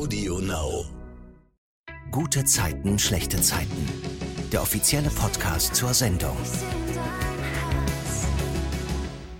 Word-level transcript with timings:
Audio 0.00 0.38
Now. 0.38 0.86
Gute 2.10 2.46
Zeiten, 2.46 2.98
schlechte 2.98 3.38
Zeiten. 3.42 3.86
Der 4.50 4.62
offizielle 4.62 5.10
Podcast 5.10 5.74
zur 5.74 5.92
Sendung. 5.92 6.38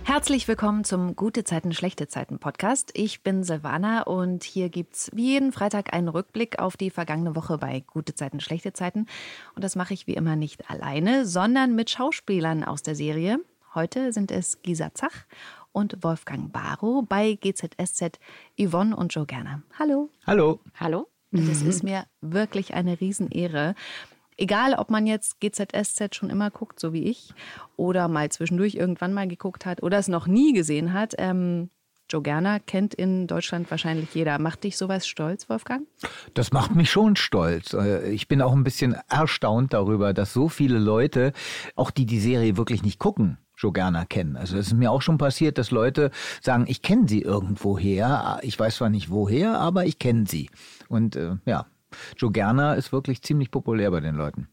Herzlich 0.03 0.47
willkommen 0.47 0.83
zum 0.83 1.15
Gute 1.15 1.43
Zeiten, 1.45 1.73
schlechte 1.73 2.07
Zeiten 2.07 2.37
Podcast. 2.37 2.91
Ich 2.93 3.23
bin 3.23 3.43
Silvana 3.43 4.03
und 4.03 4.43
hier 4.43 4.69
gibt's 4.69 5.09
wie 5.15 5.31
jeden 5.31 5.51
Freitag 5.51 5.95
einen 5.95 6.09
Rückblick 6.09 6.59
auf 6.59 6.77
die 6.77 6.91
vergangene 6.91 7.35
Woche 7.35 7.57
bei 7.57 7.79
Gute 7.79 8.13
Zeiten, 8.13 8.39
schlechte 8.39 8.71
Zeiten. 8.71 9.07
Und 9.55 9.63
das 9.63 9.75
mache 9.75 9.95
ich 9.95 10.05
wie 10.05 10.13
immer 10.13 10.35
nicht 10.35 10.69
alleine, 10.69 11.25
sondern 11.25 11.73
mit 11.73 11.89
Schauspielern 11.89 12.63
aus 12.63 12.83
der 12.83 12.93
Serie. 12.93 13.39
Heute 13.73 14.13
sind 14.13 14.29
es 14.29 14.61
Gisa 14.61 14.93
Zach 14.93 15.25
und 15.71 16.03
Wolfgang 16.03 16.51
Barrow 16.51 17.05
bei 17.07 17.33
GZSZ 17.35 18.19
Yvonne 18.59 18.95
und 18.95 19.13
Joe 19.13 19.25
Gerner. 19.25 19.61
Hallo. 19.77 20.09
Hallo. 20.25 20.59
Hallo. 20.75 21.07
Es 21.31 21.61
ist 21.61 21.83
mir 21.83 22.05
wirklich 22.19 22.73
eine 22.73 22.99
Riesenehre. 22.99 23.75
Egal, 24.37 24.73
ob 24.73 24.89
man 24.89 25.07
jetzt 25.07 25.39
GZSZ 25.39 26.15
schon 26.15 26.29
immer 26.29 26.49
guckt, 26.49 26.79
so 26.79 26.93
wie 26.93 27.03
ich, 27.03 27.33
oder 27.77 28.07
mal 28.07 28.29
zwischendurch 28.29 28.75
irgendwann 28.75 29.13
mal 29.13 29.27
geguckt 29.27 29.65
hat 29.65 29.83
oder 29.83 29.97
es 29.97 30.07
noch 30.07 30.27
nie 30.27 30.51
gesehen 30.53 30.93
hat. 30.93 31.13
Ähm, 31.17 31.69
Joe 32.11 32.21
Gerner 32.21 32.59
kennt 32.59 32.93
in 32.93 33.27
Deutschland 33.27 33.71
wahrscheinlich 33.71 34.13
jeder. 34.13 34.37
Macht 34.39 34.65
dich 34.65 34.77
sowas 34.77 35.07
stolz, 35.07 35.47
Wolfgang? 35.47 35.87
Das 36.33 36.51
macht 36.51 36.75
mich 36.75 36.91
schon 36.91 37.15
stolz. 37.15 37.73
Äh, 37.73 38.11
ich 38.11 38.27
bin 38.27 38.41
auch 38.41 38.51
ein 38.51 38.65
bisschen 38.65 38.97
erstaunt 39.07 39.73
darüber, 39.73 40.13
dass 40.13 40.33
so 40.33 40.49
viele 40.49 40.79
Leute, 40.79 41.31
auch 41.75 41.91
die 41.91 42.05
die 42.05 42.19
Serie 42.19 42.57
wirklich 42.57 42.83
nicht 42.83 42.99
gucken, 42.99 43.37
Gerner 43.69 44.05
kennen. 44.05 44.35
Also 44.35 44.57
es 44.57 44.67
ist 44.67 44.73
mir 44.73 44.91
auch 44.91 45.01
schon 45.01 45.19
passiert, 45.19 45.57
dass 45.57 45.69
Leute 45.69 46.09
sagen, 46.41 46.65
ich 46.67 46.81
kenne 46.81 47.07
sie 47.07 47.21
irgendwoher. 47.21 48.39
Ich 48.41 48.59
weiß 48.59 48.77
zwar 48.77 48.89
nicht 48.89 49.11
woher, 49.11 49.59
aber 49.59 49.85
ich 49.85 49.99
kenne 49.99 50.25
sie. 50.27 50.49
Und 50.89 51.15
äh, 51.15 51.35
ja, 51.45 51.67
Gerner 52.19 52.75
ist 52.75 52.91
wirklich 52.91 53.21
ziemlich 53.21 53.51
populär 53.51 53.91
bei 53.91 53.99
den 53.99 54.15
Leuten. 54.15 54.47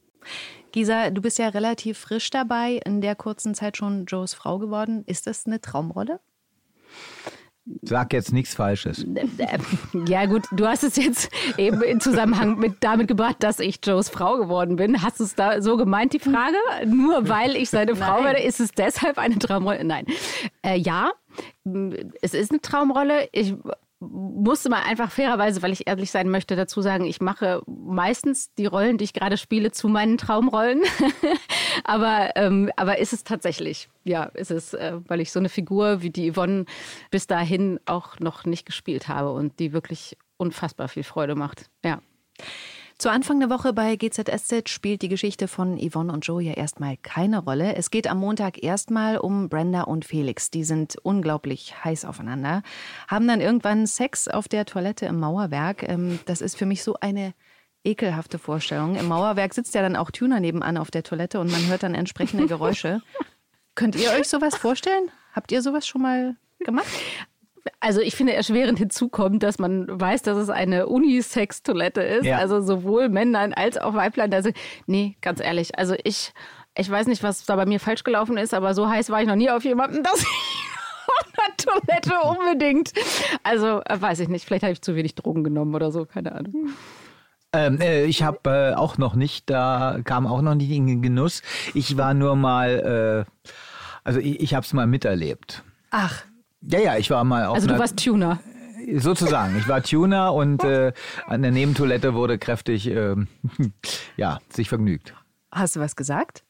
Gisa, 0.72 1.10
du 1.10 1.22
bist 1.22 1.38
ja 1.38 1.48
relativ 1.48 1.98
frisch 1.98 2.28
dabei, 2.30 2.80
in 2.84 3.00
der 3.00 3.16
kurzen 3.16 3.54
Zeit 3.54 3.76
schon 3.76 4.04
Joes 4.04 4.34
Frau 4.34 4.58
geworden. 4.58 5.04
Ist 5.06 5.26
das 5.26 5.46
eine 5.46 5.60
Traumrolle? 5.60 6.20
Sag 7.82 8.12
jetzt 8.12 8.32
nichts 8.32 8.54
Falsches. 8.54 9.04
Ja 10.06 10.26
gut, 10.26 10.46
du 10.52 10.66
hast 10.66 10.84
es 10.84 10.96
jetzt 10.96 11.30
eben 11.56 11.82
in 11.82 12.00
Zusammenhang 12.00 12.58
mit 12.58 12.76
damit 12.80 13.08
gebracht, 13.08 13.36
dass 13.40 13.60
ich 13.60 13.80
Joes 13.84 14.08
Frau 14.08 14.36
geworden 14.36 14.76
bin. 14.76 15.02
Hast 15.02 15.20
du 15.20 15.24
es 15.24 15.34
da 15.34 15.60
so 15.60 15.76
gemeint, 15.76 16.12
die 16.12 16.18
Frage? 16.18 16.56
Nur 16.86 17.28
weil 17.28 17.56
ich 17.56 17.70
seine 17.70 17.94
Frau 17.96 18.24
werde, 18.24 18.40
ist 18.40 18.60
es 18.60 18.72
deshalb 18.72 19.18
eine 19.18 19.38
Traumrolle? 19.38 19.84
Nein. 19.84 20.06
Äh, 20.62 20.78
ja, 20.78 21.12
es 22.22 22.34
ist 22.34 22.50
eine 22.50 22.60
Traumrolle. 22.60 23.28
Ich 23.32 23.54
musste 24.00 24.68
mal 24.68 24.82
einfach 24.82 25.10
fairerweise, 25.10 25.62
weil 25.62 25.72
ich 25.72 25.86
ehrlich 25.86 26.10
sein 26.10 26.28
möchte, 26.30 26.54
dazu 26.54 26.82
sagen, 26.82 27.04
ich 27.04 27.20
mache 27.20 27.62
meistens 27.66 28.54
die 28.54 28.66
Rollen, 28.66 28.98
die 28.98 29.04
ich 29.04 29.12
gerade 29.12 29.36
spiele, 29.36 29.72
zu 29.72 29.88
meinen 29.88 30.18
Traumrollen. 30.18 30.82
aber, 31.84 32.30
ähm, 32.36 32.70
aber 32.76 32.98
ist 32.98 33.12
es 33.12 33.24
tatsächlich, 33.24 33.88
ja, 34.04 34.24
ist 34.24 34.50
es, 34.50 34.74
äh, 34.74 34.94
weil 35.06 35.20
ich 35.20 35.32
so 35.32 35.40
eine 35.40 35.48
Figur 35.48 36.02
wie 36.02 36.10
die 36.10 36.32
Yvonne 36.32 36.64
bis 37.10 37.26
dahin 37.26 37.80
auch 37.86 38.20
noch 38.20 38.44
nicht 38.44 38.66
gespielt 38.66 39.08
habe 39.08 39.32
und 39.32 39.58
die 39.58 39.72
wirklich 39.72 40.16
unfassbar 40.36 40.88
viel 40.88 41.04
Freude 41.04 41.34
macht. 41.34 41.68
Ja. 41.84 42.00
Zu 42.98 43.12
Anfang 43.12 43.38
der 43.38 43.48
Woche 43.48 43.72
bei 43.72 43.94
GZSZ 43.94 44.68
spielt 44.68 45.02
die 45.02 45.08
Geschichte 45.08 45.46
von 45.46 45.78
Yvonne 45.78 46.12
und 46.12 46.26
Joe 46.26 46.42
ja 46.42 46.54
erstmal 46.54 46.96
keine 46.96 47.38
Rolle. 47.38 47.76
Es 47.76 47.92
geht 47.92 48.08
am 48.08 48.18
Montag 48.18 48.60
erstmal 48.60 49.18
um 49.18 49.48
Brenda 49.48 49.82
und 49.82 50.04
Felix. 50.04 50.50
Die 50.50 50.64
sind 50.64 50.96
unglaublich 51.04 51.84
heiß 51.84 52.04
aufeinander, 52.04 52.64
haben 53.06 53.28
dann 53.28 53.40
irgendwann 53.40 53.86
Sex 53.86 54.26
auf 54.26 54.48
der 54.48 54.66
Toilette 54.66 55.06
im 55.06 55.20
Mauerwerk. 55.20 55.88
Ähm, 55.88 56.18
das 56.26 56.40
ist 56.40 56.56
für 56.58 56.66
mich 56.66 56.82
so 56.82 56.96
eine 57.00 57.34
ekelhafte 57.84 58.40
Vorstellung. 58.40 58.96
Im 58.96 59.06
Mauerwerk 59.06 59.54
sitzt 59.54 59.76
ja 59.76 59.82
dann 59.82 59.94
auch 59.94 60.10
Tuner 60.10 60.40
nebenan 60.40 60.76
auf 60.76 60.90
der 60.90 61.04
Toilette 61.04 61.38
und 61.38 61.52
man 61.52 61.68
hört 61.68 61.84
dann 61.84 61.94
entsprechende 61.94 62.48
Geräusche. 62.48 63.00
Könnt 63.76 63.94
ihr 63.94 64.10
euch 64.10 64.26
sowas 64.26 64.56
vorstellen? 64.56 65.12
Habt 65.32 65.52
ihr 65.52 65.62
sowas 65.62 65.86
schon 65.86 66.02
mal 66.02 66.34
gemacht? 66.58 66.88
Also 67.80 68.00
ich 68.00 68.14
finde 68.14 68.34
erschwerend 68.34 68.78
hinzukommt, 68.78 69.42
dass 69.42 69.58
man 69.58 69.86
weiß, 69.88 70.22
dass 70.22 70.36
es 70.36 70.50
eine 70.50 70.86
Unisex-Toilette 70.86 72.02
ist. 72.02 72.26
Ja. 72.26 72.38
Also 72.38 72.60
sowohl 72.60 73.08
Männlein 73.08 73.54
als 73.54 73.78
auch 73.78 73.94
Weiblein. 73.94 74.32
Also 74.32 74.50
nee, 74.86 75.16
ganz 75.20 75.40
ehrlich. 75.40 75.78
Also 75.78 75.94
ich, 76.04 76.32
ich 76.76 76.90
weiß 76.90 77.06
nicht, 77.06 77.22
was 77.22 77.44
da 77.44 77.56
bei 77.56 77.66
mir 77.66 77.80
falsch 77.80 78.04
gelaufen 78.04 78.36
ist, 78.36 78.54
aber 78.54 78.74
so 78.74 78.88
heiß 78.88 79.10
war 79.10 79.20
ich 79.20 79.28
noch 79.28 79.36
nie 79.36 79.50
auf 79.50 79.64
jemanden, 79.64 80.02
dass 80.02 80.20
ich 80.20 80.26
auf 81.06 81.26
einer 81.36 81.56
Toilette 81.56 82.14
unbedingt. 82.28 82.92
Also 83.42 83.82
äh, 83.84 84.00
weiß 84.00 84.20
ich 84.20 84.28
nicht. 84.28 84.44
Vielleicht 84.44 84.62
habe 84.62 84.72
ich 84.72 84.82
zu 84.82 84.94
wenig 84.94 85.14
Drogen 85.14 85.44
genommen 85.44 85.74
oder 85.74 85.90
so. 85.90 86.04
Keine 86.04 86.32
Ahnung. 86.32 86.70
Ähm, 87.52 87.80
äh, 87.80 88.04
ich 88.04 88.22
habe 88.22 88.50
äh, 88.50 88.74
auch 88.74 88.98
noch 88.98 89.14
nicht, 89.14 89.48
da 89.48 90.00
kam 90.04 90.26
auch 90.26 90.42
noch 90.42 90.54
nicht 90.54 90.70
in 90.70 90.86
den 90.86 91.02
Genuss. 91.02 91.42
Ich 91.74 91.96
war 91.96 92.12
nur 92.12 92.36
mal, 92.36 93.26
äh, 93.26 93.50
also 94.04 94.20
ich, 94.20 94.40
ich 94.40 94.54
habe 94.54 94.64
es 94.64 94.72
mal 94.72 94.86
miterlebt. 94.86 95.62
Ach. 95.90 96.24
Ja, 96.60 96.80
ja, 96.80 96.96
ich 96.96 97.10
war 97.10 97.24
mal 97.24 97.46
auf. 97.46 97.56
Also 97.56 97.68
du 97.68 97.78
warst 97.78 98.02
Tuner. 98.02 98.40
Sozusagen. 98.96 99.56
Ich 99.58 99.68
war 99.68 99.82
Tuner 99.82 100.32
und 100.32 100.64
äh, 100.64 100.92
an 101.26 101.42
der 101.42 101.50
Nebentoilette 101.50 102.14
wurde 102.14 102.38
kräftig, 102.38 102.88
äh, 102.88 103.16
ja, 104.16 104.38
sich 104.48 104.68
vergnügt. 104.68 105.14
Hast 105.52 105.76
du 105.76 105.80
was 105.80 105.94
gesagt? 105.94 106.42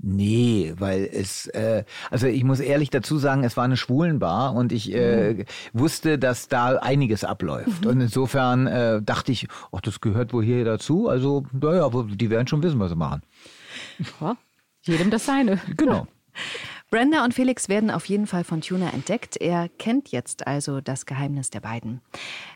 Nee, 0.00 0.74
weil 0.78 1.08
es, 1.12 1.48
äh, 1.48 1.84
also 2.10 2.28
ich 2.28 2.44
muss 2.44 2.60
ehrlich 2.60 2.88
dazu 2.90 3.18
sagen, 3.18 3.42
es 3.42 3.56
war 3.56 3.64
eine 3.64 3.76
Schwulenbar 3.76 4.54
und 4.54 4.70
ich 4.70 4.94
äh, 4.94 5.34
mhm. 5.34 5.44
wusste, 5.72 6.18
dass 6.18 6.46
da 6.46 6.76
einiges 6.76 7.24
abläuft. 7.24 7.84
Mhm. 7.84 7.90
Und 7.90 8.00
insofern 8.02 8.66
äh, 8.68 9.02
dachte 9.02 9.32
ich, 9.32 9.48
ach, 9.72 9.80
das 9.80 10.00
gehört 10.00 10.32
wohl 10.32 10.44
hier 10.44 10.64
dazu. 10.64 11.08
Also, 11.08 11.44
naja, 11.52 11.90
die 11.90 12.30
werden 12.30 12.46
schon 12.46 12.62
wissen, 12.62 12.78
was 12.78 12.90
sie 12.90 12.96
machen. 12.96 13.22
Ja, 14.20 14.36
jedem 14.82 15.10
das 15.10 15.26
seine. 15.26 15.60
Genau. 15.76 16.06
Brenda 16.90 17.22
und 17.22 17.34
Felix 17.34 17.68
werden 17.68 17.90
auf 17.90 18.06
jeden 18.06 18.26
Fall 18.26 18.44
von 18.44 18.62
Tuna 18.62 18.90
entdeckt. 18.94 19.36
Er 19.36 19.68
kennt 19.68 20.08
jetzt 20.08 20.46
also 20.46 20.80
das 20.80 21.04
Geheimnis 21.04 21.50
der 21.50 21.60
beiden. 21.60 22.00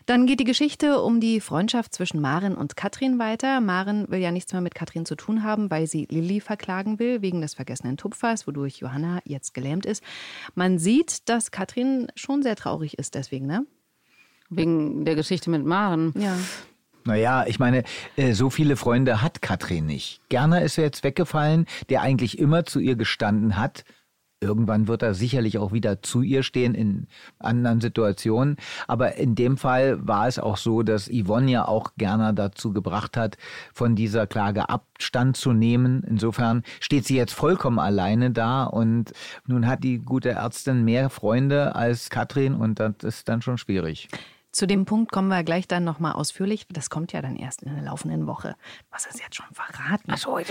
Dann 0.07 0.25
geht 0.25 0.39
die 0.39 0.43
Geschichte 0.43 1.01
um 1.01 1.19
die 1.19 1.39
Freundschaft 1.39 1.93
zwischen 1.93 2.19
Maren 2.19 2.55
und 2.55 2.75
Katrin 2.75 3.19
weiter. 3.19 3.61
Maren 3.61 4.09
will 4.09 4.19
ja 4.19 4.31
nichts 4.31 4.51
mehr 4.51 4.61
mit 4.61 4.73
Katrin 4.73 5.05
zu 5.05 5.15
tun 5.15 5.43
haben, 5.43 5.69
weil 5.69 5.85
sie 5.85 6.07
Lilly 6.09 6.39
verklagen 6.39 6.97
will 6.97 7.21
wegen 7.21 7.41
des 7.41 7.53
vergessenen 7.53 7.95
Tupfers, 7.95 8.47
wodurch 8.47 8.77
Johanna 8.77 9.19
jetzt 9.23 9.53
gelähmt 9.53 9.85
ist. 9.85 10.03
Man 10.55 10.79
sieht, 10.79 11.29
dass 11.29 11.51
Katrin 11.51 12.07
schon 12.15 12.41
sehr 12.41 12.55
traurig 12.55 12.97
ist 12.97 13.13
deswegen, 13.13 13.45
ne? 13.45 13.67
Wegen 14.49 15.05
der 15.05 15.13
Geschichte 15.13 15.51
mit 15.51 15.63
Maren. 15.63 16.11
Ja. 16.17 16.35
Naja, 17.05 17.45
ich 17.47 17.59
meine, 17.59 17.83
äh, 18.15 18.33
so 18.33 18.49
viele 18.49 18.77
Freunde 18.77 19.21
hat 19.21 19.43
Katrin 19.43 19.85
nicht. 19.85 20.21
Gerner 20.29 20.63
ist 20.63 20.77
jetzt 20.77 21.03
weggefallen, 21.03 21.67
der 21.89 22.01
eigentlich 22.01 22.39
immer 22.39 22.65
zu 22.65 22.79
ihr 22.79 22.95
gestanden 22.95 23.57
hat 23.57 23.83
Irgendwann 24.43 24.89
wird 24.89 25.01
er 25.01 25.13
sicherlich 25.13 25.57
auch 25.57 25.71
wieder 25.71 26.01
zu 26.01 26.21
ihr 26.21 26.43
stehen 26.43 26.75
in 26.75 27.07
anderen 27.39 27.79
Situationen. 27.79 28.57
Aber 28.87 29.15
in 29.15 29.35
dem 29.35 29.55
Fall 29.57 30.05
war 30.05 30.27
es 30.27 30.37
auch 30.37 30.57
so, 30.57 30.83
dass 30.83 31.09
Yvonne 31.09 31.49
ja 31.49 31.67
auch 31.67 31.93
gerne 31.97 32.33
dazu 32.33 32.73
gebracht 32.73 33.15
hat, 33.15 33.37
von 33.73 33.95
dieser 33.95 34.27
Klage 34.27 34.67
Abstand 34.67 35.37
zu 35.37 35.53
nehmen. 35.53 36.03
Insofern 36.05 36.63
steht 36.81 37.05
sie 37.05 37.15
jetzt 37.15 37.33
vollkommen 37.33 37.79
alleine 37.79 38.31
da 38.31 38.65
und 38.65 39.13
nun 39.47 39.65
hat 39.65 39.83
die 39.83 39.99
gute 39.99 40.31
Ärztin 40.31 40.83
mehr 40.83 41.09
Freunde 41.09 41.75
als 41.75 42.09
Katrin 42.09 42.53
und 42.53 42.79
das 42.79 42.95
ist 43.01 43.29
dann 43.29 43.41
schon 43.41 43.57
schwierig. 43.57 44.09
Zu 44.53 44.67
dem 44.67 44.85
Punkt 44.85 45.11
kommen 45.11 45.29
wir 45.29 45.43
gleich 45.43 45.67
dann 45.67 45.83
nochmal 45.83 46.13
ausführlich. 46.13 46.67
Das 46.69 46.91
kommt 46.91 47.11
ja 47.11 47.23
dann 47.23 47.35
erst 47.35 47.63
in 47.63 47.73
der 47.73 47.83
laufenden 47.83 48.27
Woche. 48.27 48.55
Was 48.91 49.07
ist 49.07 49.19
jetzt 49.19 49.35
schon 49.35 49.47
verraten? 49.51 50.11
Ach 50.11 50.17
so, 50.19 50.37
ja. 50.37 50.45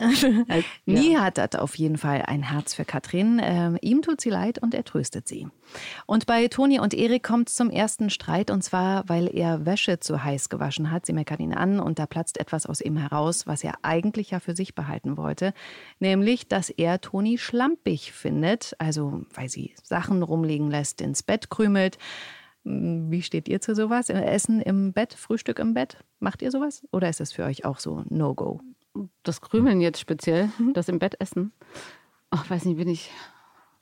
Nie 0.84 1.16
hat 1.16 1.38
das 1.38 1.54
auf 1.54 1.76
jeden 1.76 1.96
Fall 1.96 2.22
ein 2.22 2.42
Herz 2.42 2.74
für 2.74 2.84
Katrin. 2.84 3.40
Ähm, 3.40 3.78
ihm 3.82 4.02
tut 4.02 4.20
sie 4.20 4.30
leid 4.30 4.58
und 4.58 4.74
er 4.74 4.82
tröstet 4.82 5.28
sie. 5.28 5.46
Und 6.06 6.26
bei 6.26 6.48
Toni 6.48 6.80
und 6.80 6.92
Erik 6.92 7.22
kommt 7.22 7.50
es 7.50 7.54
zum 7.54 7.70
ersten 7.70 8.10
Streit 8.10 8.50
und 8.50 8.64
zwar, 8.64 9.08
weil 9.08 9.32
er 9.32 9.64
Wäsche 9.64 10.00
zu 10.00 10.24
heiß 10.24 10.48
gewaschen 10.48 10.90
hat. 10.90 11.06
Sie 11.06 11.12
meckert 11.12 11.38
ihn 11.38 11.54
an 11.54 11.78
und 11.78 12.00
da 12.00 12.06
platzt 12.06 12.36
etwas 12.40 12.66
aus 12.66 12.80
ihm 12.80 12.96
heraus, 12.96 13.46
was 13.46 13.62
er 13.62 13.74
eigentlich 13.82 14.32
ja 14.32 14.40
für 14.40 14.56
sich 14.56 14.74
behalten 14.74 15.16
wollte. 15.16 15.54
Nämlich, 16.00 16.48
dass 16.48 16.68
er 16.68 17.00
Toni 17.00 17.38
schlampig 17.38 18.10
findet, 18.10 18.74
also 18.80 19.22
weil 19.34 19.48
sie 19.48 19.72
Sachen 19.84 20.24
rumliegen 20.24 20.68
lässt, 20.68 21.00
ins 21.00 21.22
Bett 21.22 21.48
krümelt. 21.48 21.96
Wie 22.64 23.22
steht 23.22 23.48
ihr 23.48 23.60
zu 23.60 23.74
sowas? 23.74 24.10
Essen 24.10 24.60
im 24.60 24.92
Bett, 24.92 25.14
Frühstück 25.14 25.58
im 25.58 25.74
Bett? 25.74 25.98
Macht 26.18 26.42
ihr 26.42 26.50
sowas? 26.50 26.86
Oder 26.92 27.08
ist 27.08 27.20
das 27.20 27.32
für 27.32 27.44
euch 27.44 27.64
auch 27.64 27.78
so 27.78 28.04
No-Go? 28.08 28.60
Das 29.22 29.40
Krümeln 29.40 29.80
jetzt 29.80 30.00
speziell, 30.00 30.50
das 30.74 30.88
im 30.88 30.98
Bett 30.98 31.16
essen. 31.20 31.52
Ach, 32.30 32.48
weiß 32.50 32.64
nicht, 32.66 32.76
bin 32.76 32.88
ich. 32.88 33.10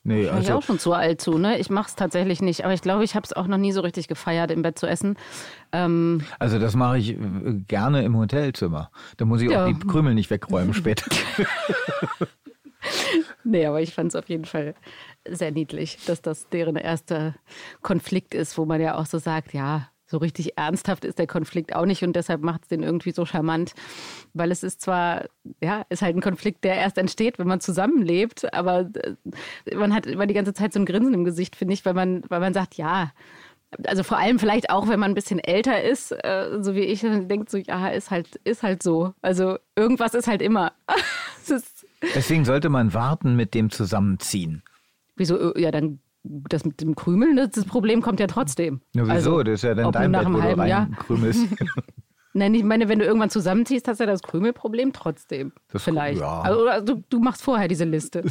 Nee, 0.05 0.29
also 0.29 0.41
ich 0.41 0.53
auch 0.53 0.63
schon 0.63 0.79
zu 0.79 0.93
alt 0.93 1.21
zu, 1.21 1.39
ne? 1.39 1.59
Ich 1.59 1.71
mache 1.71 1.89
es 1.89 1.97
tatsächlich 1.97 2.41
nicht, 2.41 2.65
aber 2.65 2.73
ich 2.73 2.81
glaube, 2.83 3.05
ich 3.05 3.15
habe 3.15 3.25
es 3.25 3.33
auch 3.33 3.47
noch 3.47 3.59
nie 3.59 3.73
so 3.73 3.81
richtig 3.81 4.09
gefeiert, 4.09 4.51
im 4.51 4.63
Bett 4.63 4.79
zu 4.79 4.87
essen. 4.87 5.17
Ähm 5.73 6.23
also 6.39 6.59
das 6.59 6.77
mache 6.77 6.99
ich 6.99 7.11
äh, 7.11 7.19
gerne 7.67 8.05
im 8.05 8.17
Hotelzimmer. 8.17 8.91
Da 9.17 9.25
muss 9.25 9.43
ich 9.43 9.51
ja. 9.51 9.65
auch 9.65 9.69
die 9.69 9.79
Krümel 9.79 10.15
nicht 10.15 10.31
wegräumen 10.31 10.73
später. 10.75 11.05
nee, 13.45 13.67
aber 13.67 13.81
ich 13.81 13.95
fand 13.95 14.09
es 14.09 14.17
auf 14.17 14.29
jeden 14.29 14.45
Fall 14.45 14.75
sehr 15.29 15.51
niedlich, 15.51 15.99
dass 16.07 16.23
das 16.23 16.49
deren 16.49 16.77
erster 16.77 17.35
Konflikt 17.83 18.35
ist, 18.35 18.57
wo 18.59 18.65
man 18.65 18.81
ja 18.81 18.97
auch 18.97 19.07
so 19.07 19.19
sagt, 19.19 19.53
ja, 19.53 19.89
so 20.07 20.17
richtig 20.17 20.57
ernsthaft 20.57 21.05
ist 21.05 21.19
der 21.19 21.27
Konflikt 21.27 21.75
auch 21.75 21.85
nicht 21.85 22.03
und 22.03 22.17
deshalb 22.17 22.41
macht 22.43 22.63
es 22.63 22.69
den 22.69 22.83
irgendwie 22.83 23.11
so 23.11 23.27
charmant, 23.27 23.75
weil 24.33 24.51
es 24.51 24.63
ist 24.63 24.81
zwar, 24.81 25.27
ja, 25.63 25.85
ist 25.91 26.03
halt 26.03 26.17
ein 26.17 26.23
Konflikt, 26.23 26.65
der 26.65 26.77
erst 26.77 26.97
entsteht, 26.97 27.39
wenn 27.39 27.47
man 27.47 27.61
zusammenlebt, 27.61 28.53
aber 28.55 28.91
äh, 28.95 29.75
man 29.75 29.95
hat 29.95 30.07
immer 30.07 30.27
die 30.27 30.35
ganze 30.35 30.55
Zeit 30.55 30.73
so 30.73 30.81
ein 30.81 30.87
Grinsen 30.87 31.13
im 31.13 31.25
Gesicht, 31.25 31.57
finde 31.57 31.75
ich, 31.75 31.85
weil 31.85 31.95
man, 31.95 32.23
weil 32.29 32.41
man 32.41 32.55
sagt, 32.55 32.75
ja, 32.75 33.13
also 33.87 34.03
vor 34.03 34.19
allem 34.19 34.39
vielleicht 34.39 34.71
auch, 34.71 34.89
wenn 34.89 34.99
man 34.99 35.11
ein 35.11 35.15
bisschen 35.15 35.41
älter 35.41 35.83
ist, 35.83 36.13
äh, 36.13 36.59
so 36.61 36.75
wie 36.75 36.81
ich, 36.81 37.03
dann 37.03 37.29
denkt 37.29 37.51
so, 37.51 37.59
ja, 37.59 37.89
ist 37.89 38.11
halt, 38.11 38.37
ist 38.45 38.63
halt 38.63 38.83
so. 38.83 39.13
Also 39.21 39.59
irgendwas 39.77 40.15
ist 40.15 40.27
halt 40.27 40.41
immer. 40.41 40.73
ist 41.49 41.78
Deswegen 42.15 42.45
sollte 42.45 42.69
man 42.69 42.95
warten 42.95 43.37
mit 43.37 43.55
dem 43.55 43.71
Zusammenziehen. 43.71 44.63
Wieso? 45.17 45.57
Ja, 45.57 45.71
dann 45.71 46.01
das 46.23 46.65
mit 46.65 46.81
dem 46.81 46.95
Krümeln, 46.95 47.37
das 47.37 47.65
Problem 47.65 48.03
kommt 48.03 48.21
ja 48.21 48.27
trotzdem. 48.27 48.81
Ja, 48.95 49.03
wieso? 49.03 49.13
Also, 49.13 49.43
das 49.43 49.55
ist 49.55 49.63
ja 49.63 49.75
dann 49.75 49.93
dein 49.93 50.13
Bett, 50.13 50.27
wo 50.27 50.41
du 50.41 50.59
reinkrümelst. 50.59 51.47
Nein, 52.35 52.55
ich 52.55 52.63
meine, 52.63 52.89
wenn 52.89 52.99
du 52.99 53.05
irgendwann 53.05 53.31
zusammenziehst, 53.31 53.89
hast 53.89 53.99
du 53.99 54.05
ja 54.05 54.11
das 54.11 54.23
Krümelproblem 54.23 54.93
trotzdem. 54.93 55.53
Das 55.73 55.83
Vielleicht. 55.83 56.21
Ja. 56.21 56.43
Also, 56.43 56.63
oder 56.63 56.83
du, 56.83 57.03
du 57.09 57.21
machst 57.21 57.43
vorher 57.43 57.69
diese 57.69 57.85
Liste. 57.85 58.25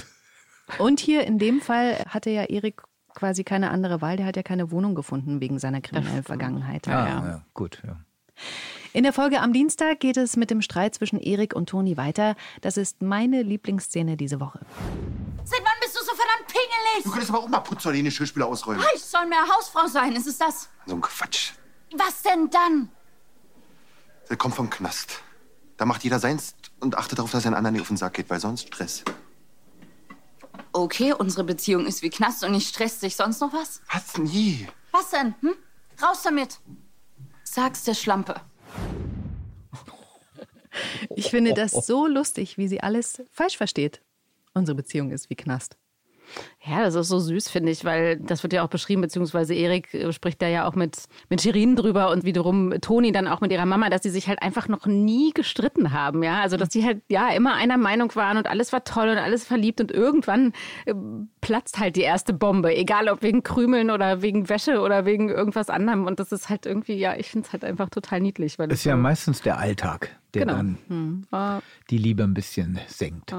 Und 0.80 1.00
hier 1.00 1.26
in 1.26 1.40
dem 1.40 1.62
Fall 1.62 1.98
hatte 2.08 2.30
ja 2.30 2.44
Erik 2.44 2.84
quasi 3.16 3.44
keine 3.44 3.72
andere 3.72 4.02
Wahl. 4.02 4.18
Der 4.18 4.26
hat 4.26 4.36
ja 4.36 4.44
keine 4.44 4.72
Wohnung 4.72 4.96
gefunden 4.96 5.42
wegen 5.42 5.60
seiner 5.60 5.82
kriminellen 5.82 6.24
Vergangenheit. 6.24 6.88
Ja, 6.88 7.08
ja. 7.08 7.28
ja 7.28 7.46
gut. 7.54 7.82
Ja. 7.86 7.98
In 8.94 9.04
der 9.04 9.14
Folge 9.14 9.42
am 9.42 9.54
Dienstag 9.54 10.00
geht 10.00 10.18
es 10.18 10.38
mit 10.38 10.50
dem 10.50 10.62
Streit 10.62 10.96
zwischen 10.96 11.20
Erik 11.20 11.56
und 11.56 11.70
Toni 11.70 11.98
weiter. 11.98 12.36
Das 12.62 12.78
ist 12.78 13.02
meine 13.02 13.42
Lieblingsszene 13.44 14.18
diese 14.18 14.40
Woche. 14.40 14.60
Seit 15.44 15.60
wann 15.60 15.80
bist 15.82 15.96
du 15.96 16.00
so 16.04 16.12
verdammt 16.16 16.48
pingelig? 16.48 17.04
Du 17.04 17.12
könntest 17.12 17.32
aber 17.32 17.40
auch 17.40 17.48
mal 17.48 17.94
die 17.94 18.04
Geschirrspüler 18.04 18.48
ausräumen. 18.48 18.84
Ich 18.96 19.04
soll 19.04 19.26
mehr 19.28 19.46
Hausfrau 19.48 19.88
sein, 19.88 20.16
ist 20.16 20.28
es 20.28 20.38
das? 20.38 20.70
So 20.86 20.96
ein 20.96 21.02
Quatsch. 21.02 21.52
Was 21.96 22.22
denn 22.22 22.50
dann? 22.50 22.90
Der 24.30 24.38
kommt 24.38 24.56
vom 24.56 24.70
Knast. 24.70 25.22
Da 25.78 25.86
macht 25.86 26.04
jeder 26.04 26.20
seins 26.20 26.56
und 26.80 26.98
achtet 26.98 27.20
darauf, 27.20 27.32
dass 27.32 27.46
er 27.46 27.50
einen 27.50 27.56
anderen 27.56 27.74
nicht 27.74 27.82
auf 27.82 27.88
den 27.88 27.98
Sack 27.98 28.16
geht, 28.16 28.30
weil 28.30 28.40
sonst 28.40 28.68
Stress. 28.68 29.04
Okay, 30.74 31.14
unsere 31.14 31.44
Beziehung 31.44 31.86
ist 31.86 32.02
wie 32.02 32.10
Knast 32.10 32.44
und 32.44 32.52
nicht 32.52 32.68
stresst 32.68 33.02
sich 33.02 33.16
sonst 33.16 33.40
noch 33.42 33.54
was? 33.54 33.82
Was 33.92 34.18
nie? 34.18 34.68
Was 34.92 35.12
denn? 35.12 35.36
Hm? 35.42 35.56
Raus 36.02 36.24
damit. 36.24 36.60
Sag's 37.44 37.84
der 37.84 37.94
Schlampe. 37.94 38.42
Ich 41.16 41.32
finde 41.32 41.54
das 41.54 41.72
so 41.88 42.06
lustig, 42.06 42.58
wie 42.58 42.68
sie 42.68 42.82
alles 42.82 43.24
falsch 43.32 43.58
versteht. 43.58 44.02
Unsere 44.54 44.76
Beziehung 44.76 45.12
ist 45.12 45.30
wie 45.30 45.36
Knast. 45.36 45.76
Ja, 46.70 46.84
das 46.84 46.96
ist 46.96 47.08
so 47.08 47.20
süß, 47.20 47.50
finde 47.50 47.72
ich, 47.72 47.86
weil 47.86 48.18
das 48.18 48.44
wird 48.44 48.54
ja 48.54 48.64
auch 48.64 48.68
beschrieben, 48.68 49.02
beziehungsweise 49.02 49.54
Erik 49.54 49.94
äh, 49.94 50.12
spricht 50.12 50.42
da 50.42 50.48
ja 50.48 50.68
auch 50.68 50.76
mit, 50.76 50.98
mit 51.30 51.42
Shirin 51.42 51.76
drüber 51.76 52.12
und 52.12 52.24
wiederum 52.24 52.74
Toni 52.82 53.12
dann 53.12 53.28
auch 53.28 53.42
mit 53.42 53.52
ihrer 53.52 53.66
Mama, 53.66 53.90
dass 53.90 54.04
sie 54.04 54.10
sich 54.10 54.28
halt 54.28 54.42
einfach 54.42 54.68
noch 54.68 54.86
nie 54.86 55.32
gestritten 55.34 55.94
haben, 55.94 56.24
ja. 56.24 56.42
Also, 56.42 56.58
dass 56.58 56.70
sie 56.72 56.86
halt, 56.86 57.02
ja, 57.10 57.30
immer 57.30 57.56
einer 57.56 57.78
Meinung 57.78 58.14
waren 58.16 58.38
und 58.38 58.48
alles 58.48 58.74
war 58.74 58.84
toll 58.84 59.10
und 59.10 59.18
alles 59.18 59.46
verliebt 59.46 59.80
und 59.80 59.92
irgendwann 59.92 60.54
äh, 60.86 60.94
platzt 61.42 61.80
halt 61.80 61.96
die 61.96 62.02
erste 62.02 62.34
Bombe, 62.34 62.76
egal 62.76 63.08
ob 63.08 63.22
wegen 63.22 63.44
Krümeln 63.44 63.90
oder 63.90 64.22
wegen 64.22 64.50
Wäsche 64.50 64.82
oder 64.82 65.06
wegen 65.06 65.30
irgendwas 65.30 65.70
anderem. 65.70 66.06
Und 66.06 66.20
das 66.20 66.32
ist 66.32 66.50
halt 66.50 66.66
irgendwie, 66.66 66.96
ja, 66.96 67.16
ich 67.16 67.30
finde 67.30 67.48
es 67.48 67.54
halt 67.54 67.64
einfach 67.64 67.90
total 67.90 68.20
niedlich. 68.20 68.60
Weil 68.60 68.68
das 68.68 68.80
ist 68.80 68.86
ja 68.86 68.96
so 68.96 69.02
meistens 69.02 69.42
der 69.42 69.58
Alltag 69.58 70.18
der 70.34 70.46
genau. 70.46 70.58
dann 70.58 70.78
hm. 70.88 71.62
die 71.90 71.98
Liebe 71.98 72.24
ein 72.24 72.34
bisschen 72.34 72.80
senkt. 72.88 73.34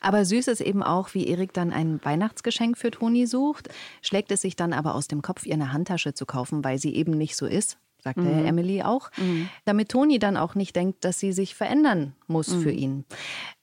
Aber 0.00 0.24
süß 0.24 0.48
ist 0.48 0.60
eben 0.60 0.82
auch, 0.82 1.14
wie 1.14 1.26
Erik 1.26 1.52
dann 1.52 1.72
ein 1.72 2.00
Weihnachtsgeschenk 2.02 2.47
für 2.76 2.90
Toni 2.90 3.26
sucht, 3.26 3.68
schlägt 4.02 4.30
es 4.32 4.42
sich 4.42 4.56
dann 4.56 4.72
aber 4.72 4.94
aus 4.94 5.08
dem 5.08 5.22
Kopf, 5.22 5.46
ihr 5.46 5.54
eine 5.54 5.72
Handtasche 5.72 6.14
zu 6.14 6.26
kaufen, 6.26 6.64
weil 6.64 6.78
sie 6.78 6.94
eben 6.94 7.12
nicht 7.12 7.36
so 7.36 7.46
ist 7.46 7.78
sagte 8.02 8.22
mhm. 8.22 8.46
Emily 8.46 8.82
auch, 8.82 9.10
mhm. 9.16 9.48
damit 9.64 9.90
Toni 9.90 10.18
dann 10.18 10.36
auch 10.36 10.54
nicht 10.54 10.76
denkt, 10.76 11.04
dass 11.04 11.18
sie 11.18 11.32
sich 11.32 11.54
verändern 11.54 12.14
muss 12.26 12.48
mhm. 12.48 12.62
für 12.62 12.70
ihn. 12.70 13.04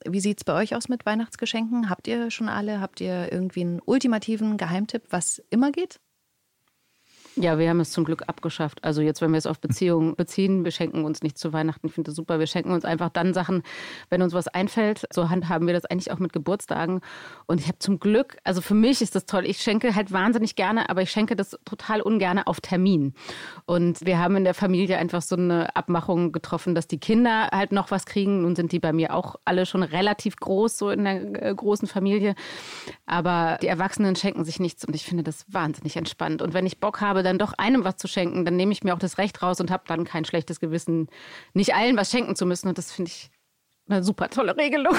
Wie 0.06 0.20
sieht 0.20 0.40
es 0.40 0.44
bei 0.44 0.54
euch 0.54 0.76
aus 0.76 0.90
mit 0.90 1.06
Weihnachtsgeschenken? 1.06 1.90
Habt 1.90 2.08
ihr 2.08 2.32
schon 2.32 2.50
alle? 2.50 2.82
Habt 2.82 3.02
ihr 3.02 3.32
irgendwie 3.32 3.62
einen 3.62 3.82
ultimativen 3.84 4.58
Geheimtipp, 4.58 5.04
was 5.10 5.42
immer 5.50 5.72
geht? 5.72 6.00
Ja, 7.38 7.60
wir 7.60 7.70
haben 7.70 7.82
es 7.82 7.92
zum 7.92 8.06
Glück 8.06 8.24
abgeschafft. 8.28 8.82
Also 8.82 9.02
jetzt, 9.02 9.20
wenn 9.20 9.32
wir 9.32 9.38
es 9.38 9.46
auf 9.46 9.60
Beziehungen 9.60 10.16
beziehen, 10.16 10.64
wir 10.64 10.72
schenken 10.72 11.04
uns 11.04 11.22
nicht 11.22 11.38
zu 11.38 11.52
Weihnachten. 11.52 11.88
Ich 11.88 11.94
finde 11.94 12.10
das 12.10 12.16
super. 12.16 12.40
Wir 12.40 12.48
schenken 12.48 12.72
uns 12.72 12.86
einfach 12.86 13.10
dann 13.10 13.34
Sachen, 13.34 13.62
wenn 14.10 14.22
uns 14.22 14.34
was 14.34 14.48
einfällt. 14.48 15.06
So 15.12 15.30
handhaben 15.30 15.68
wir 15.68 15.74
das 15.74 15.84
eigentlich 15.84 16.12
auch 16.12 16.20
mit 16.20 16.32
Geburtstagen. 16.32 17.02
Und 17.46 17.60
ich 17.60 17.68
habe 17.68 17.80
zum 17.80 18.00
Glück, 18.00 18.38
also 18.46 18.62
für 18.62 18.74
mich 18.74 19.02
ist 19.02 19.16
das 19.16 19.26
toll. 19.26 19.46
Ich 19.46 19.58
schenke 19.58 19.96
halt 19.96 20.14
wahnsinnig 20.14 20.56
gerne, 20.56 20.90
aber 20.90 21.02
ich 21.02 21.12
schenke 21.12 21.36
das 21.36 21.58
total 21.66 22.02
ungern 22.02 22.40
auf 22.40 22.62
Termin. 22.62 23.14
Und 23.66 24.06
wir 24.06 24.18
haben 24.18 24.38
in 24.38 24.46
der 24.46 24.54
Familie 24.54 24.98
einfach 24.98 25.22
so 25.22 25.36
eine 25.36 25.76
Abmachung 25.76 26.32
getroffen, 26.32 26.74
dass 26.74 26.88
die 26.88 27.00
Kinder 27.00 27.50
halt 27.52 27.74
noch 27.74 27.92
was 27.92 28.06
kriegen. 28.06 28.44
Nun 28.44 28.56
sind 28.56 28.72
die 28.72 28.80
bei 28.80 28.94
mir 28.94 29.14
auch 29.14 29.36
alle 29.44 29.66
schon 29.66 29.84
relativ 29.84 30.38
groß, 30.38 30.78
so 30.78 30.90
in 30.90 31.04
der 31.04 31.44
äh, 31.44 31.54
großen 31.54 31.90
Familie. 31.90 32.34
Aber 33.06 33.58
die 33.62 33.68
Erwachsenen 33.68 34.16
schenken 34.16 34.46
sich 34.46 34.62
nichts 34.62 34.86
und 34.86 34.96
ich 34.96 35.04
finde 35.04 35.24
das 35.24 35.44
wahnsinnig 35.50 35.98
entspannt. 35.98 36.42
Und 36.42 36.54
wenn 36.54 36.66
ich 36.66 36.80
Bock 36.80 37.02
habe, 37.02 37.25
dann 37.26 37.38
doch 37.38 37.54
einem 37.54 37.84
was 37.84 37.98
zu 37.98 38.08
schenken, 38.08 38.46
dann 38.46 38.56
nehme 38.56 38.72
ich 38.72 38.84
mir 38.84 38.94
auch 38.94 39.00
das 39.00 39.18
Recht 39.18 39.42
raus 39.42 39.60
und 39.60 39.72
habe 39.72 39.84
dann 39.88 40.06
kein 40.06 40.26
schlechtes 40.26 40.60
Gewissen, 40.60 41.08
nicht 41.54 41.76
allen 41.76 41.98
was 41.98 42.10
schenken 42.10 42.36
zu 42.36 42.46
müssen. 42.46 42.70
Und 42.70 42.78
das 42.78 42.92
finde 42.92 43.12
ich 43.12 43.30
eine 43.90 44.04
super 44.04 44.30
tolle 44.30 44.56
Regelung. 44.56 44.96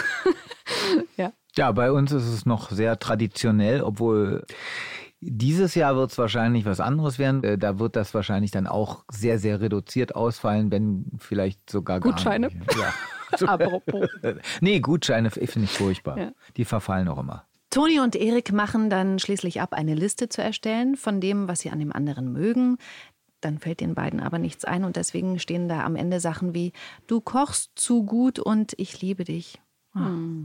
ja. 1.16 1.32
ja, 1.56 1.72
bei 1.72 1.90
uns 1.90 2.12
ist 2.12 2.26
es 2.26 2.46
noch 2.46 2.70
sehr 2.70 2.98
traditionell, 2.98 3.82
obwohl 3.82 4.44
dieses 5.20 5.74
Jahr 5.74 5.96
wird 5.96 6.12
es 6.12 6.18
wahrscheinlich 6.18 6.64
was 6.64 6.80
anderes 6.80 7.18
werden. 7.18 7.42
Äh, 7.42 7.58
da 7.58 7.78
wird 7.78 7.96
das 7.96 8.14
wahrscheinlich 8.14 8.50
dann 8.50 8.66
auch 8.66 9.04
sehr, 9.10 9.38
sehr 9.38 9.60
reduziert 9.60 10.14
ausfallen, 10.14 10.70
wenn 10.70 11.06
vielleicht 11.18 11.70
sogar 11.70 12.00
Gutscheine. 12.00 12.50
Ja. 12.78 12.92
Apropos. 13.46 14.08
nee, 14.60 14.80
Gutscheine 14.80 15.30
finde 15.30 15.64
ich 15.64 15.72
furchtbar. 15.72 16.18
Ja. 16.18 16.32
Die 16.56 16.64
verfallen 16.64 17.08
auch 17.08 17.18
immer. 17.18 17.46
Toni 17.70 18.00
und 18.00 18.16
Erik 18.16 18.52
machen 18.52 18.90
dann 18.90 19.18
schließlich 19.18 19.60
ab, 19.60 19.72
eine 19.72 19.94
Liste 19.94 20.28
zu 20.28 20.42
erstellen 20.42 20.96
von 20.96 21.20
dem, 21.20 21.48
was 21.48 21.60
sie 21.60 21.70
an 21.70 21.78
dem 21.78 21.92
anderen 21.92 22.32
mögen. 22.32 22.78
Dann 23.40 23.58
fällt 23.58 23.80
den 23.80 23.94
beiden 23.94 24.20
aber 24.20 24.38
nichts 24.38 24.64
ein 24.64 24.84
und 24.84 24.96
deswegen 24.96 25.38
stehen 25.38 25.68
da 25.68 25.84
am 25.84 25.96
Ende 25.96 26.20
Sachen 26.20 26.54
wie 26.54 26.72
Du 27.06 27.20
kochst 27.20 27.72
zu 27.74 28.04
gut 28.04 28.38
und 28.38 28.72
ich 28.78 29.00
liebe 29.02 29.24
dich. 29.24 29.60
Oh, 29.94 30.00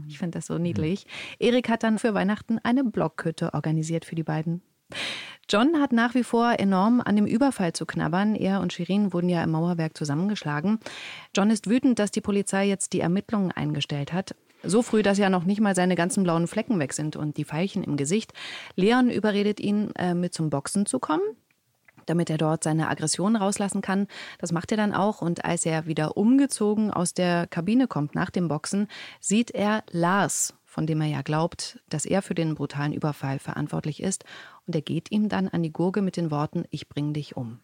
ich 0.08 0.18
finde 0.18 0.38
das 0.38 0.46
so 0.46 0.58
niedlich. 0.58 1.06
Erik 1.38 1.68
hat 1.68 1.82
dann 1.82 1.98
für 1.98 2.14
Weihnachten 2.14 2.58
eine 2.62 2.84
Blockhütte 2.84 3.54
organisiert 3.54 4.04
für 4.04 4.14
die 4.14 4.22
beiden. 4.22 4.62
John 5.48 5.80
hat 5.80 5.92
nach 5.92 6.14
wie 6.14 6.22
vor 6.22 6.54
enorm 6.58 7.02
an 7.04 7.16
dem 7.16 7.26
Überfall 7.26 7.72
zu 7.72 7.84
knabbern. 7.84 8.34
Er 8.34 8.60
und 8.60 8.72
Shirin 8.72 9.12
wurden 9.12 9.28
ja 9.28 9.42
im 9.42 9.50
Mauerwerk 9.50 9.96
zusammengeschlagen. 9.96 10.78
John 11.36 11.50
ist 11.50 11.68
wütend, 11.68 11.98
dass 11.98 12.10
die 12.10 12.20
Polizei 12.20 12.66
jetzt 12.66 12.92
die 12.92 13.00
Ermittlungen 13.00 13.52
eingestellt 13.52 14.12
hat. 14.12 14.34
So 14.64 14.82
früh, 14.82 15.02
dass 15.02 15.18
ja 15.18 15.28
noch 15.28 15.44
nicht 15.44 15.60
mal 15.60 15.74
seine 15.74 15.96
ganzen 15.96 16.22
blauen 16.22 16.46
Flecken 16.46 16.78
weg 16.78 16.92
sind 16.92 17.16
und 17.16 17.36
die 17.36 17.44
Veilchen 17.44 17.82
im 17.82 17.96
Gesicht. 17.96 18.32
Leon 18.76 19.10
überredet 19.10 19.58
ihn, 19.60 19.90
äh, 19.96 20.14
mit 20.14 20.34
zum 20.34 20.50
Boxen 20.50 20.86
zu 20.86 20.98
kommen 20.98 21.22
damit 22.06 22.30
er 22.30 22.38
dort 22.38 22.64
seine 22.64 22.88
Aggression 22.88 23.36
rauslassen 23.36 23.80
kann. 23.80 24.08
Das 24.38 24.52
macht 24.52 24.70
er 24.70 24.76
dann 24.76 24.92
auch. 24.92 25.22
Und 25.22 25.44
als 25.44 25.66
er 25.66 25.86
wieder 25.86 26.16
umgezogen 26.16 26.90
aus 26.90 27.14
der 27.14 27.46
Kabine 27.46 27.86
kommt 27.86 28.14
nach 28.14 28.30
dem 28.30 28.48
Boxen, 28.48 28.88
sieht 29.20 29.50
er 29.52 29.84
Lars, 29.90 30.54
von 30.64 30.86
dem 30.86 31.00
er 31.00 31.08
ja 31.08 31.22
glaubt, 31.22 31.80
dass 31.88 32.04
er 32.04 32.22
für 32.22 32.34
den 32.34 32.54
brutalen 32.54 32.92
Überfall 32.92 33.38
verantwortlich 33.38 34.02
ist. 34.02 34.24
Und 34.66 34.74
er 34.74 34.82
geht 34.82 35.10
ihm 35.10 35.28
dann 35.28 35.48
an 35.48 35.62
die 35.62 35.72
Gurke 35.72 36.02
mit 36.02 36.16
den 36.16 36.30
Worten, 36.30 36.64
ich 36.70 36.88
bring 36.88 37.12
dich 37.12 37.36
um. 37.36 37.60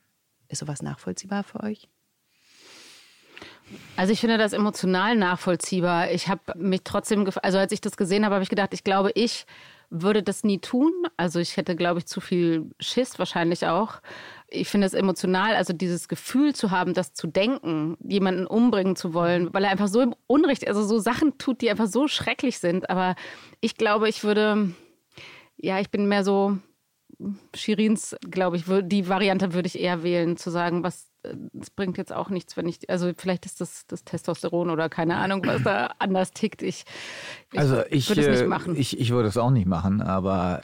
Ist 0.48 0.60
sowas 0.60 0.82
nachvollziehbar 0.82 1.44
für 1.44 1.62
euch? 1.62 1.88
Also 3.96 4.12
ich 4.12 4.20
finde 4.20 4.38
das 4.38 4.52
emotional 4.52 5.16
nachvollziehbar. 5.16 6.10
Ich 6.10 6.28
habe 6.28 6.40
mich 6.56 6.82
trotzdem, 6.84 7.28
also 7.42 7.58
als 7.58 7.72
ich 7.72 7.80
das 7.80 7.96
gesehen 7.96 8.24
habe, 8.24 8.34
habe 8.34 8.44
ich 8.44 8.48
gedacht, 8.48 8.72
ich 8.72 8.84
glaube, 8.84 9.10
ich 9.14 9.46
würde 9.90 10.22
das 10.22 10.44
nie 10.44 10.58
tun. 10.58 10.92
Also 11.16 11.40
ich 11.40 11.56
hätte, 11.56 11.74
glaube 11.74 11.98
ich, 11.98 12.06
zu 12.06 12.20
viel 12.20 12.70
Schiss 12.78 13.18
wahrscheinlich 13.18 13.66
auch. 13.66 14.00
Ich 14.48 14.68
finde 14.68 14.86
es 14.86 14.94
emotional, 14.94 15.54
also 15.54 15.72
dieses 15.72 16.08
Gefühl 16.08 16.54
zu 16.54 16.70
haben, 16.70 16.94
das 16.94 17.12
zu 17.12 17.26
denken, 17.26 17.96
jemanden 18.02 18.46
umbringen 18.46 18.96
zu 18.96 19.14
wollen, 19.14 19.52
weil 19.52 19.64
er 19.64 19.70
einfach 19.70 19.88
so 19.88 20.00
im 20.00 20.14
Unrecht, 20.26 20.66
also 20.66 20.82
so 20.82 20.98
Sachen 20.98 21.38
tut, 21.38 21.60
die 21.60 21.70
einfach 21.70 21.86
so 21.86 22.08
schrecklich 22.08 22.58
sind. 22.58 22.88
Aber 22.90 23.14
ich 23.60 23.76
glaube, 23.76 24.08
ich 24.08 24.24
würde, 24.24 24.74
ja, 25.56 25.80
ich 25.80 25.90
bin 25.90 26.08
mehr 26.08 26.24
so, 26.24 26.58
Shirins, 27.54 28.16
glaube 28.30 28.56
ich, 28.56 28.64
die 28.84 29.08
Variante 29.08 29.52
würde 29.52 29.66
ich 29.66 29.80
eher 29.80 30.02
wählen, 30.02 30.36
zu 30.36 30.50
sagen, 30.50 30.84
was 30.84 31.08
es 31.60 31.70
bringt 31.70 31.98
jetzt 31.98 32.12
auch 32.12 32.30
nichts, 32.30 32.56
wenn 32.56 32.66
ich, 32.66 32.88
also 32.88 33.12
vielleicht 33.16 33.46
ist 33.46 33.60
das 33.60 33.86
das 33.86 34.04
Testosteron 34.04 34.70
oder 34.70 34.88
keine 34.88 35.16
Ahnung, 35.16 35.42
was 35.44 35.62
da 35.62 35.94
anders 35.98 36.32
tickt. 36.32 36.62
Ich, 36.62 36.84
ich 37.52 37.58
also 37.58 37.82
ich 37.90 38.08
würde 38.08 38.22
es 38.22 38.28
nicht 38.28 38.40
äh, 38.42 38.46
machen. 38.46 38.76
Ich, 38.76 38.98
ich 38.98 39.10
würde 39.10 39.28
es 39.28 39.36
auch 39.36 39.50
nicht 39.50 39.66
machen, 39.66 40.00
aber 40.02 40.62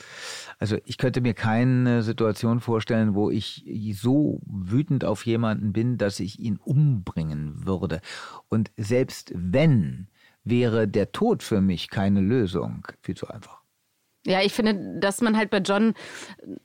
also 0.59 0.77
ich 0.85 0.99
könnte 0.99 1.21
mir 1.21 1.35
keine 1.35 2.03
Situation 2.03 2.61
vorstellen, 2.61 3.15
wo 3.15 3.31
ich 3.31 3.65
so 3.95 4.41
wütend 4.47 5.05
auf 5.05 5.27
jemanden 5.27 5.73
bin, 5.73 5.99
dass 5.99 6.21
ich 6.21 6.39
ihn 6.39 6.57
umbringen 6.57 7.67
würde. 7.67 8.01
Und 8.49 8.71
selbst 8.77 9.33
wenn, 9.35 10.09
wäre 10.45 10.87
der 10.87 11.13
Tod 11.13 11.43
für 11.43 11.61
mich 11.61 11.91
keine 11.91 12.21
Lösung. 12.21 12.87
Viel 13.03 13.17
zu 13.17 13.29
einfach. 13.29 13.64
Ja, 14.27 14.41
ich 14.41 14.55
finde, 14.55 14.99
dass 15.01 15.21
man 15.21 15.37
halt 15.37 15.51
bei 15.51 15.59
John 15.59 15.93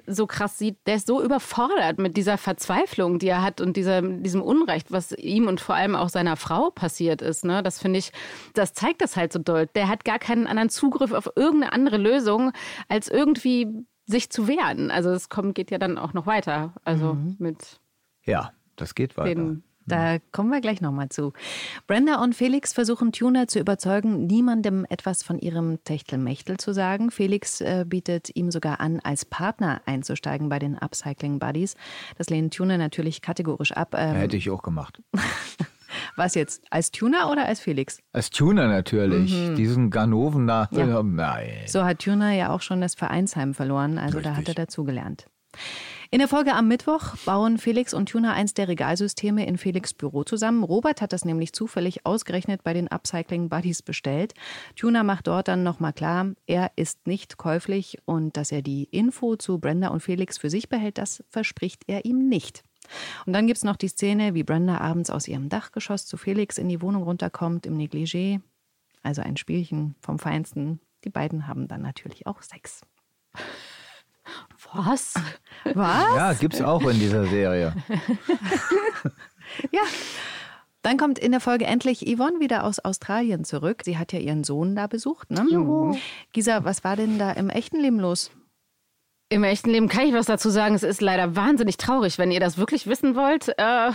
so 0.07 0.27
krass 0.27 0.57
sieht, 0.57 0.77
der 0.87 0.95
ist 0.95 1.07
so 1.07 1.21
überfordert 1.21 1.99
mit 1.99 2.15
dieser 2.15 2.37
Verzweiflung, 2.37 3.19
die 3.19 3.27
er 3.27 3.41
hat 3.41 3.59
und 3.59 3.75
dieser, 3.75 4.01
diesem 4.01 4.41
Unrecht, 4.41 4.91
was 4.91 5.11
ihm 5.11 5.47
und 5.47 5.59
vor 5.59 5.75
allem 5.75 5.95
auch 5.95 6.07
seiner 6.07 6.37
Frau 6.37 6.69
passiert 6.69 7.21
ist. 7.21 7.43
Ne? 7.43 7.61
Das 7.61 7.79
finde 7.79 7.99
ich, 7.99 8.11
das 8.53 8.73
zeigt 8.73 9.01
das 9.01 9.17
halt 9.17 9.33
so 9.33 9.39
doll. 9.39 9.67
Der 9.75 9.89
hat 9.89 10.05
gar 10.05 10.19
keinen 10.19 10.47
anderen 10.47 10.69
Zugriff 10.69 11.11
auf 11.11 11.29
irgendeine 11.35 11.73
andere 11.73 11.97
Lösung, 11.97 12.51
als 12.87 13.09
irgendwie 13.09 13.67
sich 14.05 14.29
zu 14.29 14.47
wehren. 14.47 14.89
Also 14.89 15.11
es 15.11 15.27
kommt, 15.27 15.53
geht 15.55 15.69
ja 15.69 15.77
dann 15.77 15.97
auch 15.97 16.13
noch 16.13 16.25
weiter. 16.25 16.73
Also 16.83 17.13
mhm. 17.15 17.35
mit. 17.39 17.81
Ja, 18.25 18.53
das 18.77 18.95
geht 18.95 19.17
weiter. 19.17 19.35
Den 19.35 19.63
da 19.89 20.17
kommen 20.31 20.49
wir 20.49 20.61
gleich 20.61 20.81
nochmal 20.81 21.09
zu. 21.09 21.33
Brenda 21.87 22.21
und 22.23 22.35
Felix 22.35 22.73
versuchen 22.73 23.11
Tuna 23.11 23.47
zu 23.47 23.59
überzeugen, 23.59 24.25
niemandem 24.27 24.85
etwas 24.89 25.23
von 25.23 25.39
ihrem 25.39 25.83
Techtelmechtel 25.83 26.57
zu 26.57 26.73
sagen. 26.73 27.11
Felix 27.11 27.61
äh, 27.61 27.85
bietet 27.87 28.35
ihm 28.35 28.51
sogar 28.51 28.79
an, 28.79 28.99
als 29.01 29.25
Partner 29.25 29.81
einzusteigen 29.85 30.49
bei 30.49 30.59
den 30.59 30.77
Upcycling 30.77 31.39
Buddies. 31.39 31.75
Das 32.17 32.29
lehnt 32.29 32.53
Tuna 32.53 32.77
natürlich 32.77 33.21
kategorisch 33.21 33.71
ab. 33.71 33.95
Ähm, 33.97 34.15
Hätte 34.15 34.37
ich 34.37 34.49
auch 34.49 34.61
gemacht. 34.61 35.01
Was 36.15 36.35
jetzt? 36.35 36.63
Als 36.69 36.91
Tuner 36.91 37.31
oder 37.31 37.45
als 37.45 37.59
Felix? 37.59 37.99
Als 38.13 38.29
Tuner 38.29 38.67
natürlich. 38.67 39.33
Mhm. 39.33 39.55
Diesen 39.55 39.89
Ganoven 39.89 40.47
da. 40.47 40.67
Ja. 40.71 41.01
Nein. 41.01 41.49
So 41.65 41.83
hat 41.83 41.99
Tuner 41.99 42.31
ja 42.31 42.49
auch 42.49 42.61
schon 42.61 42.81
das 42.81 42.95
Vereinsheim 42.95 43.53
verloren. 43.53 43.97
Also 43.97 44.17
Richtig. 44.17 44.33
da 44.33 44.37
hat 44.37 44.47
er 44.47 44.55
dazugelernt. 44.55 45.25
In 46.11 46.17
der 46.17 46.27
Folge 46.27 46.55
am 46.55 46.67
Mittwoch 46.67 47.15
bauen 47.23 47.59
Felix 47.59 47.93
und 47.93 48.09
Tuna 48.09 48.33
eins 48.33 48.55
der 48.55 48.67
Regalsysteme 48.67 49.45
in 49.45 49.59
Felix 49.59 49.93
Büro 49.93 50.23
zusammen. 50.23 50.63
Robert 50.63 51.03
hat 51.03 51.13
das 51.13 51.23
nämlich 51.23 51.53
zufällig 51.53 52.03
ausgerechnet 52.03 52.63
bei 52.63 52.73
den 52.73 52.87
Upcycling 52.87 53.47
Buddies 53.47 53.83
bestellt. 53.83 54.33
Tuna 54.75 55.03
macht 55.03 55.27
dort 55.27 55.47
dann 55.47 55.61
nochmal 55.61 55.93
klar, 55.93 56.31
er 56.47 56.71
ist 56.75 57.05
nicht 57.05 57.37
käuflich 57.37 57.99
und 58.05 58.37
dass 58.37 58.51
er 58.51 58.63
die 58.63 58.85
Info 58.85 59.35
zu 59.35 59.59
Brenda 59.59 59.89
und 59.89 60.01
Felix 60.01 60.39
für 60.39 60.49
sich 60.49 60.67
behält, 60.67 60.97
das 60.97 61.23
verspricht 61.29 61.83
er 61.85 62.05
ihm 62.05 62.27
nicht. 62.27 62.63
Und 63.27 63.33
dann 63.33 63.45
gibt 63.45 63.57
es 63.57 63.63
noch 63.63 63.75
die 63.75 63.87
Szene, 63.87 64.33
wie 64.33 64.41
Brenda 64.41 64.79
abends 64.79 65.11
aus 65.11 65.27
ihrem 65.27 65.47
Dachgeschoss 65.47 66.07
zu 66.07 66.17
Felix 66.17 66.57
in 66.57 66.69
die 66.69 66.81
Wohnung 66.81 67.03
runterkommt 67.03 67.67
im 67.67 67.77
Negligé. 67.77 68.41
Also 69.03 69.21
ein 69.21 69.37
Spielchen 69.37 69.93
vom 70.01 70.17
Feinsten. 70.17 70.79
Die 71.03 71.11
beiden 71.11 71.45
haben 71.45 71.67
dann 71.67 71.83
natürlich 71.83 72.25
auch 72.25 72.41
Sex. 72.41 72.81
Was? 74.73 75.13
Was? 75.73 76.15
Ja, 76.15 76.33
gibt's 76.33 76.61
auch 76.61 76.81
in 76.83 76.99
dieser 76.99 77.25
Serie. 77.25 77.73
ja. 79.71 79.81
Dann 80.81 80.97
kommt 80.97 81.19
in 81.19 81.31
der 81.31 81.41
Folge 81.41 81.65
endlich 81.65 82.07
Yvonne 82.07 82.39
wieder 82.39 82.63
aus 82.63 82.79
Australien 82.79 83.43
zurück. 83.43 83.81
Sie 83.83 83.97
hat 83.97 84.13
ja 84.13 84.19
ihren 84.19 84.43
Sohn 84.43 84.75
da 84.75 84.87
besucht, 84.87 85.29
ne? 85.29 85.45
Juhu. 85.49 85.97
Gisa, 86.31 86.63
was 86.63 86.83
war 86.83 86.95
denn 86.95 87.19
da 87.19 87.31
im 87.31 87.49
echten 87.49 87.81
Leben 87.81 87.99
los? 87.99 88.31
Im 89.27 89.43
echten 89.43 89.69
Leben 89.69 89.89
kann 89.89 90.07
ich 90.07 90.13
was 90.13 90.25
dazu 90.25 90.49
sagen. 90.49 90.75
Es 90.75 90.83
ist 90.83 91.01
leider 91.01 91.35
wahnsinnig 91.35 91.77
traurig, 91.77 92.17
wenn 92.17 92.31
ihr 92.31 92.39
das 92.39 92.57
wirklich 92.57 92.87
wissen 92.87 93.15
wollt. 93.15 93.49
Äh, 93.57 93.91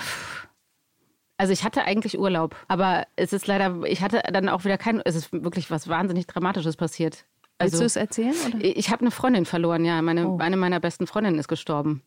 also 1.37 1.53
ich 1.53 1.65
hatte 1.65 1.85
eigentlich 1.85 2.19
Urlaub, 2.19 2.55
aber 2.69 3.07
es 3.17 3.33
ist 3.33 3.47
leider, 3.47 3.83
ich 3.85 4.03
hatte 4.03 4.23
dann 4.33 4.49
auch 4.49 4.65
wieder 4.65 4.79
kein, 4.79 5.01
es 5.05 5.17
ist 5.17 5.33
wirklich 5.33 5.71
was 5.71 5.89
wahnsinnig 5.89 6.27
Dramatisches 6.27 6.77
passiert. 6.77 7.25
Also, 7.59 7.81
Willst 7.81 7.81
du 7.81 7.87
es 7.87 7.97
erzählen? 7.97 8.35
Oder? 8.47 8.65
Ich 8.65 8.91
habe 8.91 9.03
eine 9.03 9.11
Freundin 9.11 9.45
verloren, 9.45 9.85
ja. 9.85 10.03
Meine, 10.03 10.29
oh. 10.29 10.39
Eine 10.39 10.57
meiner 10.57 10.81
besten 10.81 11.07
Freundinnen 11.07 11.39
ist 11.39 11.49
gestorben. 11.49 12.03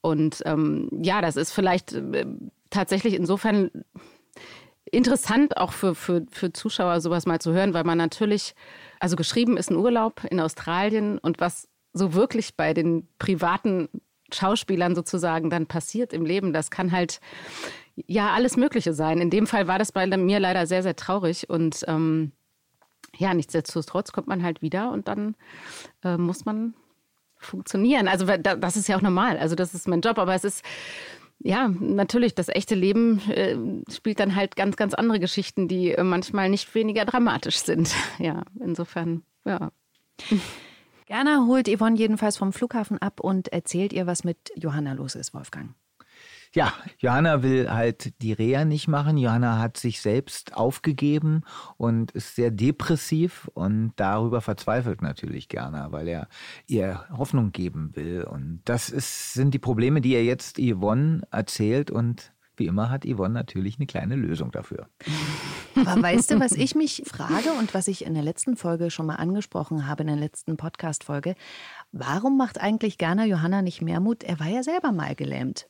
Und 0.00 0.42
ähm, 0.46 0.88
ja, 1.02 1.20
das 1.20 1.36
ist 1.36 1.52
vielleicht 1.52 1.92
äh, 1.92 2.26
tatsächlich 2.70 3.14
insofern 3.14 3.70
interessant, 4.90 5.56
auch 5.56 5.72
für, 5.72 5.94
für, 5.94 6.26
für 6.30 6.52
Zuschauer 6.52 7.00
sowas 7.00 7.26
mal 7.26 7.40
zu 7.40 7.52
hören, 7.52 7.74
weil 7.74 7.84
man 7.84 7.98
natürlich, 7.98 8.54
also 8.98 9.16
geschrieben 9.16 9.56
ist 9.56 9.70
ein 9.70 9.76
Urlaub 9.76 10.24
in 10.28 10.40
Australien 10.40 11.18
und 11.18 11.40
was 11.40 11.68
so 11.92 12.14
wirklich 12.14 12.56
bei 12.56 12.74
den 12.74 13.08
privaten 13.18 13.88
Schauspielern 14.32 14.94
sozusagen 14.94 15.50
dann 15.50 15.66
passiert 15.66 16.12
im 16.12 16.24
Leben, 16.24 16.52
das 16.52 16.70
kann 16.70 16.92
halt 16.92 17.20
ja 18.06 18.32
alles 18.32 18.56
Mögliche 18.56 18.94
sein. 18.94 19.20
In 19.20 19.30
dem 19.30 19.46
Fall 19.46 19.66
war 19.66 19.78
das 19.78 19.92
bei 19.92 20.06
mir 20.06 20.40
leider 20.40 20.66
sehr, 20.66 20.82
sehr 20.82 20.96
traurig 20.96 21.50
und 21.50 21.84
ähm, 21.88 22.32
ja, 23.16 23.34
nichtsdestotrotz 23.34 24.12
kommt 24.12 24.28
man 24.28 24.42
halt 24.42 24.62
wieder 24.62 24.92
und 24.92 25.08
dann 25.08 25.34
äh, 26.04 26.16
muss 26.16 26.44
man 26.44 26.74
funktionieren. 27.36 28.08
Also 28.08 28.26
das 28.26 28.76
ist 28.76 28.88
ja 28.88 28.96
auch 28.96 29.02
normal. 29.02 29.38
Also 29.38 29.54
das 29.54 29.74
ist 29.74 29.88
mein 29.88 30.00
Job, 30.00 30.18
aber 30.18 30.34
es 30.34 30.44
ist 30.44 30.64
ja 31.38 31.68
natürlich 31.68 32.34
das 32.34 32.48
echte 32.48 32.74
Leben 32.74 33.18
äh, 33.30 33.56
spielt 33.90 34.20
dann 34.20 34.36
halt 34.36 34.56
ganz 34.56 34.76
ganz 34.76 34.94
andere 34.94 35.18
Geschichten, 35.18 35.68
die 35.68 35.92
äh, 35.92 36.04
manchmal 36.04 36.50
nicht 36.50 36.74
weniger 36.74 37.04
dramatisch 37.04 37.58
sind. 37.58 37.94
Ja, 38.18 38.42
insofern 38.60 39.22
ja. 39.44 39.70
Gerner 41.06 41.46
holt 41.46 41.66
Yvonne 41.66 41.96
jedenfalls 41.96 42.36
vom 42.36 42.52
Flughafen 42.52 42.98
ab 42.98 43.20
und 43.20 43.48
erzählt 43.48 43.92
ihr, 43.92 44.06
was 44.06 44.22
mit 44.22 44.52
Johanna 44.54 44.92
los 44.92 45.14
ist, 45.14 45.32
Wolfgang. 45.32 45.74
Ja, 46.52 46.72
Johanna 46.98 47.44
will 47.44 47.70
halt 47.70 48.20
die 48.22 48.32
Reha 48.32 48.64
nicht 48.64 48.88
machen. 48.88 49.16
Johanna 49.16 49.58
hat 49.58 49.76
sich 49.76 50.00
selbst 50.00 50.56
aufgegeben 50.56 51.42
und 51.76 52.10
ist 52.10 52.34
sehr 52.34 52.50
depressiv 52.50 53.48
und 53.54 53.92
darüber 53.94 54.40
verzweifelt 54.40 55.00
natürlich 55.00 55.48
gerne, 55.48 55.88
weil 55.90 56.08
er 56.08 56.28
ihr 56.66 57.04
Hoffnung 57.16 57.52
geben 57.52 57.94
will. 57.94 58.24
Und 58.24 58.62
das 58.64 58.90
ist, 58.90 59.32
sind 59.32 59.54
die 59.54 59.60
Probleme, 59.60 60.00
die 60.00 60.14
er 60.14 60.24
jetzt 60.24 60.58
Yvonne 60.58 61.22
erzählt 61.30 61.92
und 61.92 62.32
wie 62.56 62.66
immer 62.66 62.90
hat 62.90 63.06
Yvonne 63.06 63.32
natürlich 63.32 63.78
eine 63.78 63.86
kleine 63.86 64.16
Lösung 64.16 64.50
dafür. 64.50 64.88
Aber 65.76 66.02
weißt 66.02 66.32
du, 66.32 66.40
was 66.40 66.52
ich 66.52 66.74
mich 66.74 67.04
frage 67.06 67.52
und 67.58 67.74
was 67.74 67.86
ich 67.88 68.04
in 68.04 68.14
der 68.14 68.24
letzten 68.24 68.56
Folge 68.56 68.90
schon 68.90 69.06
mal 69.06 69.14
angesprochen 69.14 69.86
habe, 69.86 70.02
in 70.02 70.08
der 70.08 70.16
letzten 70.16 70.56
Podcast-Folge? 70.56 71.36
Warum 71.92 72.36
macht 72.36 72.60
eigentlich 72.60 72.98
Gerner 72.98 73.24
Johanna 73.24 73.62
nicht 73.62 73.80
mehr 73.82 74.00
Mut? 74.00 74.24
Er 74.24 74.40
war 74.40 74.48
ja 74.48 74.62
selber 74.62 74.92
mal 74.92 75.14
gelähmt. 75.14 75.68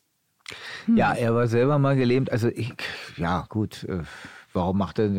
Ja, 0.94 1.12
er 1.12 1.34
war 1.34 1.46
selber 1.46 1.78
mal 1.78 1.96
gelähmt. 1.96 2.32
Also 2.32 2.48
ich, 2.48 2.72
ja 3.16 3.46
gut, 3.48 3.84
äh, 3.84 4.02
warum 4.52 4.78
macht 4.78 4.98
er 4.98 5.10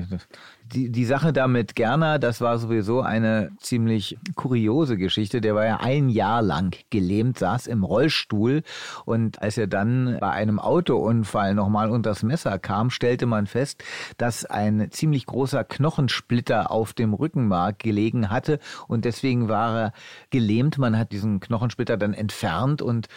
die, 0.73 0.89
die 0.89 1.05
Sache 1.05 1.33
da 1.33 1.47
mit 1.47 1.75
Gerner, 1.75 2.19
das 2.19 2.41
war 2.41 2.57
sowieso 2.57 3.01
eine 3.01 3.51
ziemlich 3.59 4.17
kuriose 4.35 4.97
Geschichte. 4.97 5.41
Der 5.41 5.55
war 5.55 5.65
ja 5.65 5.77
ein 5.81 6.09
Jahr 6.09 6.41
lang 6.41 6.75
gelähmt, 6.89 7.39
saß 7.39 7.67
im 7.67 7.83
Rollstuhl 7.83 8.63
und 9.05 9.41
als 9.41 9.57
er 9.57 9.67
dann 9.67 10.17
bei 10.19 10.31
einem 10.31 10.59
Autounfall 10.59 11.55
nochmal 11.55 11.89
unters 11.89 12.23
Messer 12.23 12.57
kam, 12.59 12.89
stellte 12.89 13.25
man 13.25 13.47
fest, 13.47 13.83
dass 14.17 14.45
ein 14.45 14.89
ziemlich 14.91 15.25
großer 15.25 15.63
Knochensplitter 15.63 16.71
auf 16.71 16.93
dem 16.93 17.13
Rückenmark 17.13 17.79
gelegen 17.79 18.29
hatte 18.29 18.59
und 18.87 19.05
deswegen 19.05 19.49
war 19.49 19.77
er 19.77 19.93
gelähmt. 20.29 20.77
Man 20.77 20.97
hat 20.97 21.11
diesen 21.11 21.39
Knochensplitter 21.39 21.97
dann 21.97 22.13
entfernt 22.13 22.81
und 22.81 23.07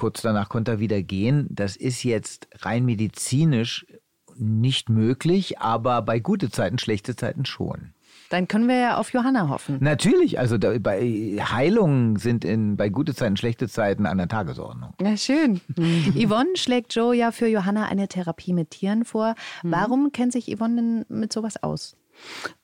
Kurz 0.00 0.22
danach 0.22 0.48
konnte 0.48 0.70
er 0.70 0.80
wieder 0.80 1.02
gehen. 1.02 1.46
Das 1.50 1.76
ist 1.76 2.04
jetzt 2.04 2.48
rein 2.60 2.86
medizinisch 2.86 3.84
nicht 4.34 4.88
möglich, 4.88 5.58
aber 5.58 6.00
bei 6.00 6.20
gute 6.20 6.50
Zeiten, 6.50 6.78
schlechte 6.78 7.16
Zeiten 7.16 7.44
schon. 7.44 7.92
Dann 8.30 8.48
können 8.48 8.66
wir 8.66 8.76
ja 8.76 8.96
auf 8.96 9.12
Johanna 9.12 9.50
hoffen. 9.50 9.76
Natürlich, 9.80 10.38
also 10.38 10.56
da, 10.56 10.78
bei 10.78 11.36
Heilungen 11.38 12.16
sind 12.16 12.46
in, 12.46 12.78
bei 12.78 12.88
gute 12.88 13.14
Zeiten, 13.14 13.36
schlechte 13.36 13.68
Zeiten 13.68 14.06
an 14.06 14.16
der 14.16 14.28
Tagesordnung. 14.28 14.94
Ja, 15.02 15.18
schön. 15.18 15.60
Yvonne 15.76 16.56
schlägt 16.56 16.94
Joe 16.94 17.14
ja 17.14 17.30
für 17.30 17.48
Johanna 17.48 17.84
eine 17.84 18.08
Therapie 18.08 18.54
mit 18.54 18.70
Tieren 18.70 19.04
vor. 19.04 19.34
Mhm. 19.62 19.70
Warum 19.70 20.12
kennt 20.12 20.32
sich 20.32 20.46
Yvonne 20.46 20.76
denn 20.76 21.04
mit 21.10 21.30
sowas 21.30 21.62
aus? 21.62 21.94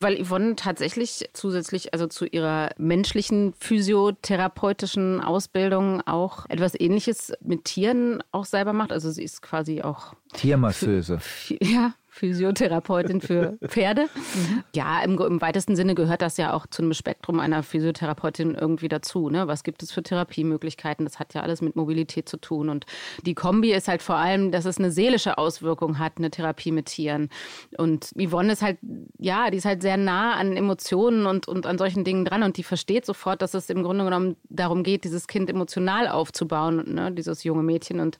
Weil 0.00 0.22
Yvonne 0.22 0.56
tatsächlich 0.56 1.28
zusätzlich, 1.32 1.92
also 1.92 2.06
zu 2.06 2.26
ihrer 2.26 2.70
menschlichen 2.78 3.54
physiotherapeutischen 3.58 5.20
Ausbildung 5.20 6.00
auch 6.06 6.46
etwas 6.48 6.78
Ähnliches 6.78 7.32
mit 7.40 7.64
Tieren 7.64 8.22
auch 8.32 8.44
selber 8.44 8.72
macht. 8.72 8.92
Also 8.92 9.10
sie 9.10 9.22
ist 9.22 9.42
quasi 9.42 9.82
auch 9.82 10.14
Tiermasseuse. 10.34 11.18
Ja, 11.62 11.94
Physiotherapeutin 12.16 13.20
für 13.20 13.58
Pferde. 13.66 14.02
Mhm. 14.34 14.64
Ja, 14.74 15.02
im, 15.02 15.18
im, 15.18 15.40
weitesten 15.42 15.76
Sinne 15.76 15.94
gehört 15.94 16.22
das 16.22 16.38
ja 16.38 16.54
auch 16.54 16.66
zu 16.66 16.80
einem 16.80 16.94
Spektrum 16.94 17.40
einer 17.40 17.62
Physiotherapeutin 17.62 18.54
irgendwie 18.54 18.88
dazu. 18.88 19.28
Ne? 19.28 19.46
Was 19.48 19.64
gibt 19.64 19.82
es 19.82 19.92
für 19.92 20.02
Therapiemöglichkeiten? 20.02 21.04
Das 21.04 21.18
hat 21.18 21.34
ja 21.34 21.42
alles 21.42 21.60
mit 21.60 21.76
Mobilität 21.76 22.26
zu 22.26 22.38
tun. 22.38 22.70
Und 22.70 22.86
die 23.26 23.34
Kombi 23.34 23.70
ist 23.72 23.86
halt 23.86 24.00
vor 24.00 24.16
allem, 24.16 24.50
dass 24.50 24.64
es 24.64 24.78
eine 24.78 24.90
seelische 24.90 25.36
Auswirkung 25.36 25.98
hat, 25.98 26.14
eine 26.16 26.30
Therapie 26.30 26.72
mit 26.72 26.86
Tieren. 26.86 27.28
Und 27.76 28.12
Yvonne 28.18 28.54
ist 28.54 28.62
halt, 28.62 28.78
ja, 29.18 29.50
die 29.50 29.58
ist 29.58 29.66
halt 29.66 29.82
sehr 29.82 29.98
nah 29.98 30.36
an 30.36 30.56
Emotionen 30.56 31.26
und, 31.26 31.48
und 31.48 31.66
an 31.66 31.76
solchen 31.76 32.02
Dingen 32.02 32.24
dran. 32.24 32.42
Und 32.42 32.56
die 32.56 32.62
versteht 32.62 33.04
sofort, 33.04 33.42
dass 33.42 33.52
es 33.52 33.68
im 33.68 33.82
Grunde 33.82 34.04
genommen 34.04 34.36
darum 34.48 34.84
geht, 34.84 35.04
dieses 35.04 35.26
Kind 35.26 35.50
emotional 35.50 36.08
aufzubauen, 36.08 36.94
ne? 36.94 37.12
dieses 37.12 37.44
junge 37.44 37.62
Mädchen. 37.62 38.00
Und 38.00 38.16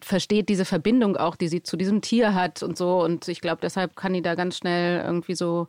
versteht 0.00 0.48
diese 0.48 0.64
Verbindung 0.64 1.16
auch, 1.16 1.34
die 1.34 1.48
sie 1.48 1.64
zu 1.64 1.76
diesem 1.76 2.00
Tier 2.00 2.32
hat 2.32 2.62
und 2.62 2.78
so. 2.78 3.02
Und 3.02 3.26
ich 3.26 3.39
ich 3.40 3.42
glaube, 3.42 3.62
deshalb 3.62 3.96
kann 3.96 4.12
die 4.12 4.20
da 4.20 4.34
ganz 4.34 4.58
schnell 4.58 5.02
irgendwie 5.02 5.34
so 5.34 5.66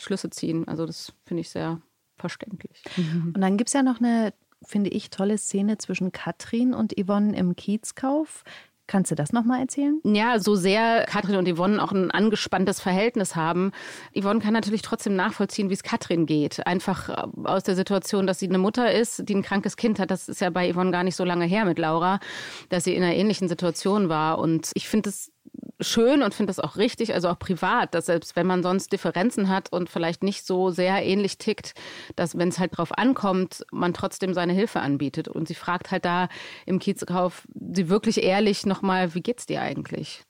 Schlüsse 0.00 0.30
ziehen. 0.30 0.66
Also 0.66 0.86
das 0.86 1.12
finde 1.26 1.42
ich 1.42 1.50
sehr 1.50 1.82
verständlich. 2.16 2.82
Und 2.96 3.42
dann 3.42 3.58
gibt 3.58 3.68
es 3.68 3.74
ja 3.74 3.82
noch 3.82 3.98
eine, 3.98 4.32
finde 4.62 4.88
ich, 4.88 5.10
tolle 5.10 5.36
Szene 5.36 5.76
zwischen 5.76 6.12
Katrin 6.12 6.72
und 6.72 6.94
Yvonne 6.98 7.36
im 7.36 7.56
Kiezkauf. 7.56 8.42
Kannst 8.86 9.10
du 9.10 9.14
das 9.14 9.34
nochmal 9.34 9.60
erzählen? 9.60 10.00
Ja, 10.02 10.38
so 10.40 10.56
sehr 10.56 11.04
Katrin 11.04 11.36
und 11.36 11.46
Yvonne 11.46 11.80
auch 11.80 11.92
ein 11.92 12.10
angespanntes 12.10 12.80
Verhältnis 12.80 13.36
haben. 13.36 13.70
Yvonne 14.18 14.40
kann 14.40 14.54
natürlich 14.54 14.80
trotzdem 14.80 15.14
nachvollziehen, 15.14 15.68
wie 15.68 15.74
es 15.74 15.82
Katrin 15.82 16.24
geht. 16.24 16.66
Einfach 16.66 17.10
äh, 17.10 17.46
aus 17.46 17.64
der 17.64 17.76
Situation, 17.76 18.26
dass 18.26 18.38
sie 18.38 18.48
eine 18.48 18.58
Mutter 18.58 18.90
ist, 18.90 19.28
die 19.28 19.34
ein 19.34 19.42
krankes 19.42 19.76
Kind 19.76 19.98
hat. 19.98 20.10
Das 20.10 20.26
ist 20.28 20.40
ja 20.40 20.48
bei 20.48 20.72
Yvonne 20.72 20.90
gar 20.90 21.04
nicht 21.04 21.16
so 21.16 21.24
lange 21.24 21.44
her 21.44 21.66
mit 21.66 21.78
Laura, 21.78 22.18
dass 22.70 22.84
sie 22.84 22.94
in 22.94 23.02
einer 23.02 23.14
ähnlichen 23.14 23.46
Situation 23.46 24.08
war. 24.08 24.38
Und 24.38 24.70
ich 24.72 24.88
finde 24.88 25.10
es 25.10 25.30
schön 25.80 26.22
und 26.22 26.34
finde 26.34 26.50
das 26.50 26.60
auch 26.60 26.76
richtig, 26.76 27.14
also 27.14 27.28
auch 27.28 27.38
privat, 27.38 27.94
dass 27.94 28.06
selbst 28.06 28.36
wenn 28.36 28.46
man 28.46 28.62
sonst 28.62 28.92
Differenzen 28.92 29.48
hat 29.48 29.72
und 29.72 29.88
vielleicht 29.88 30.22
nicht 30.22 30.46
so 30.46 30.70
sehr 30.70 31.04
ähnlich 31.04 31.38
tickt, 31.38 31.74
dass 32.16 32.36
wenn 32.36 32.48
es 32.48 32.58
halt 32.58 32.76
drauf 32.76 32.96
ankommt, 32.96 33.64
man 33.72 33.94
trotzdem 33.94 34.34
seine 34.34 34.52
Hilfe 34.52 34.80
anbietet. 34.80 35.28
Und 35.28 35.48
sie 35.48 35.54
fragt 35.54 35.90
halt 35.90 36.04
da 36.04 36.28
im 36.66 36.78
Kiezekauf 36.78 37.46
sie 37.72 37.88
wirklich 37.88 38.22
ehrlich 38.22 38.66
nochmal, 38.66 39.14
wie 39.14 39.22
geht's 39.22 39.46
dir 39.46 39.62
eigentlich? 39.62 40.24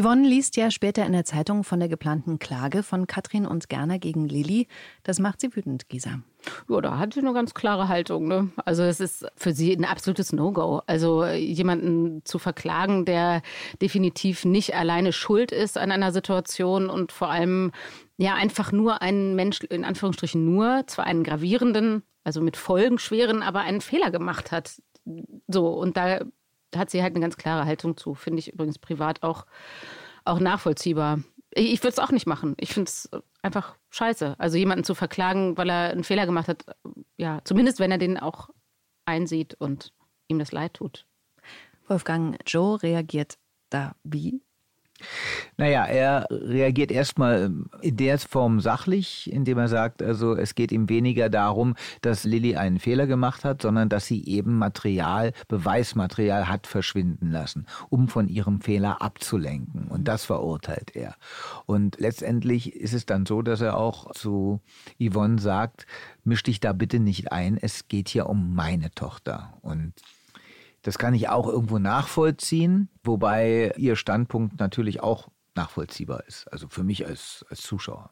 Yvonne 0.00 0.26
liest 0.26 0.56
ja 0.56 0.70
später 0.70 1.04
in 1.04 1.12
der 1.12 1.24
Zeitung 1.24 1.64
von 1.64 1.80
der 1.80 1.88
geplanten 1.88 2.38
Klage 2.38 2.82
von 2.82 3.06
Katrin 3.06 3.46
und 3.46 3.68
Gerner 3.68 3.98
gegen 3.98 4.28
Lilly. 4.28 4.68
Das 5.02 5.18
macht 5.18 5.40
sie 5.40 5.54
wütend, 5.54 5.88
Gisa. 5.88 6.20
Ja, 6.68 6.80
da 6.80 6.98
hat 6.98 7.14
sie 7.14 7.20
eine 7.20 7.32
ganz 7.32 7.54
klare 7.54 7.88
Haltung. 7.88 8.28
Ne? 8.28 8.50
Also 8.64 8.82
es 8.82 9.00
ist 9.00 9.26
für 9.36 9.52
sie 9.52 9.72
ein 9.72 9.84
absolutes 9.84 10.32
No-Go. 10.32 10.82
Also 10.86 11.26
jemanden 11.26 12.24
zu 12.24 12.38
verklagen, 12.38 13.04
der 13.04 13.42
definitiv 13.80 14.44
nicht 14.44 14.74
alleine 14.74 15.12
schuld 15.12 15.52
ist 15.52 15.78
an 15.78 15.90
einer 15.92 16.12
Situation 16.12 16.88
und 16.88 17.12
vor 17.12 17.30
allem 17.30 17.72
ja 18.16 18.34
einfach 18.34 18.72
nur 18.72 19.02
einen 19.02 19.34
Mensch, 19.34 19.60
in 19.60 19.84
Anführungsstrichen 19.84 20.44
nur, 20.44 20.84
zwar 20.86 21.06
einen 21.06 21.24
gravierenden, 21.24 22.02
also 22.24 22.40
mit 22.40 22.56
folgenschweren, 22.56 23.42
aber 23.42 23.60
einen 23.60 23.80
Fehler 23.80 24.10
gemacht 24.10 24.52
hat. 24.52 24.80
So, 25.48 25.68
und 25.68 25.96
da 25.96 26.20
hat 26.76 26.90
sie 26.90 27.02
halt 27.02 27.14
eine 27.14 27.20
ganz 27.22 27.36
klare 27.36 27.64
Haltung 27.64 27.96
zu. 27.96 28.14
Finde 28.14 28.40
ich 28.40 28.52
übrigens 28.52 28.78
privat 28.78 29.22
auch, 29.22 29.46
auch 30.24 30.38
nachvollziehbar. 30.38 31.20
Ich, 31.52 31.82
würde 31.82 31.88
es 31.88 31.98
auch 31.98 32.12
nicht 32.12 32.26
machen. 32.26 32.54
Ich 32.58 32.72
finde 32.72 32.88
es 32.88 33.10
einfach 33.42 33.76
scheiße. 33.90 34.36
Also 34.38 34.56
jemanden 34.56 34.84
zu 34.84 34.94
verklagen, 34.94 35.56
weil 35.56 35.68
er 35.68 35.90
einen 35.90 36.04
Fehler 36.04 36.26
gemacht 36.26 36.48
hat, 36.48 36.64
ja, 37.16 37.40
zumindest 37.44 37.80
wenn 37.80 37.90
er 37.90 37.98
den 37.98 38.18
auch 38.18 38.50
einsieht 39.04 39.54
und 39.54 39.92
ihm 40.28 40.38
das 40.38 40.52
leid 40.52 40.74
tut. 40.74 41.06
Wolfgang 41.88 42.38
Joe 42.46 42.80
reagiert 42.82 43.38
da 43.68 43.96
wie? 44.04 44.42
Naja, 45.56 45.84
er 45.84 46.26
reagiert 46.30 46.90
erstmal 46.90 47.52
in 47.82 47.96
der 47.96 48.18
Form 48.18 48.60
sachlich, 48.60 49.30
indem 49.32 49.58
er 49.58 49.68
sagt, 49.68 50.02
also 50.02 50.34
es 50.34 50.54
geht 50.54 50.72
ihm 50.72 50.88
weniger 50.88 51.28
darum, 51.28 51.74
dass 52.02 52.24
Lilly 52.24 52.56
einen 52.56 52.78
Fehler 52.78 53.06
gemacht 53.06 53.44
hat, 53.44 53.62
sondern 53.62 53.88
dass 53.88 54.06
sie 54.06 54.24
eben 54.26 54.58
Material, 54.58 55.32
Beweismaterial 55.48 56.48
hat 56.48 56.66
verschwinden 56.66 57.30
lassen, 57.30 57.66
um 57.88 58.08
von 58.08 58.28
ihrem 58.28 58.60
Fehler 58.60 59.02
abzulenken. 59.02 59.88
Und 59.88 60.08
das 60.08 60.24
verurteilt 60.24 60.94
er. 60.94 61.14
Und 61.66 62.00
letztendlich 62.00 62.74
ist 62.74 62.94
es 62.94 63.06
dann 63.06 63.26
so, 63.26 63.42
dass 63.42 63.60
er 63.60 63.76
auch 63.76 64.12
zu 64.12 64.60
Yvonne 64.98 65.40
sagt, 65.40 65.86
misch 66.24 66.42
dich 66.42 66.60
da 66.60 66.72
bitte 66.72 67.00
nicht 67.00 67.32
ein, 67.32 67.58
es 67.60 67.88
geht 67.88 68.08
hier 68.08 68.28
um 68.28 68.54
meine 68.54 68.90
Tochter. 68.92 69.54
Und 69.62 69.94
das 70.82 70.98
kann 70.98 71.14
ich 71.14 71.28
auch 71.28 71.48
irgendwo 71.48 71.78
nachvollziehen, 71.78 72.88
wobei 73.02 73.72
Ihr 73.76 73.96
Standpunkt 73.96 74.58
natürlich 74.58 75.02
auch 75.02 75.28
nachvollziehbar 75.54 76.24
ist. 76.26 76.46
Also 76.52 76.68
für 76.68 76.84
mich 76.84 77.06
als, 77.06 77.44
als 77.50 77.60
Zuschauer. 77.62 78.10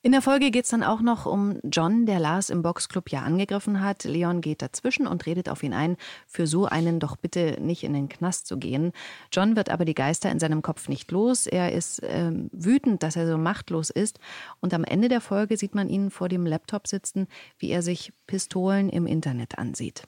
In 0.00 0.12
der 0.12 0.22
Folge 0.22 0.52
geht 0.52 0.64
es 0.64 0.70
dann 0.70 0.84
auch 0.84 1.00
noch 1.00 1.26
um 1.26 1.58
John, 1.64 2.06
der 2.06 2.20
Lars 2.20 2.50
im 2.50 2.62
Boxclub 2.62 3.10
ja 3.10 3.22
angegriffen 3.22 3.82
hat. 3.82 4.04
Leon 4.04 4.40
geht 4.40 4.62
dazwischen 4.62 5.08
und 5.08 5.26
redet 5.26 5.48
auf 5.48 5.64
ihn 5.64 5.74
ein, 5.74 5.96
für 6.28 6.46
so 6.46 6.66
einen 6.66 7.00
doch 7.00 7.16
bitte 7.16 7.56
nicht 7.60 7.82
in 7.82 7.94
den 7.94 8.08
Knast 8.08 8.46
zu 8.46 8.58
gehen. 8.58 8.92
John 9.32 9.56
wird 9.56 9.70
aber 9.70 9.84
die 9.84 9.94
Geister 9.94 10.30
in 10.30 10.38
seinem 10.38 10.62
Kopf 10.62 10.88
nicht 10.88 11.10
los. 11.10 11.48
Er 11.48 11.72
ist 11.72 12.00
ähm, 12.04 12.48
wütend, 12.52 13.02
dass 13.02 13.16
er 13.16 13.26
so 13.26 13.38
machtlos 13.38 13.90
ist. 13.90 14.20
Und 14.60 14.72
am 14.72 14.84
Ende 14.84 15.08
der 15.08 15.20
Folge 15.20 15.56
sieht 15.56 15.74
man 15.74 15.88
ihn 15.88 16.10
vor 16.12 16.28
dem 16.28 16.46
Laptop 16.46 16.86
sitzen, 16.86 17.26
wie 17.58 17.70
er 17.70 17.82
sich 17.82 18.12
Pistolen 18.28 18.90
im 18.90 19.04
Internet 19.04 19.58
ansieht. 19.58 20.04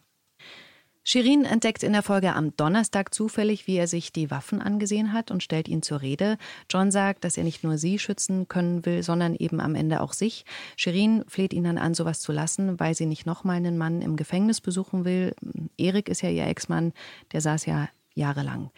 Shirin 1.02 1.45
entdeckt 1.45 1.83
in 1.83 1.92
der 1.92 2.02
Folge 2.02 2.35
am 2.35 2.54
Donnerstag 2.57 3.14
zufällig, 3.14 3.66
wie 3.66 3.76
er 3.76 3.87
sich 3.87 4.12
die 4.12 4.30
Waffen 4.30 4.61
angesehen 4.61 5.12
hat 5.12 5.30
und 5.30 5.42
stellt 5.42 5.66
ihn 5.66 5.83
zur 5.83 6.02
Rede. 6.02 6.37
John 6.69 6.90
sagt, 6.90 7.25
dass 7.25 7.37
er 7.37 7.45
nicht 7.45 7.64
nur 7.64 7.78
sie 7.78 7.99
schützen 7.99 8.49
können 8.49 8.84
will, 8.84 9.02
sondern 9.02 9.34
eben 9.34 9.60
am 9.60 9.75
Ende 9.75 10.02
auch 10.02 10.13
sich. 10.13 10.45
Shirin 10.76 11.25
fleht 11.26 11.54
ihn 11.54 11.65
dann 11.65 11.78
an, 11.78 11.95
sowas 11.95 12.21
zu 12.21 12.32
lassen, 12.32 12.78
weil 12.78 12.95
sie 12.95 13.06
nicht 13.06 13.26
nochmal 13.26 13.56
einen 13.56 13.78
Mann 13.78 14.02
im 14.02 14.17
Gefängnis 14.17 14.60
besuchen 14.60 15.04
will. 15.04 15.34
Erik 15.78 16.08
ist 16.08 16.21
ja 16.21 16.28
ihr 16.28 16.47
Ex-Mann, 16.47 16.93
der 17.32 17.41
saß 17.41 17.67
ja 17.67 17.89
jahrelang. 18.15 18.71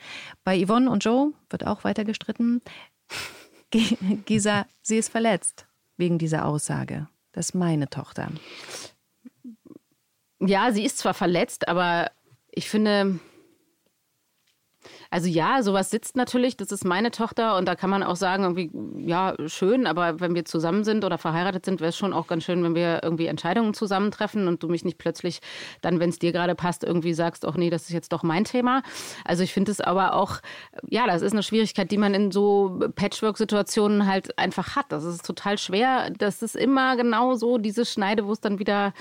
Bei 0.44 0.64
Yvonne 0.64 0.90
und 0.90 1.04
Joe 1.04 1.32
wird 1.50 1.66
auch 1.66 1.84
weiter 1.84 2.04
gestritten. 2.04 2.62
Gisa, 4.26 4.66
sie 4.82 4.98
ist 4.98 5.10
verletzt 5.10 5.66
wegen 5.96 6.18
dieser 6.18 6.46
Aussage. 6.46 7.08
Das 7.32 7.46
ist 7.46 7.54
meine 7.54 7.88
Tochter. 7.88 8.28
Ja, 10.44 10.72
sie 10.72 10.84
ist 10.84 10.98
zwar 10.98 11.14
verletzt, 11.14 11.68
aber 11.68 12.10
ich 12.50 12.68
finde, 12.68 13.20
also 15.10 15.28
ja, 15.28 15.62
sowas 15.62 15.90
sitzt 15.90 16.16
natürlich, 16.16 16.56
das 16.56 16.72
ist 16.72 16.84
meine 16.84 17.10
Tochter 17.10 17.56
und 17.56 17.68
da 17.68 17.76
kann 17.76 17.90
man 17.90 18.02
auch 18.02 18.16
sagen, 18.16 18.42
irgendwie, 18.42 18.70
ja, 19.06 19.34
schön, 19.46 19.86
aber 19.86 20.20
wenn 20.20 20.34
wir 20.34 20.44
zusammen 20.44 20.84
sind 20.84 21.04
oder 21.04 21.18
verheiratet 21.18 21.64
sind, 21.64 21.80
wäre 21.80 21.90
es 21.90 21.96
schon 21.96 22.12
auch 22.12 22.26
ganz 22.26 22.44
schön, 22.44 22.64
wenn 22.64 22.74
wir 22.74 23.00
irgendwie 23.02 23.26
Entscheidungen 23.26 23.74
zusammentreffen 23.74 24.48
und 24.48 24.62
du 24.62 24.68
mich 24.68 24.84
nicht 24.84 24.98
plötzlich 24.98 25.40
dann, 25.80 26.00
wenn 26.00 26.10
es 26.10 26.18
dir 26.18 26.32
gerade 26.32 26.54
passt, 26.54 26.82
irgendwie 26.82 27.14
sagst, 27.14 27.46
ach 27.46 27.56
nee, 27.56 27.70
das 27.70 27.82
ist 27.82 27.90
jetzt 27.90 28.12
doch 28.12 28.22
mein 28.22 28.44
Thema. 28.44 28.82
Also 29.24 29.44
ich 29.44 29.52
finde 29.52 29.70
es 29.70 29.80
aber 29.80 30.14
auch, 30.14 30.38
ja, 30.88 31.06
das 31.06 31.22
ist 31.22 31.32
eine 31.32 31.42
Schwierigkeit, 31.42 31.90
die 31.90 31.98
man 31.98 32.14
in 32.14 32.32
so 32.32 32.80
Patchwork-Situationen 32.96 34.06
halt 34.06 34.38
einfach 34.38 34.74
hat. 34.74 34.86
Das 34.88 35.04
ist 35.04 35.24
total 35.24 35.58
schwer. 35.58 36.10
Das 36.18 36.42
ist 36.42 36.56
immer 36.56 36.96
genau 36.96 37.34
so 37.34 37.58
diese 37.58 37.84
Schneide, 37.84 38.26
wo 38.26 38.32
es 38.32 38.40
dann 38.40 38.58
wieder 38.58 38.92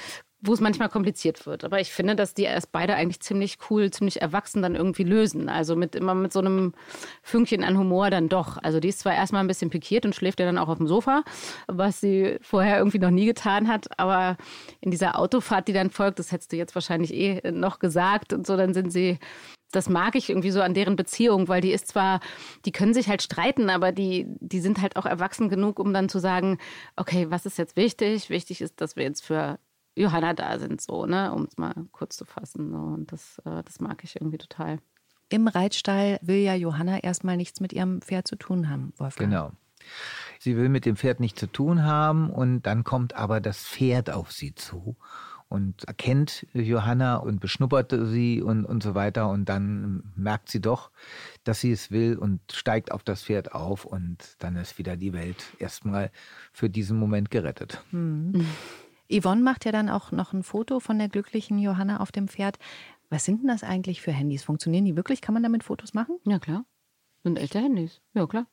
wo 0.41 0.53
es 0.53 0.59
manchmal 0.59 0.89
kompliziert 0.89 1.45
wird. 1.45 1.63
Aber 1.63 1.79
ich 1.79 1.91
finde, 1.91 2.15
dass 2.15 2.33
die 2.33 2.43
erst 2.43 2.71
beide 2.71 2.95
eigentlich 2.95 3.19
ziemlich 3.21 3.57
cool, 3.69 3.91
ziemlich 3.91 4.21
erwachsen 4.21 4.61
dann 4.63 4.75
irgendwie 4.75 5.03
lösen. 5.03 5.49
Also 5.49 5.75
mit 5.75 5.95
immer 5.95 6.15
mit 6.15 6.33
so 6.33 6.39
einem 6.39 6.73
Fünkchen 7.21 7.63
an 7.63 7.77
Humor 7.77 8.09
dann 8.09 8.27
doch. 8.27 8.57
Also 8.61 8.79
die 8.79 8.89
ist 8.89 8.99
zwar 8.99 9.13
erstmal 9.13 9.43
ein 9.43 9.47
bisschen 9.47 9.69
pikiert 9.69 10.05
und 10.05 10.15
schläft 10.15 10.39
ja 10.39 10.47
dann 10.47 10.57
auch 10.57 10.67
auf 10.67 10.79
dem 10.79 10.87
Sofa, 10.87 11.23
was 11.67 12.01
sie 12.01 12.37
vorher 12.41 12.79
irgendwie 12.79 12.99
noch 12.99 13.11
nie 13.11 13.25
getan 13.25 13.67
hat. 13.67 13.87
Aber 13.99 14.37
in 14.79 14.89
dieser 14.89 15.19
Autofahrt, 15.19 15.67
die 15.67 15.73
dann 15.73 15.91
folgt, 15.91 16.17
das 16.17 16.31
hättest 16.31 16.51
du 16.51 16.57
jetzt 16.57 16.73
wahrscheinlich 16.73 17.13
eh 17.13 17.51
noch 17.51 17.77
gesagt 17.77 18.33
und 18.33 18.47
so, 18.47 18.57
dann 18.57 18.73
sind 18.73 18.91
sie 18.91 19.19
das 19.73 19.87
mag 19.87 20.15
ich 20.15 20.29
irgendwie 20.29 20.51
so 20.51 20.61
an 20.61 20.73
deren 20.73 20.97
Beziehung, 20.97 21.47
weil 21.47 21.61
die 21.61 21.71
ist 21.71 21.87
zwar, 21.87 22.19
die 22.65 22.73
können 22.73 22.93
sich 22.93 23.07
halt 23.07 23.21
streiten, 23.21 23.69
aber 23.69 23.93
die, 23.93 24.25
die 24.27 24.59
sind 24.59 24.81
halt 24.81 24.97
auch 24.97 25.05
erwachsen 25.05 25.47
genug, 25.47 25.79
um 25.79 25.93
dann 25.93 26.09
zu 26.09 26.19
sagen, 26.19 26.57
okay, 26.97 27.27
was 27.29 27.45
ist 27.45 27.57
jetzt 27.57 27.77
wichtig? 27.77 28.29
Wichtig 28.29 28.59
ist, 28.59 28.81
dass 28.81 28.97
wir 28.97 29.03
jetzt 29.03 29.23
für 29.23 29.59
Johanna 29.95 30.33
da 30.33 30.57
sind, 30.59 30.81
so, 30.81 31.05
ne, 31.05 31.33
um 31.33 31.43
es 31.43 31.57
mal 31.57 31.73
kurz 31.91 32.17
zu 32.17 32.25
fassen. 32.25 32.71
So. 32.71 32.77
Und 32.77 33.11
das, 33.11 33.39
äh, 33.45 33.63
das 33.63 33.79
mag 33.79 34.03
ich 34.03 34.15
irgendwie 34.15 34.37
total. 34.37 34.79
Im 35.29 35.47
Reitstall 35.47 36.19
will 36.21 36.39
ja 36.39 36.55
Johanna 36.55 36.99
erstmal 36.99 37.37
nichts 37.37 37.59
mit 37.59 37.73
ihrem 37.73 38.01
Pferd 38.01 38.27
zu 38.27 38.35
tun 38.35 38.69
haben, 38.69 38.93
Wolfgang. 38.97 39.31
Genau. 39.31 39.51
Sie 40.39 40.57
will 40.57 40.69
mit 40.69 40.85
dem 40.85 40.95
Pferd 40.95 41.19
nichts 41.19 41.39
zu 41.39 41.47
tun 41.47 41.83
haben 41.83 42.29
und 42.29 42.63
dann 42.63 42.83
kommt 42.83 43.15
aber 43.15 43.39
das 43.39 43.63
Pferd 43.63 44.09
auf 44.09 44.31
sie 44.31 44.53
zu 44.53 44.95
und 45.51 45.83
erkennt 45.83 46.47
Johanna 46.53 47.17
und 47.17 47.41
beschnuppert 47.41 47.91
sie 47.91 48.41
und, 48.41 48.63
und 48.63 48.81
so 48.81 48.95
weiter. 48.95 49.29
Und 49.29 49.49
dann 49.49 50.13
merkt 50.15 50.49
sie 50.49 50.61
doch, 50.61 50.91
dass 51.43 51.59
sie 51.59 51.73
es 51.73 51.91
will 51.91 52.17
und 52.17 52.39
steigt 52.53 52.93
auf 52.93 53.03
das 53.03 53.23
Pferd 53.23 53.53
auf 53.53 53.83
und 53.83 54.17
dann 54.39 54.55
ist 54.55 54.77
wieder 54.77 54.95
die 54.95 55.11
Welt 55.11 55.43
erstmal 55.59 56.09
für 56.53 56.69
diesen 56.69 56.97
Moment 56.97 57.31
gerettet. 57.31 57.83
Mhm. 57.91 58.45
Yvonne 59.11 59.41
macht 59.41 59.65
ja 59.65 59.71
dann 59.71 59.89
auch 59.89 60.11
noch 60.11 60.33
ein 60.33 60.43
Foto 60.43 60.79
von 60.79 60.97
der 60.97 61.09
glücklichen 61.09 61.59
Johanna 61.59 61.99
auf 61.99 62.11
dem 62.11 62.27
Pferd. 62.27 62.57
Was 63.09 63.25
sind 63.25 63.41
denn 63.41 63.49
das 63.49 63.63
eigentlich 63.63 64.01
für 64.01 64.11
Handys? 64.11 64.43
Funktionieren 64.43 64.85
die 64.85 64.95
wirklich? 64.95 65.21
Kann 65.21 65.33
man 65.33 65.43
damit 65.43 65.63
Fotos 65.63 65.93
machen? 65.93 66.17
Ja, 66.25 66.39
klar. 66.39 66.65
Sind 67.23 67.37
echte 67.37 67.59
Handys. 67.59 68.01
Ja, 68.13 68.25
klar. 68.25 68.47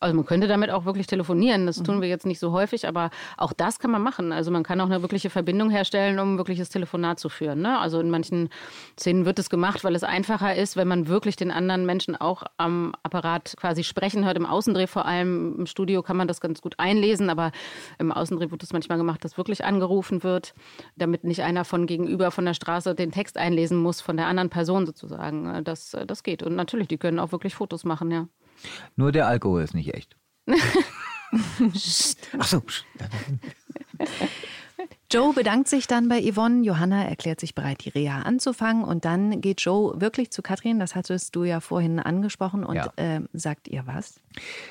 Also 0.00 0.14
man 0.14 0.24
könnte 0.24 0.46
damit 0.46 0.70
auch 0.70 0.84
wirklich 0.84 1.08
telefonieren. 1.08 1.66
Das 1.66 1.82
tun 1.82 1.96
mhm. 1.96 2.02
wir 2.02 2.08
jetzt 2.08 2.24
nicht 2.24 2.38
so 2.38 2.52
häufig, 2.52 2.86
aber 2.86 3.10
auch 3.36 3.52
das 3.52 3.80
kann 3.80 3.90
man 3.90 4.00
machen. 4.00 4.30
Also 4.32 4.52
man 4.52 4.62
kann 4.62 4.80
auch 4.80 4.86
eine 4.86 5.02
wirkliche 5.02 5.28
Verbindung 5.28 5.70
herstellen, 5.70 6.20
um 6.20 6.34
ein 6.34 6.38
wirkliches 6.38 6.68
Telefonat 6.68 7.18
zu 7.18 7.28
führen. 7.28 7.62
Ne? 7.62 7.78
Also 7.78 7.98
in 7.98 8.08
manchen 8.08 8.48
Szenen 8.96 9.24
wird 9.26 9.40
es 9.40 9.50
gemacht, 9.50 9.82
weil 9.82 9.96
es 9.96 10.04
einfacher 10.04 10.54
ist, 10.54 10.76
wenn 10.76 10.86
man 10.86 11.08
wirklich 11.08 11.34
den 11.34 11.50
anderen 11.50 11.84
Menschen 11.84 12.14
auch 12.14 12.44
am 12.58 12.94
Apparat 13.02 13.56
quasi 13.56 13.82
sprechen 13.82 14.24
hört. 14.24 14.36
Im 14.36 14.46
Außendreh 14.46 14.86
vor 14.86 15.04
allem, 15.04 15.56
im 15.58 15.66
Studio 15.66 16.02
kann 16.02 16.16
man 16.16 16.28
das 16.28 16.40
ganz 16.40 16.62
gut 16.62 16.78
einlesen, 16.78 17.28
aber 17.28 17.50
im 17.98 18.12
Außendreh 18.12 18.52
wird 18.52 18.62
es 18.62 18.72
manchmal 18.72 18.98
gemacht, 18.98 19.24
dass 19.24 19.36
wirklich 19.36 19.64
angerufen 19.64 20.22
wird, 20.22 20.54
damit 20.96 21.24
nicht 21.24 21.42
einer 21.42 21.64
von 21.64 21.86
gegenüber 21.86 22.30
von 22.30 22.44
der 22.44 22.54
Straße 22.54 22.94
den 22.94 23.10
Text 23.10 23.36
einlesen 23.36 23.78
muss, 23.78 24.00
von 24.00 24.16
der 24.16 24.26
anderen 24.26 24.48
Person 24.48 24.86
sozusagen. 24.86 25.64
Das, 25.64 25.96
das 26.06 26.22
geht. 26.22 26.44
Und 26.44 26.54
natürlich, 26.54 26.86
die 26.86 26.98
können 26.98 27.18
auch 27.18 27.32
wirklich 27.32 27.56
Fotos 27.56 27.82
machen, 27.82 28.12
ja. 28.12 28.28
Nur 28.96 29.12
der 29.12 29.26
Alkohol 29.26 29.62
ist 29.62 29.74
nicht 29.74 29.94
echt. 29.94 30.16
Ach 32.38 32.46
so. 32.46 32.62
Joe 35.10 35.32
bedankt 35.32 35.68
sich 35.68 35.86
dann 35.86 36.08
bei 36.08 36.20
Yvonne. 36.22 36.62
Johanna 36.64 37.04
erklärt 37.04 37.40
sich 37.40 37.54
bereit, 37.54 37.84
die 37.84 37.88
Reha 37.88 38.20
anzufangen. 38.22 38.84
Und 38.84 39.04
dann 39.06 39.40
geht 39.40 39.60
Joe 39.62 40.00
wirklich 40.00 40.30
zu 40.30 40.42
Katrin, 40.42 40.78
das 40.78 40.94
hattest 40.94 41.34
du 41.34 41.44
ja 41.44 41.60
vorhin 41.60 41.98
angesprochen, 41.98 42.62
und 42.62 42.76
Ja. 42.76 42.92
äh, 42.96 43.20
sagt 43.32 43.68
ihr 43.68 43.86
was? 43.86 44.20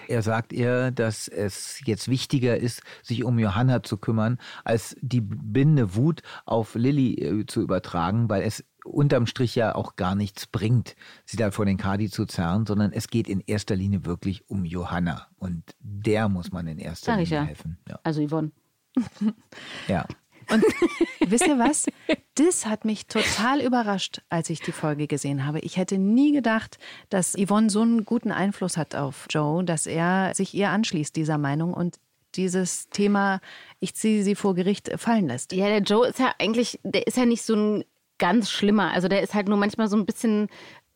Er 0.07 0.21
sagt 0.21 0.53
ihr, 0.53 0.91
dass 0.91 1.27
es 1.27 1.81
jetzt 1.85 2.07
wichtiger 2.07 2.55
ist, 2.57 2.81
sich 3.01 3.23
um 3.23 3.37
Johanna 3.39 3.81
zu 3.83 3.97
kümmern, 3.97 4.37
als 4.63 4.95
die 5.01 5.21
blinde 5.21 5.95
Wut 5.95 6.21
auf 6.45 6.75
Lilly 6.75 7.13
äh, 7.15 7.45
zu 7.47 7.61
übertragen, 7.61 8.29
weil 8.29 8.43
es 8.43 8.63
unterm 8.87 9.27
Strich 9.27 9.55
ja 9.55 9.75
auch 9.75 9.95
gar 9.95 10.15
nichts 10.15 10.47
bringt, 10.47 10.95
sie 11.25 11.37
da 11.37 11.51
vor 11.51 11.65
den 11.65 11.77
Kadi 11.77 12.09
zu 12.09 12.25
zerren, 12.25 12.65
sondern 12.65 12.91
es 12.91 13.07
geht 13.07 13.27
in 13.27 13.41
erster 13.41 13.75
Linie 13.75 14.05
wirklich 14.05 14.49
um 14.49 14.65
Johanna. 14.65 15.27
Und 15.37 15.63
der 15.79 16.29
muss 16.29 16.51
man 16.51 16.67
in 16.67 16.79
erster 16.79 17.17
Linie 17.17 17.35
ja. 17.35 17.43
helfen. 17.43 17.77
Ja. 17.87 17.99
Also 18.03 18.25
Yvonne. 18.25 18.51
ja. 19.87 20.05
Und 20.49 20.63
wisst 21.27 21.47
ihr 21.47 21.59
was? 21.59 21.87
Das 22.35 22.65
hat 22.65 22.85
mich 22.85 23.07
total 23.07 23.61
überrascht, 23.61 24.21
als 24.29 24.49
ich 24.49 24.61
die 24.61 24.71
Folge 24.71 25.07
gesehen 25.07 25.45
habe. 25.45 25.59
Ich 25.59 25.77
hätte 25.77 25.97
nie 25.97 26.31
gedacht, 26.31 26.77
dass 27.09 27.33
Yvonne 27.33 27.69
so 27.69 27.81
einen 27.81 28.05
guten 28.05 28.31
Einfluss 28.31 28.77
hat 28.77 28.95
auf 28.95 29.25
Joe, 29.29 29.63
dass 29.63 29.87
er 29.87 30.33
sich 30.33 30.53
ihr 30.53 30.69
anschließt, 30.69 31.15
dieser 31.15 31.37
Meinung, 31.37 31.73
und 31.73 31.99
dieses 32.35 32.89
Thema, 32.89 33.41
ich 33.79 33.95
ziehe 33.95 34.23
sie 34.23 34.35
vor 34.35 34.55
Gericht, 34.55 34.91
fallen 34.97 35.27
lässt. 35.27 35.53
Ja, 35.53 35.67
der 35.67 35.81
Joe 35.81 36.07
ist 36.07 36.19
ja 36.19 36.33
eigentlich, 36.39 36.79
der 36.83 37.07
ist 37.07 37.17
ja 37.17 37.25
nicht 37.25 37.43
so 37.43 37.55
ein 37.55 37.83
ganz 38.19 38.49
schlimmer. 38.51 38.91
Also 38.93 39.07
der 39.07 39.21
ist 39.21 39.33
halt 39.33 39.47
nur 39.47 39.57
manchmal 39.57 39.87
so 39.87 39.97
ein 39.97 40.05
bisschen 40.05 40.49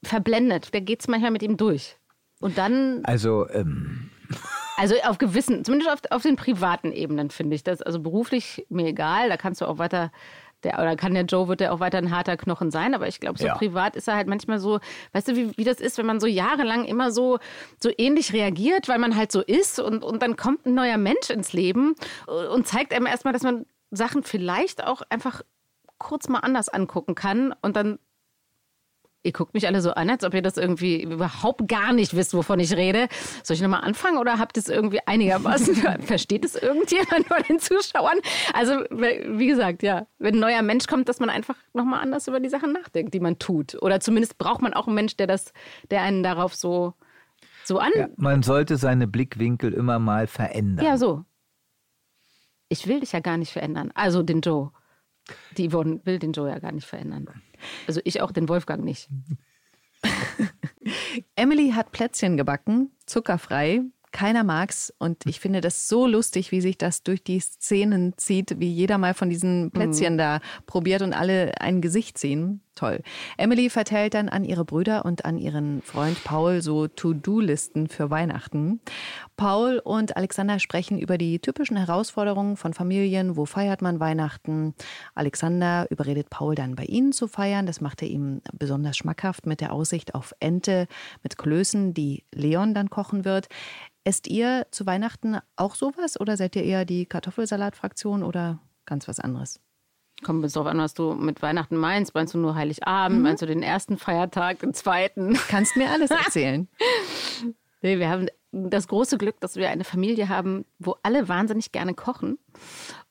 verblendet. 0.03 0.73
Der 0.73 0.81
geht 0.81 1.01
es 1.01 1.07
manchmal 1.07 1.31
mit 1.31 1.43
ihm 1.43 1.57
durch. 1.57 1.97
Und 2.39 2.57
dann, 2.57 3.01
Also, 3.05 3.47
ähm, 3.49 4.09
also 4.77 4.95
auf 5.03 5.17
gewissen, 5.19 5.63
zumindest 5.63 5.91
auf, 5.91 5.99
auf 6.09 6.23
den 6.23 6.35
privaten 6.35 6.91
Ebenen 6.91 7.29
finde 7.29 7.55
ich 7.55 7.63
das. 7.63 7.81
Also 7.81 7.99
beruflich 7.99 8.65
mir 8.69 8.87
egal, 8.87 9.29
da 9.29 9.37
kannst 9.37 9.61
du 9.61 9.65
auch 9.65 9.77
weiter, 9.77 10.11
der, 10.63 10.79
oder 10.79 10.95
kann 10.95 11.13
der 11.13 11.25
Joe, 11.25 11.47
wird 11.47 11.59
der 11.59 11.73
auch 11.73 11.79
weiter 11.79 11.97
ein 11.99 12.09
harter 12.11 12.37
Knochen 12.37 12.71
sein, 12.71 12.95
aber 12.95 13.07
ich 13.07 13.19
glaube, 13.19 13.37
so 13.37 13.45
Ja. 13.45 13.55
privat 13.55 13.95
ist 13.95 14.07
er 14.07 14.15
halt 14.15 14.27
manchmal 14.27 14.59
so, 14.59 14.79
weißt 15.13 15.27
du, 15.27 15.35
wie, 15.35 15.55
wie 15.57 15.63
das 15.63 15.79
ist, 15.79 15.97
wenn 15.99 16.05
man 16.05 16.19
so 16.19 16.27
jahrelang 16.27 16.85
immer 16.85 17.11
so, 17.11 17.37
so 17.79 17.91
ähnlich 17.97 18.33
reagiert, 18.33 18.87
weil 18.87 18.99
man 18.99 19.15
halt 19.15 19.31
so 19.31 19.41
ist 19.41 19.79
und, 19.79 20.03
und 20.03 20.21
dann 20.23 20.35
kommt 20.35 20.65
ein 20.65 20.73
neuer 20.73 20.97
Mensch 20.97 21.29
ins 21.29 21.53
Leben 21.53 21.95
und 22.51 22.67
zeigt 22.67 22.93
einem 22.93 23.05
erstmal, 23.05 23.33
dass 23.33 23.43
man 23.43 23.65
Sachen 23.91 24.23
vielleicht 24.23 24.83
auch 24.83 25.01
einfach 25.09 25.41
kurz 26.01 26.27
mal 26.27 26.39
anders 26.39 26.69
angucken 26.69 27.15
kann 27.15 27.53
und 27.61 27.75
dann 27.75 27.99
Ihr 29.23 29.33
guckt 29.33 29.53
mich 29.53 29.67
alle 29.67 29.81
so 29.81 29.91
an, 29.91 30.09
als 30.09 30.23
ob 30.23 30.33
ihr 30.33 30.41
das 30.41 30.57
irgendwie 30.57 31.03
überhaupt 31.03 31.67
gar 31.67 31.93
nicht 31.93 32.15
wisst, 32.15 32.33
wovon 32.33 32.59
ich 32.59 32.73
rede. 32.73 33.07
Soll 33.43 33.53
ich 33.53 33.61
nochmal 33.61 33.81
anfangen 33.81 34.17
oder 34.17 34.39
habt 34.39 34.57
ihr 34.57 34.61
es 34.61 34.67
irgendwie 34.67 34.99
einigermaßen? 35.05 35.75
Versteht 36.01 36.43
es 36.43 36.55
irgendjemand 36.55 37.27
von 37.27 37.43
den 37.47 37.59
Zuschauern? 37.59 38.17
Also, 38.53 38.73
wie 38.89 39.45
gesagt, 39.45 39.83
ja, 39.83 40.07
wenn 40.17 40.35
ein 40.35 40.39
neuer 40.39 40.63
Mensch 40.63 40.87
kommt, 40.87 41.07
dass 41.07 41.19
man 41.19 41.29
einfach 41.29 41.55
nochmal 41.73 42.01
anders 42.01 42.27
über 42.27 42.39
die 42.39 42.49
Sachen 42.49 42.71
nachdenkt, 42.73 43.13
die 43.13 43.19
man 43.19 43.37
tut. 43.37 43.79
Oder 43.83 43.99
zumindest 43.99 44.39
braucht 44.39 44.63
man 44.63 44.73
auch 44.73 44.87
einen 44.87 44.95
Mensch, 44.95 45.15
der 45.17 45.27
das, 45.27 45.53
der 45.91 46.01
einen 46.01 46.23
darauf 46.23 46.55
so, 46.55 46.95
so 47.63 47.77
an. 47.77 47.91
ja, 47.95 48.07
man 48.15 48.41
sollte 48.41 48.77
seine 48.77 49.05
Blickwinkel 49.05 49.71
immer 49.71 49.99
mal 49.99 50.25
verändern. 50.25 50.83
Ja, 50.83 50.97
so. 50.97 51.25
Ich 52.69 52.87
will 52.87 53.01
dich 53.01 53.11
ja 53.11 53.19
gar 53.19 53.37
nicht 53.37 53.51
verändern. 53.51 53.91
Also 53.93 54.23
den 54.23 54.41
Joe. 54.41 54.71
Die 55.57 55.69
Yvonne 55.69 56.01
will 56.05 56.19
den 56.19 56.33
Joe 56.33 56.49
ja 56.49 56.59
gar 56.59 56.71
nicht 56.71 56.87
verändern. 56.87 57.41
Also 57.87 58.01
ich 58.03 58.21
auch 58.21 58.31
den 58.31 58.49
Wolfgang 58.49 58.83
nicht. 58.83 59.09
Emily 61.35 61.71
hat 61.71 61.91
Plätzchen 61.91 62.37
gebacken, 62.37 62.91
zuckerfrei. 63.05 63.81
Keiner 64.11 64.43
mag's 64.43 64.93
und 64.97 65.25
ich 65.25 65.39
finde 65.39 65.61
das 65.61 65.87
so 65.87 66.05
lustig, 66.05 66.51
wie 66.51 66.59
sich 66.59 66.77
das 66.77 67.01
durch 67.03 67.23
die 67.23 67.39
Szenen 67.39 68.17
zieht, 68.17 68.59
wie 68.59 68.69
jeder 68.69 68.97
mal 68.97 69.13
von 69.13 69.29
diesen 69.29 69.71
Plätzchen 69.71 70.17
da 70.17 70.41
probiert 70.65 71.01
und 71.01 71.13
alle 71.13 71.61
ein 71.61 71.81
Gesicht 71.81 72.17
ziehen. 72.17 72.61
Toll. 72.75 73.01
Emily 73.37 73.69
verteilt 73.69 74.13
dann 74.13 74.29
an 74.29 74.45
ihre 74.45 74.63
Brüder 74.63 75.03
und 75.03 75.25
an 75.25 75.37
ihren 75.37 75.81
Freund 75.81 76.23
Paul 76.23 76.61
so 76.61 76.87
To-Do-Listen 76.87 77.89
für 77.89 78.09
Weihnachten. 78.09 78.79
Paul 79.35 79.79
und 79.83 80.15
Alexander 80.15 80.57
sprechen 80.57 80.97
über 80.97 81.17
die 81.17 81.39
typischen 81.39 81.75
Herausforderungen 81.75 82.55
von 82.55 82.73
Familien. 82.73 83.35
Wo 83.35 83.45
feiert 83.45 83.81
man 83.81 83.99
Weihnachten? 83.99 84.73
Alexander 85.15 85.85
überredet 85.89 86.29
Paul 86.29 86.55
dann 86.55 86.75
bei 86.75 86.85
ihnen 86.85 87.11
zu 87.11 87.27
feiern. 87.27 87.65
Das 87.65 87.81
macht 87.81 88.01
er 88.01 88.07
ihm 88.07 88.41
besonders 88.53 88.95
schmackhaft 88.95 89.45
mit 89.45 89.59
der 89.59 89.73
Aussicht 89.73 90.15
auf 90.15 90.33
Ente 90.39 90.87
mit 91.23 91.37
Klößen, 91.37 91.93
die 91.93 92.23
Leon 92.33 92.73
dann 92.73 92.89
kochen 92.89 93.25
wird. 93.25 93.49
Esst 94.05 94.27
ihr 94.27 94.65
zu 94.71 94.85
Weihnachten 94.85 95.37
auch 95.57 95.75
sowas 95.75 96.19
oder 96.19 96.37
seid 96.37 96.55
ihr 96.55 96.63
eher 96.63 96.85
die 96.85 97.05
Kartoffelsalat-Fraktion 97.05 98.23
oder 98.23 98.59
ganz 98.85 99.09
was 99.09 99.19
anderes? 99.19 99.59
Kommt 100.23 100.41
bis 100.41 100.53
drauf 100.53 100.67
an, 100.67 100.77
was 100.77 100.93
du 100.93 101.13
mit 101.13 101.41
Weihnachten 101.41 101.77
meinst. 101.77 102.13
Meinst 102.13 102.33
du 102.33 102.37
nur 102.37 102.55
Heiligabend? 102.55 103.21
Meinst 103.21 103.41
du 103.41 103.47
den 103.47 103.63
ersten 103.63 103.97
Feiertag, 103.97 104.59
den 104.59 104.73
zweiten? 104.73 105.37
Kannst 105.47 105.75
mir 105.75 105.89
alles 105.89 106.11
erzählen. 106.11 106.67
Nee, 107.83 107.97
wir 107.97 108.09
haben 108.09 108.27
das 108.51 108.87
große 108.87 109.17
Glück, 109.17 109.39
dass 109.39 109.55
wir 109.55 109.69
eine 109.69 109.83
Familie 109.83 110.29
haben, 110.29 110.65
wo 110.77 110.97
alle 111.03 111.27
wahnsinnig 111.27 111.71
gerne 111.71 111.95
kochen 111.95 112.37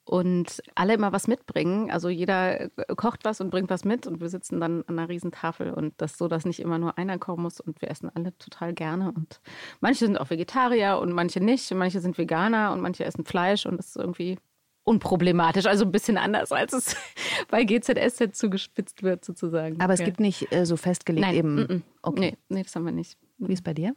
und 0.05 0.63
alle 0.75 0.95
immer 0.95 1.13
was 1.13 1.29
mitbringen. 1.29 1.91
Also 1.91 2.09
jeder 2.09 2.69
kocht 2.97 3.25
was 3.25 3.41
und 3.41 3.51
bringt 3.51 3.71
was 3.71 3.85
mit 3.85 4.07
und 4.07 4.21
wir 4.21 4.29
sitzen 4.29 4.61
dann 4.61 4.85
an 4.87 4.99
einer 4.99 5.09
Riesentafel 5.09 5.73
und 5.73 5.95
das 5.99 6.19
so, 6.19 6.29
dass 6.29 6.45
nicht 6.45 6.61
immer 6.61 6.79
nur 6.79 6.99
einer 6.99 7.19
kommen 7.19 7.43
muss 7.43 7.61
und 7.61 7.81
wir 7.81 7.91
essen 7.91 8.11
alle 8.15 8.37
total 8.39 8.75
gerne 8.75 9.13
und 9.13 9.41
manche 9.81 10.05
sind 10.07 10.21
auch 10.21 10.31
Vegetarier 10.31 10.99
und 11.01 11.13
manche 11.13 11.41
nicht, 11.41 11.73
manche 11.75 12.01
sind 12.01 12.19
Veganer 12.19 12.73
und 12.73 12.81
manche 12.81 13.05
essen 13.05 13.25
Fleisch 13.25 13.67
und 13.67 13.77
das 13.77 13.89
ist 13.89 13.97
irgendwie 13.97 14.39
unproblematisch, 14.85 15.67
also 15.67 15.85
ein 15.85 15.93
bisschen 15.93 16.17
anders, 16.17 16.53
als 16.53 16.73
es 16.73 16.97
bei 17.49 17.65
GZSZ 17.65 18.35
zugespitzt 18.37 19.03
wird 19.03 19.25
sozusagen. 19.25 19.81
Aber 19.81 19.93
es 19.93 20.01
Ja. 20.01 20.07
gibt 20.07 20.21
nicht 20.21 20.53
äh, 20.53 20.67
so 20.67 20.77
festgelegt 20.77 21.27
Nein, 21.27 21.37
eben. 21.37 21.85
Okay. 22.03 22.21
nee, 22.21 22.37
nee, 22.49 22.63
das 22.63 22.75
haben 22.75 22.85
wir 22.85 22.93
nicht. 22.93 23.19
Wie 23.39 23.53
ist 23.53 23.65
bei 23.65 23.75
dir? 23.75 23.95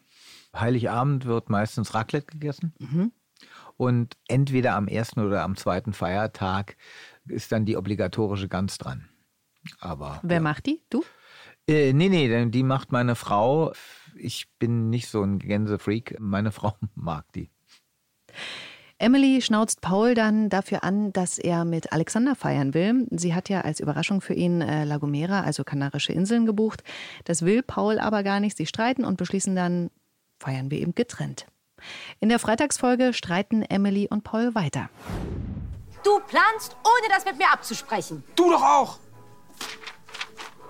Heiligabend 0.56 1.26
wird 1.26 1.50
meistens 1.50 1.94
Raclette 1.94 2.28
gegessen. 2.28 2.74
Mhm. 2.80 3.12
Und 3.76 4.18
entweder 4.28 4.76
am 4.76 4.88
ersten 4.88 5.20
oder 5.22 5.44
am 5.44 5.56
zweiten 5.56 5.94
Feiertag 5.94 6.78
ist 7.28 7.52
dann 7.52 7.66
die 7.66 7.76
obligatorische 7.76 8.48
Gans 8.48 8.78
dran. 8.78 9.10
Aber. 9.80 10.20
Wer 10.24 10.38
ja. 10.38 10.42
macht 10.42 10.66
die? 10.68 10.82
Du? 10.90 11.04
Äh, 11.68 11.94
nee, 11.94 12.10
nee, 12.10 12.28
denn 12.28 12.52
die 12.52 12.64
macht 12.64 12.92
meine 12.92 13.16
Frau. 13.16 13.74
Ich 14.16 14.48
bin 14.60 14.90
nicht 14.90 15.08
so 15.08 15.24
ein 15.24 15.40
Gänsefreak. 15.40 16.18
Meine 16.20 16.52
Frau 16.54 16.76
mag 16.96 17.26
die. 17.34 17.50
Emily 19.04 19.42
schnauzt 19.42 19.82
Paul 19.82 20.14
dann 20.14 20.48
dafür 20.48 20.86
an, 20.86 21.12
dass 21.12 21.38
er 21.38 21.66
mit 21.66 21.92
Alexander 21.92 22.36
feiern 22.36 22.74
will. 22.74 23.06
Sie 23.12 23.36
hat 23.36 23.50
ja 23.50 23.60
als 23.60 23.82
Überraschung 23.82 24.22
für 24.22 24.34
ihn 24.34 24.62
äh, 24.62 24.86
La 24.86 24.96
Gomera, 24.96 25.42
also 25.42 25.66
Kanarische 25.66 26.14
Inseln, 26.14 26.46
gebucht. 26.46 26.84
Das 27.26 27.42
will 27.42 27.64
Paul 27.64 28.00
aber 28.00 28.24
gar 28.24 28.40
nicht. 28.40 28.56
Sie 28.56 28.66
streiten 28.66 29.04
und 29.04 29.18
beschließen 29.18 29.58
dann, 29.58 29.92
feiern 30.40 30.72
wir 30.72 30.80
eben 30.80 30.96
getrennt. 30.96 31.48
In 32.22 32.30
der 32.30 32.40
Freitagsfolge 32.40 33.12
streiten 33.12 33.62
Emily 33.64 34.08
und 34.10 34.24
Paul 34.24 34.56
weiter. 34.56 34.90
Du 36.06 36.22
planst, 36.22 36.78
ohne 36.86 37.10
das 37.14 37.26
mit 37.26 37.38
mir 37.38 37.52
abzusprechen. 37.52 38.24
Du 38.38 38.52
doch 38.52 38.64
auch! 38.64 39.00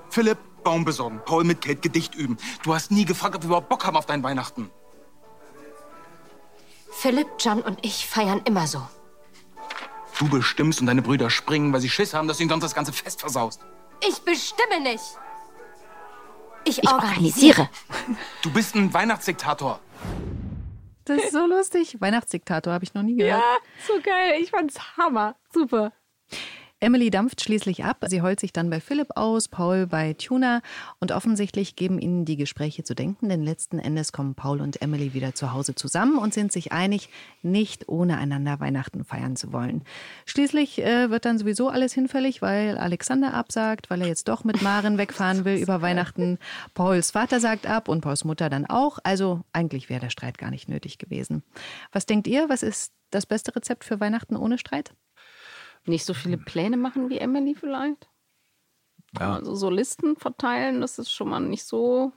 Philipp, 0.09 0.39
Baum 0.63 0.85
besorgen. 0.85 1.21
Paul 1.23 1.43
mit 1.43 1.61
Kate 1.61 1.81
Gedicht 1.81 2.15
üben. 2.15 2.37
Du 2.63 2.73
hast 2.73 2.89
nie 2.89 3.05
gefragt, 3.05 3.35
ob 3.35 3.43
wir 3.43 3.47
überhaupt 3.47 3.69
Bock 3.69 3.85
haben 3.85 3.95
auf 3.95 4.07
dein 4.07 4.23
Weihnachten. 4.23 4.71
Philipp, 7.03 7.27
John 7.37 7.61
und 7.61 7.85
ich 7.85 8.07
feiern 8.07 8.39
immer 8.45 8.65
so. 8.65 8.81
Du 10.17 10.29
bestimmst 10.29 10.79
und 10.79 10.87
deine 10.87 11.01
Brüder 11.01 11.29
springen, 11.29 11.73
weil 11.73 11.81
sie 11.81 11.89
Schiss 11.89 12.13
haben, 12.13 12.29
dass 12.29 12.37
du 12.37 12.43
ihnen 12.43 12.49
sonst 12.49 12.63
das 12.63 12.73
ganze 12.73 12.93
Fest 12.93 13.19
versaust. 13.19 13.59
Ich 14.07 14.21
bestimme 14.21 14.79
nicht. 14.79 15.03
Ich, 16.63 16.77
Ich 16.77 16.89
organisiere. 16.89 17.67
organisiere. 17.67 17.69
Du 18.41 18.53
bist 18.53 18.73
ein 18.75 18.93
Weihnachtsdiktator. 18.93 19.81
Das 21.03 21.17
ist 21.21 21.33
so 21.33 21.45
lustig. 21.45 21.99
Weihnachtsdiktator 21.99 22.71
habe 22.71 22.85
ich 22.85 22.93
noch 22.93 23.03
nie 23.03 23.17
gehört. 23.17 23.41
Ja, 23.41 23.57
so 23.85 24.01
geil. 24.01 24.35
Ich 24.41 24.51
fand's 24.51 24.79
Hammer. 24.95 25.35
Super. 25.53 25.91
Emily 26.83 27.09
dampft 27.09 27.41
schließlich 27.41 27.85
ab. 27.85 28.03
Sie 28.07 28.21
heult 28.21 28.41
sich 28.41 28.51
dann 28.51 28.69
bei 28.69 28.81
Philipp 28.81 29.15
aus, 29.15 29.47
Paul 29.47 29.87
bei 29.87 30.13
Tuna. 30.13 30.61
Und 30.99 31.13
offensichtlich 31.13 31.77
geben 31.77 31.97
ihnen 31.97 32.25
die 32.25 32.35
Gespräche 32.35 32.83
zu 32.83 32.93
denken, 32.93 33.29
denn 33.29 33.41
letzten 33.41 33.79
Endes 33.79 34.11
kommen 34.11 34.35
Paul 34.35 34.59
und 34.59 34.81
Emily 34.81 35.13
wieder 35.13 35.33
zu 35.33 35.53
Hause 35.53 35.75
zusammen 35.75 36.17
und 36.17 36.33
sind 36.33 36.51
sich 36.51 36.73
einig, 36.73 37.07
nicht 37.41 37.87
ohne 37.87 38.17
einander 38.17 38.59
Weihnachten 38.59 39.05
feiern 39.05 39.37
zu 39.37 39.53
wollen. 39.53 39.83
Schließlich 40.25 40.83
äh, 40.83 41.09
wird 41.09 41.23
dann 41.23 41.37
sowieso 41.37 41.69
alles 41.69 41.93
hinfällig, 41.93 42.41
weil 42.41 42.77
Alexander 42.77 43.33
absagt, 43.33 43.89
weil 43.89 44.01
er 44.01 44.07
jetzt 44.07 44.27
doch 44.27 44.43
mit 44.43 44.61
Maren 44.61 44.97
wegfahren 44.97 45.45
will 45.45 45.55
über 45.55 45.81
Weihnachten. 45.81 46.37
Pauls 46.73 47.11
Vater 47.11 47.39
sagt 47.39 47.65
ab 47.65 47.87
und 47.87 48.01
Pauls 48.01 48.25
Mutter 48.25 48.49
dann 48.49 48.65
auch. 48.65 48.99
Also 49.03 49.41
eigentlich 49.53 49.87
wäre 49.87 50.01
der 50.01 50.09
Streit 50.09 50.37
gar 50.37 50.51
nicht 50.51 50.67
nötig 50.67 50.97
gewesen. 50.97 51.43
Was 51.93 52.05
denkt 52.05 52.27
ihr? 52.27 52.49
Was 52.49 52.61
ist 52.61 52.91
das 53.09 53.25
beste 53.25 53.55
Rezept 53.55 53.85
für 53.85 54.01
Weihnachten 54.01 54.35
ohne 54.35 54.57
Streit? 54.57 54.93
Nicht 55.85 56.05
so 56.05 56.13
viele 56.13 56.37
Pläne 56.37 56.77
machen 56.77 57.09
wie 57.09 57.17
Emily 57.17 57.55
vielleicht. 57.55 58.07
Ja. 59.19 59.35
Also 59.35 59.55
so 59.55 59.69
Listen 59.69 60.15
verteilen, 60.15 60.81
das 60.81 60.97
ist 60.97 61.11
schon 61.11 61.29
mal 61.29 61.39
nicht 61.39 61.65
so. 61.65 62.11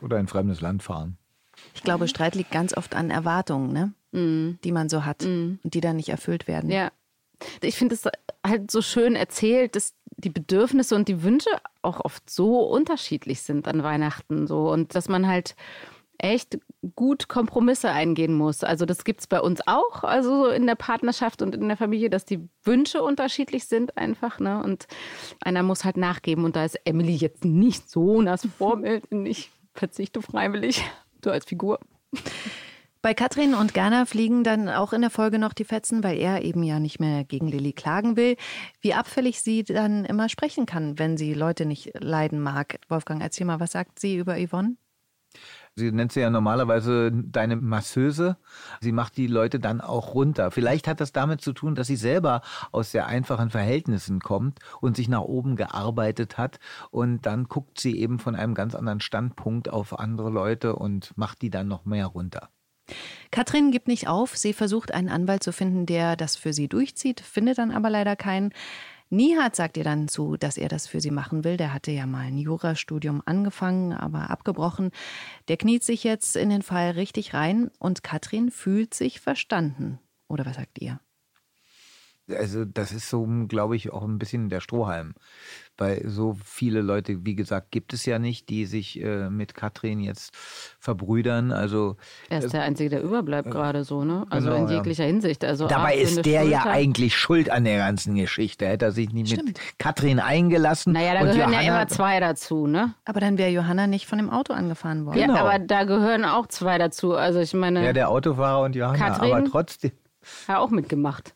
Oder 0.00 0.16
in 0.18 0.24
ein 0.24 0.28
fremdes 0.28 0.60
Land 0.60 0.82
fahren. 0.82 1.16
Ich 1.74 1.82
glaube, 1.82 2.08
Streit 2.08 2.34
liegt 2.34 2.50
ganz 2.50 2.76
oft 2.76 2.94
an 2.94 3.10
Erwartungen, 3.10 3.72
ne? 3.72 3.92
die 4.14 4.72
man 4.72 4.90
so 4.90 5.06
hat 5.06 5.24
und 5.24 5.60
die 5.64 5.80
dann 5.80 5.96
nicht 5.96 6.10
erfüllt 6.10 6.46
werden. 6.46 6.70
Ja. 6.70 6.92
Ich 7.62 7.76
finde 7.76 7.94
es 7.94 8.04
halt 8.46 8.70
so 8.70 8.82
schön 8.82 9.16
erzählt, 9.16 9.74
dass 9.74 9.94
die 10.16 10.28
Bedürfnisse 10.28 10.94
und 10.94 11.08
die 11.08 11.22
Wünsche 11.22 11.50
auch 11.80 12.00
oft 12.04 12.28
so 12.28 12.60
unterschiedlich 12.60 13.40
sind 13.40 13.66
an 13.66 13.82
Weihnachten 13.82 14.46
so 14.46 14.70
und 14.70 14.94
dass 14.94 15.08
man 15.08 15.26
halt 15.26 15.56
echt 16.18 16.58
gut 16.96 17.28
Kompromisse 17.28 17.90
eingehen 17.90 18.34
muss. 18.34 18.64
Also 18.64 18.86
das 18.86 19.04
gibt 19.04 19.20
es 19.20 19.26
bei 19.26 19.40
uns 19.40 19.60
auch, 19.66 20.04
also 20.04 20.46
in 20.46 20.66
der 20.66 20.74
Partnerschaft 20.74 21.42
und 21.42 21.54
in 21.54 21.68
der 21.68 21.76
Familie, 21.76 22.10
dass 22.10 22.24
die 22.24 22.48
Wünsche 22.64 23.02
unterschiedlich 23.02 23.66
sind 23.66 23.96
einfach. 23.96 24.38
Ne? 24.38 24.62
Und 24.62 24.86
einer 25.40 25.62
muss 25.62 25.84
halt 25.84 25.96
nachgeben. 25.96 26.44
Und 26.44 26.56
da 26.56 26.64
ist 26.64 26.78
Emily 26.84 27.14
jetzt 27.14 27.44
nicht 27.44 27.90
so 27.90 28.22
das 28.22 28.46
Vorbild. 28.58 29.04
Ich 29.10 29.50
verzichte 29.74 30.22
freiwillig, 30.22 30.82
so 31.24 31.30
als 31.30 31.44
Figur. 31.44 31.78
Bei 33.02 33.14
Katrin 33.14 33.54
und 33.54 33.74
Gerner 33.74 34.06
fliegen 34.06 34.44
dann 34.44 34.68
auch 34.68 34.92
in 34.92 35.00
der 35.00 35.10
Folge 35.10 35.40
noch 35.40 35.54
die 35.54 35.64
Fetzen, 35.64 36.04
weil 36.04 36.18
er 36.18 36.42
eben 36.44 36.62
ja 36.62 36.78
nicht 36.78 37.00
mehr 37.00 37.24
gegen 37.24 37.48
Lilly 37.48 37.72
klagen 37.72 38.16
will. 38.16 38.36
Wie 38.80 38.94
abfällig 38.94 39.42
sie 39.42 39.64
dann 39.64 40.04
immer 40.04 40.28
sprechen 40.28 40.66
kann, 40.66 41.00
wenn 41.00 41.16
sie 41.16 41.34
Leute 41.34 41.66
nicht 41.66 41.90
leiden 41.98 42.38
mag. 42.38 42.78
Wolfgang, 42.88 43.20
erzähl 43.20 43.44
mal, 43.44 43.58
was 43.58 43.72
sagt 43.72 43.98
sie 43.98 44.16
über 44.16 44.36
Yvonne? 44.36 44.76
Sie 45.74 45.90
nennt 45.90 46.12
sie 46.12 46.20
ja 46.20 46.28
normalerweise 46.28 47.10
deine 47.12 47.56
Masseuse. 47.56 48.36
Sie 48.80 48.92
macht 48.92 49.16
die 49.16 49.26
Leute 49.26 49.58
dann 49.58 49.80
auch 49.80 50.14
runter. 50.14 50.50
Vielleicht 50.50 50.86
hat 50.86 51.00
das 51.00 51.12
damit 51.12 51.40
zu 51.40 51.54
tun, 51.54 51.74
dass 51.74 51.86
sie 51.86 51.96
selber 51.96 52.42
aus 52.72 52.90
sehr 52.90 53.06
einfachen 53.06 53.48
Verhältnissen 53.48 54.20
kommt 54.20 54.58
und 54.80 54.96
sich 54.96 55.08
nach 55.08 55.22
oben 55.22 55.56
gearbeitet 55.56 56.36
hat. 56.36 56.58
Und 56.90 57.24
dann 57.24 57.44
guckt 57.44 57.80
sie 57.80 57.98
eben 57.98 58.18
von 58.18 58.34
einem 58.34 58.54
ganz 58.54 58.74
anderen 58.74 59.00
Standpunkt 59.00 59.70
auf 59.70 59.98
andere 59.98 60.28
Leute 60.28 60.76
und 60.76 61.16
macht 61.16 61.40
die 61.40 61.50
dann 61.50 61.68
noch 61.68 61.86
mehr 61.86 62.06
runter. 62.06 62.50
Katrin 63.30 63.70
gibt 63.70 63.88
nicht 63.88 64.08
auf. 64.08 64.36
Sie 64.36 64.52
versucht, 64.52 64.92
einen 64.92 65.08
Anwalt 65.08 65.42
zu 65.42 65.52
finden, 65.52 65.86
der 65.86 66.16
das 66.16 66.36
für 66.36 66.52
sie 66.52 66.68
durchzieht, 66.68 67.20
findet 67.20 67.58
dann 67.58 67.70
aber 67.70 67.88
leider 67.88 68.16
keinen. 68.16 68.52
Nihat 69.12 69.54
sagt 69.54 69.76
ihr 69.76 69.84
dann 69.84 70.08
zu, 70.08 70.38
dass 70.38 70.56
er 70.56 70.70
das 70.70 70.86
für 70.86 71.02
sie 71.02 71.10
machen 71.10 71.44
will. 71.44 71.58
Der 71.58 71.74
hatte 71.74 71.90
ja 71.90 72.06
mal 72.06 72.20
ein 72.20 72.38
Jurastudium 72.38 73.20
angefangen, 73.26 73.92
aber 73.92 74.30
abgebrochen. 74.30 74.90
Der 75.48 75.58
kniet 75.58 75.84
sich 75.84 76.02
jetzt 76.02 76.34
in 76.34 76.48
den 76.48 76.62
Fall 76.62 76.92
richtig 76.92 77.34
rein 77.34 77.70
und 77.78 78.02
Katrin 78.02 78.50
fühlt 78.50 78.94
sich 78.94 79.20
verstanden. 79.20 79.98
Oder 80.28 80.46
was 80.46 80.56
sagt 80.56 80.80
ihr? 80.80 80.98
Also 82.28 82.64
das 82.64 82.92
ist 82.92 83.10
so, 83.10 83.26
glaube 83.48 83.76
ich, 83.76 83.92
auch 83.92 84.04
ein 84.04 84.18
bisschen 84.18 84.48
der 84.48 84.60
Strohhalm 84.60 85.14
weil 85.78 86.02
so 86.06 86.36
viele 86.44 86.80
Leute, 86.80 87.24
wie 87.24 87.34
gesagt, 87.34 87.70
gibt 87.70 87.92
es 87.92 88.04
ja 88.06 88.18
nicht, 88.18 88.48
die 88.48 88.66
sich 88.66 89.02
äh, 89.02 89.30
mit 89.30 89.54
Katrin 89.54 90.00
jetzt 90.00 90.30
verbrüdern. 90.78 91.50
Also 91.50 91.96
er 92.28 92.38
ist 92.38 92.52
der 92.52 92.62
Einzige, 92.62 92.90
der 92.90 93.02
überbleibt 93.02 93.48
äh, 93.48 93.50
gerade 93.50 93.84
so, 93.84 94.04
ne? 94.04 94.24
Also 94.30 94.50
genau, 94.50 94.64
in 94.64 94.68
jeglicher 94.68 95.04
ja. 95.04 95.08
Hinsicht. 95.08 95.44
Also 95.44 95.66
Dabei 95.66 95.96
ist 95.96 96.24
der 96.24 96.44
ja 96.44 96.64
eigentlich 96.66 97.16
schuld 97.16 97.50
an 97.50 97.64
der 97.64 97.78
ganzen 97.78 98.14
Geschichte. 98.14 98.66
Hätte 98.66 98.86
er 98.86 98.92
sich 98.92 99.12
nicht 99.12 99.32
Stimmt. 99.32 99.48
mit 99.48 99.60
Katrin 99.78 100.20
eingelassen. 100.20 100.92
Naja, 100.92 101.14
da 101.14 101.20
gehören 101.20 101.38
Johanna, 101.38 101.62
ja 101.62 101.80
immer 101.80 101.88
zwei 101.88 102.20
dazu, 102.20 102.66
ne? 102.66 102.94
Aber 103.04 103.20
dann 103.20 103.38
wäre 103.38 103.50
Johanna 103.50 103.86
nicht 103.86 104.06
von 104.06 104.18
dem 104.18 104.30
Auto 104.30 104.52
angefahren 104.52 105.06
worden. 105.06 105.20
Genau. 105.20 105.34
Ja, 105.34 105.40
aber 105.44 105.58
da 105.58 105.84
gehören 105.84 106.24
auch 106.24 106.46
zwei 106.46 106.78
dazu. 106.78 107.14
Also 107.14 107.40
ich 107.40 107.54
meine. 107.54 107.84
Ja, 107.84 107.92
der 107.92 108.10
Autofahrer 108.10 108.62
und 108.62 108.76
Johanna, 108.76 108.98
Katrin 108.98 109.32
aber 109.32 109.44
trotzdem. 109.44 109.92
Hat 110.46 110.58
auch 110.58 110.70
mitgemacht. 110.70 111.34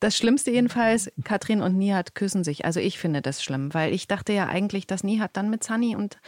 Das 0.00 0.16
Schlimmste 0.16 0.50
jedenfalls, 0.50 1.10
Katrin 1.24 1.62
und 1.62 1.76
Nihat 1.76 2.14
küssen 2.14 2.44
sich. 2.44 2.64
Also 2.64 2.80
ich 2.80 2.98
finde 2.98 3.22
das 3.22 3.42
schlimm, 3.42 3.72
weil 3.74 3.92
ich 3.92 4.08
dachte 4.08 4.32
ja 4.32 4.46
eigentlich, 4.46 4.86
dass 4.86 5.04
Nihat 5.04 5.36
dann 5.36 5.50
mit 5.50 5.64
Sunny 5.64 5.96
und... 5.96 6.18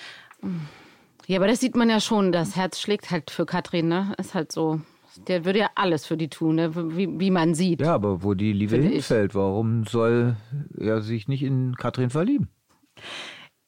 Ja, 1.27 1.38
aber 1.38 1.49
das 1.49 1.61
sieht 1.61 1.75
man 1.75 1.90
ja 1.90 2.01
schon. 2.01 2.31
Das 2.31 2.55
Herz 2.55 2.81
schlägt 2.81 3.11
halt 3.11 3.31
für 3.31 3.46
Katrin, 3.46 3.88
ne? 3.88 4.14
Ist 4.16 4.35
halt 4.35 4.53
so. 4.53 4.81
Der 5.27 5.44
würde 5.44 5.59
ja 5.61 5.70
alles 5.75 6.07
für 6.07 6.16
die 6.16 6.29
tun, 6.29 6.57
ne? 6.57 6.75
wie, 6.96 7.18
wie 7.18 7.31
man 7.31 7.55
sieht. 7.55 7.81
Ja, 7.81 7.94
aber 7.94 8.22
wo 8.22 8.35
die 8.35 8.53
Liebe 8.53 8.77
hinfällt, 8.77 9.35
warum 9.35 9.85
soll 9.87 10.37
er 10.79 11.01
sich 11.01 11.27
nicht 11.27 11.42
in 11.42 11.75
Katrin 11.75 12.11
verlieben? 12.11 12.49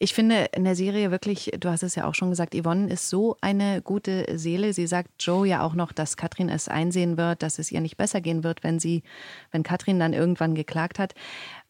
Ich 0.01 0.15
finde 0.15 0.51
in 0.55 0.63
der 0.63 0.77
Serie 0.77 1.11
wirklich, 1.11 1.51
du 1.59 1.71
hast 1.71 1.83
es 1.83 1.97
ja 1.97 2.07
auch 2.07 2.15
schon 2.15 2.31
gesagt, 2.31 2.55
Yvonne 2.55 2.89
ist 2.89 3.09
so 3.09 3.37
eine 3.41 3.83
gute 3.83 4.39
Seele. 4.39 4.73
Sie 4.73 4.87
sagt 4.87 5.11
Joe 5.19 5.47
ja 5.47 5.63
auch 5.65 5.75
noch, 5.75 5.91
dass 5.93 6.17
Katrin 6.17 6.49
es 6.49 6.69
einsehen 6.69 7.17
wird, 7.17 7.43
dass 7.43 7.59
es 7.59 7.73
ihr 7.73 7.81
nicht 7.81 7.97
besser 7.97 8.21
gehen 8.21 8.45
wird, 8.45 8.63
wenn 8.63 8.79
sie, 8.79 9.03
wenn 9.51 9.65
Katrin 9.65 9.99
dann 9.99 10.13
irgendwann 10.13 10.55
geklagt 10.55 11.01
hat. 11.01 11.15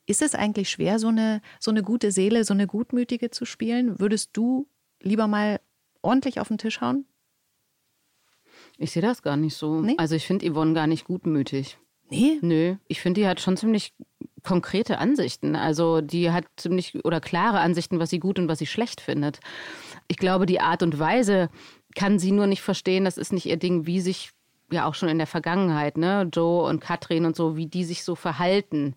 Ist 0.05 0.21
es 0.21 0.35
eigentlich 0.35 0.69
schwer, 0.69 0.99
so 0.99 1.09
eine, 1.09 1.41
so 1.59 1.71
eine 1.71 1.83
gute 1.83 2.13
Seele, 2.13 2.45
so 2.45 2.53
eine 2.53 2.67
gutmütige 2.67 3.31
zu 3.31 3.47
spielen? 3.47 3.99
Würdest 3.99 4.31
du 4.35 4.69
lieber 5.03 5.27
mal 5.27 5.61
ordentlich 6.03 6.39
auf 6.39 6.49
den 6.49 6.59
Tisch 6.59 6.83
hauen? 6.83 7.07
Ich 8.77 8.91
sehe 8.91 9.03
das 9.03 9.23
gar 9.23 9.37
nicht 9.37 9.57
so. 9.57 9.81
Nee? 9.81 9.95
Also 9.97 10.15
ich 10.15 10.27
finde 10.27 10.51
Yvonne 10.51 10.75
gar 10.75 10.87
nicht 10.87 11.05
gutmütig. 11.05 11.79
Nee? 12.11 12.39
Nö. 12.43 12.77
Ich 12.89 13.01
finde, 13.01 13.23
die 13.23 13.27
hat 13.27 13.41
schon 13.41 13.57
ziemlich 13.57 13.95
konkrete 14.43 14.99
Ansichten. 14.99 15.57
Also 15.57 16.01
die 16.01 16.31
hat 16.31 16.45
ziemlich 16.57 17.05
oder 17.05 17.21
klare 17.21 17.61
Ansichten, 17.61 17.99
was 17.99 18.11
sie 18.11 18.21
gut 18.21 18.39
und 18.39 18.49
was 18.49 18.59
sie 18.59 18.67
schlecht 18.67 19.01
findet. 19.01 19.41
Ich 20.07 20.17
glaube, 20.17 20.47
die 20.47 20.61
Art 20.61 20.83
und 20.83 20.99
Weise 20.99 21.51
kann 21.95 22.19
sie 22.19 22.33
nur 22.33 22.47
nicht 22.47 22.63
verstehen. 22.63 23.05
Das 23.05 23.19
ist 23.19 23.33
nicht 23.33 23.47
ihr 23.47 23.57
Ding, 23.57 23.87
wie 23.87 24.01
sich 24.01 24.31
ja 24.71 24.87
auch 24.87 24.95
schon 24.95 25.09
in 25.09 25.19
der 25.19 25.27
Vergangenheit, 25.27 25.97
ne, 25.97 26.29
Joe 26.33 26.69
und 26.69 26.81
Katrin 26.81 27.25
und 27.25 27.37
so, 27.37 27.57
wie 27.57 27.67
die 27.67 27.85
sich 27.85 28.05
so 28.05 28.15
verhalten, 28.15 28.95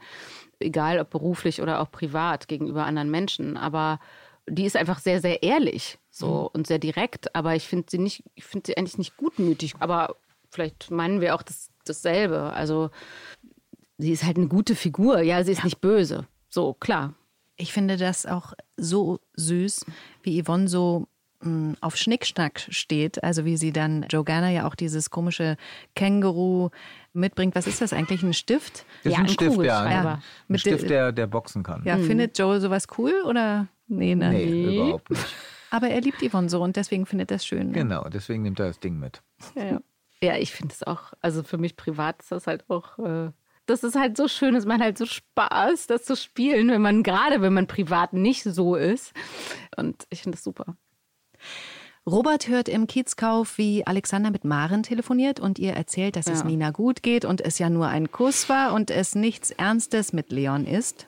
egal 0.60 1.00
ob 1.00 1.10
beruflich 1.10 1.62
oder 1.62 1.80
auch 1.82 1.92
privat 1.92 2.48
gegenüber 2.48 2.86
anderen 2.86 3.10
Menschen. 3.10 3.58
Aber 3.58 4.00
die 4.48 4.66
ist 4.66 4.76
einfach 4.76 5.00
sehr, 5.00 5.22
sehr 5.22 5.44
ehrlich 5.44 5.98
so 6.10 6.28
mhm. 6.28 6.50
und 6.54 6.68
sehr 6.68 6.80
direkt. 6.80 7.36
Aber 7.36 7.56
ich 7.56 7.68
finde 7.68 7.88
sie 7.90 8.00
nicht, 8.00 8.24
ich 8.36 8.44
finde 8.44 8.68
sie 8.68 8.78
eigentlich 8.78 8.98
nicht 8.98 9.18
gutmütig. 9.18 9.76
Aber 9.80 10.16
vielleicht 10.50 10.92
meinen 10.92 11.22
wir 11.22 11.36
auch 11.36 11.42
das, 11.42 11.70
dasselbe. 11.86 12.54
Also 12.54 12.90
sie 14.02 14.12
ist 14.12 14.24
halt 14.24 14.38
eine 14.38 14.48
gute 14.48 14.76
Figur. 14.76 15.22
Ja, 15.22 15.44
sie 15.44 15.52
ist 15.52 15.60
ja. 15.60 15.66
nicht 15.66 15.80
böse. 15.80 16.26
So, 16.50 16.74
klar. 16.74 17.14
Ich 17.56 17.72
finde 17.74 17.98
das 17.98 18.26
auch 18.26 18.54
so 18.76 19.20
süß, 19.36 19.86
wie 20.24 20.42
Yvonne 20.42 20.68
so 20.68 21.08
mh, 21.42 21.50
mm, 21.50 21.78
auf 21.82 21.96
Schnickschnack 21.96 22.66
steht. 22.70 23.24
Also 23.24 23.46
wie 23.46 23.58
sie 23.58 23.72
dann 23.72 24.06
Joe 24.10 24.24
Garner 24.24 24.50
ja 24.50 24.68
auch 24.68 24.76
dieses 24.76 25.12
komische 25.12 25.58
Känguru 25.96 26.70
mitbringt. 27.14 27.54
Was 27.56 27.68
ist 27.68 27.82
das 27.82 27.94
eigentlich? 27.94 28.24
Ein 28.24 28.34
Stift? 28.34 28.86
Das 29.04 29.14
ja, 29.14 29.20
ein, 29.20 29.26
ein 29.26 29.30
Stift, 29.30 29.58
ja. 29.58 29.90
ja. 29.90 30.22
Ein 30.50 30.58
Stift, 30.58 30.90
der, 30.90 31.12
der 31.12 31.28
boxen 31.28 31.62
kann. 31.62 31.84
Ja, 31.86 31.98
mhm. 31.98 32.06
findet 32.06 32.38
Joe 32.38 32.60
sowas 32.60 32.88
cool 32.98 33.14
oder? 33.28 33.68
Nee, 33.88 34.16
ne? 34.16 34.30
nee, 34.30 34.78
überhaupt 34.78 35.10
nicht. 35.10 35.26
Aber 35.70 35.90
er 35.90 36.02
liebt 36.02 36.22
Yvonne 36.22 36.50
so 36.50 36.64
und 36.64 36.76
deswegen 36.76 37.06
findet 37.06 37.32
er 37.32 37.38
das 37.38 37.46
schön. 37.46 37.68
Ne? 37.68 37.74
Genau, 37.74 38.10
deswegen 38.10 38.42
nimmt 38.42 38.60
er 38.60 38.68
das 38.68 38.80
Ding 38.80 39.00
mit. 39.00 39.22
Ja, 39.56 39.64
ja. 39.64 39.82
ja 40.22 40.38
ich 40.38 40.52
finde 40.52 40.74
es 40.74 40.84
auch, 40.84 41.14
also 41.22 41.44
für 41.44 41.58
mich 41.58 41.76
privat 41.76 42.22
ist 42.22 42.32
das 42.32 42.48
halt 42.48 42.70
auch 42.70 42.98
äh, 43.00 43.32
das 43.66 43.84
ist 43.84 43.96
halt 43.96 44.18
so 44.18 44.28
schön, 44.28 44.56
es 44.56 44.66
macht 44.66 44.82
halt 44.82 44.98
so 44.98 45.06
Spaß, 45.06 45.88
das 45.88 46.04
zu 46.04 46.16
spielen, 46.16 46.70
wenn 46.70 46.82
man 46.82 47.04
gerade, 47.04 47.42
wenn 47.42 47.54
man 47.54 47.68
privat 47.68 48.14
nicht 48.14 48.44
so 48.44 48.76
ist. 48.76 49.14
Und 49.78 50.06
ich 50.10 50.24
finde 50.24 50.38
das 50.38 50.44
super. 50.44 50.76
Robert 52.06 52.48
hört 52.48 52.68
im 52.68 52.88
Kiezkauf, 52.88 53.60
wie 53.60 53.86
Alexander 53.86 54.32
mit 54.32 54.44
Maren 54.44 54.82
telefoniert 54.82 55.40
und 55.40 55.60
ihr 55.60 55.74
erzählt, 55.74 56.16
dass 56.16 56.26
ja. 56.26 56.34
es 56.34 56.44
Nina 56.44 56.72
gut 56.72 57.04
geht 57.04 57.26
und 57.26 57.42
es 57.42 57.60
ja 57.60 57.70
nur 57.70 57.88
ein 57.88 58.12
Kuss 58.12 58.50
war 58.50 58.74
und 58.74 58.90
es 58.90 59.14
nichts 59.14 59.52
Ernstes 59.52 60.12
mit 60.12 60.32
Leon 60.32 60.66
ist. 60.66 61.08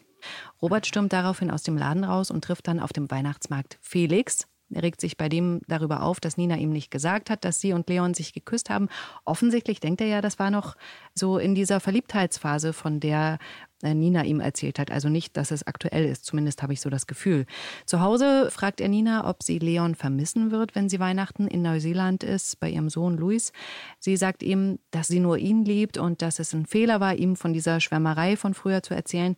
Robert 0.61 0.85
stürmt 0.85 1.11
daraufhin 1.11 1.49
aus 1.49 1.63
dem 1.63 1.77
Laden 1.77 2.03
raus 2.03 2.29
und 2.29 2.43
trifft 2.43 2.67
dann 2.67 2.79
auf 2.79 2.93
dem 2.93 3.09
Weihnachtsmarkt 3.09 3.79
Felix. 3.81 4.47
Er 4.75 4.83
regt 4.83 5.01
sich 5.01 5.17
bei 5.17 5.29
dem 5.29 5.61
darüber 5.67 6.03
auf, 6.03 6.19
dass 6.19 6.37
Nina 6.37 6.57
ihm 6.57 6.71
nicht 6.71 6.91
gesagt 6.91 7.29
hat, 7.29 7.45
dass 7.45 7.59
sie 7.59 7.73
und 7.73 7.89
Leon 7.89 8.13
sich 8.13 8.33
geküsst 8.33 8.69
haben. 8.69 8.89
Offensichtlich 9.25 9.79
denkt 9.79 10.01
er 10.01 10.07
ja, 10.07 10.21
das 10.21 10.39
war 10.39 10.51
noch 10.51 10.75
so 11.13 11.37
in 11.37 11.55
dieser 11.55 11.79
Verliebtheitsphase, 11.79 12.73
von 12.73 12.99
der 12.99 13.39
äh, 13.83 13.93
Nina 13.93 14.23
ihm 14.23 14.39
erzählt 14.39 14.79
hat. 14.79 14.89
Also 14.89 15.09
nicht, 15.09 15.37
dass 15.37 15.51
es 15.51 15.67
aktuell 15.67 16.05
ist. 16.05 16.25
Zumindest 16.25 16.63
habe 16.63 16.73
ich 16.73 16.81
so 16.81 16.89
das 16.89 17.05
Gefühl. 17.05 17.45
Zu 17.85 17.99
Hause 17.99 18.49
fragt 18.49 18.81
er 18.81 18.87
Nina, 18.87 19.29
ob 19.29 19.43
sie 19.43 19.59
Leon 19.59 19.93
vermissen 19.95 20.51
wird, 20.51 20.73
wenn 20.73 20.89
sie 20.89 20.99
Weihnachten 20.99 21.47
in 21.47 21.61
Neuseeland 21.61 22.23
ist, 22.23 22.59
bei 22.59 22.69
ihrem 22.69 22.89
Sohn 22.89 23.17
Luis. 23.17 23.51
Sie 23.99 24.17
sagt 24.17 24.41
ihm, 24.41 24.79
dass 24.91 25.07
sie 25.07 25.19
nur 25.19 25.37
ihn 25.37 25.65
liebt 25.65 25.97
und 25.97 26.21
dass 26.21 26.39
es 26.39 26.53
ein 26.53 26.65
Fehler 26.65 26.99
war, 26.99 27.15
ihm 27.15 27.35
von 27.35 27.53
dieser 27.53 27.79
Schwärmerei 27.81 28.37
von 28.37 28.53
früher 28.53 28.81
zu 28.81 28.93
erzählen. 28.93 29.35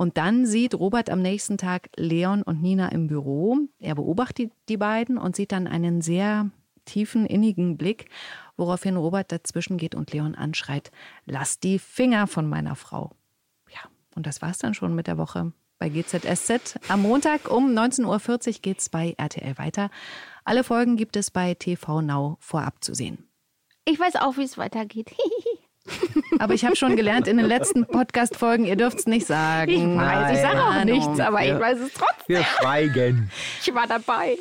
Und 0.00 0.16
dann 0.16 0.46
sieht 0.46 0.74
Robert 0.74 1.10
am 1.10 1.20
nächsten 1.20 1.58
Tag 1.58 1.90
Leon 1.94 2.40
und 2.40 2.62
Nina 2.62 2.88
im 2.88 3.06
Büro. 3.06 3.58
Er 3.78 3.96
beobachtet 3.96 4.50
die 4.70 4.78
beiden 4.78 5.18
und 5.18 5.36
sieht 5.36 5.52
dann 5.52 5.66
einen 5.66 6.00
sehr 6.00 6.48
tiefen, 6.86 7.26
innigen 7.26 7.76
Blick, 7.76 8.08
woraufhin 8.56 8.96
Robert 8.96 9.30
dazwischen 9.30 9.76
geht 9.76 9.94
und 9.94 10.10
Leon 10.10 10.34
anschreit, 10.34 10.90
lass 11.26 11.60
die 11.60 11.78
Finger 11.78 12.26
von 12.28 12.48
meiner 12.48 12.76
Frau. 12.76 13.10
Ja, 13.68 13.90
und 14.16 14.26
das 14.26 14.40
war's 14.40 14.56
dann 14.56 14.72
schon 14.72 14.94
mit 14.94 15.06
der 15.06 15.18
Woche 15.18 15.52
bei 15.78 15.90
GZSZ. 15.90 16.80
Am 16.88 17.02
Montag 17.02 17.50
um 17.50 17.68
19.40 17.70 18.06
Uhr 18.06 18.54
geht's 18.62 18.88
bei 18.88 19.14
RTL 19.18 19.58
weiter. 19.58 19.90
Alle 20.44 20.64
Folgen 20.64 20.96
gibt 20.96 21.16
es 21.16 21.30
bei 21.30 21.52
TV 21.52 22.00
Now 22.00 22.38
vorab 22.40 22.82
zu 22.82 22.94
sehen. 22.94 23.28
Ich 23.84 24.00
weiß 24.00 24.16
auch, 24.16 24.38
wie 24.38 24.44
es 24.44 24.56
weitergeht. 24.56 25.14
Aber 26.38 26.54
ich 26.54 26.64
habe 26.64 26.76
schon 26.76 26.96
gelernt 26.96 27.28
in 27.28 27.36
den 27.36 27.46
letzten 27.46 27.86
Podcast-Folgen, 27.86 28.64
ihr 28.64 28.76
dürft 28.76 29.00
es 29.00 29.06
nicht 29.06 29.26
sagen. 29.26 29.70
Ich 29.70 29.96
weiß, 29.96 30.36
ich 30.36 30.40
sage 30.40 30.62
auch 30.62 30.84
nichts, 30.84 31.20
aber 31.20 31.44
ich 31.44 31.58
weiß 31.58 31.78
es 31.80 31.92
trotzdem. 31.92 32.36
Wir 32.36 32.44
schweigen. 32.44 33.30
Ich 33.60 33.74
war 33.74 33.86
dabei. 33.86 34.38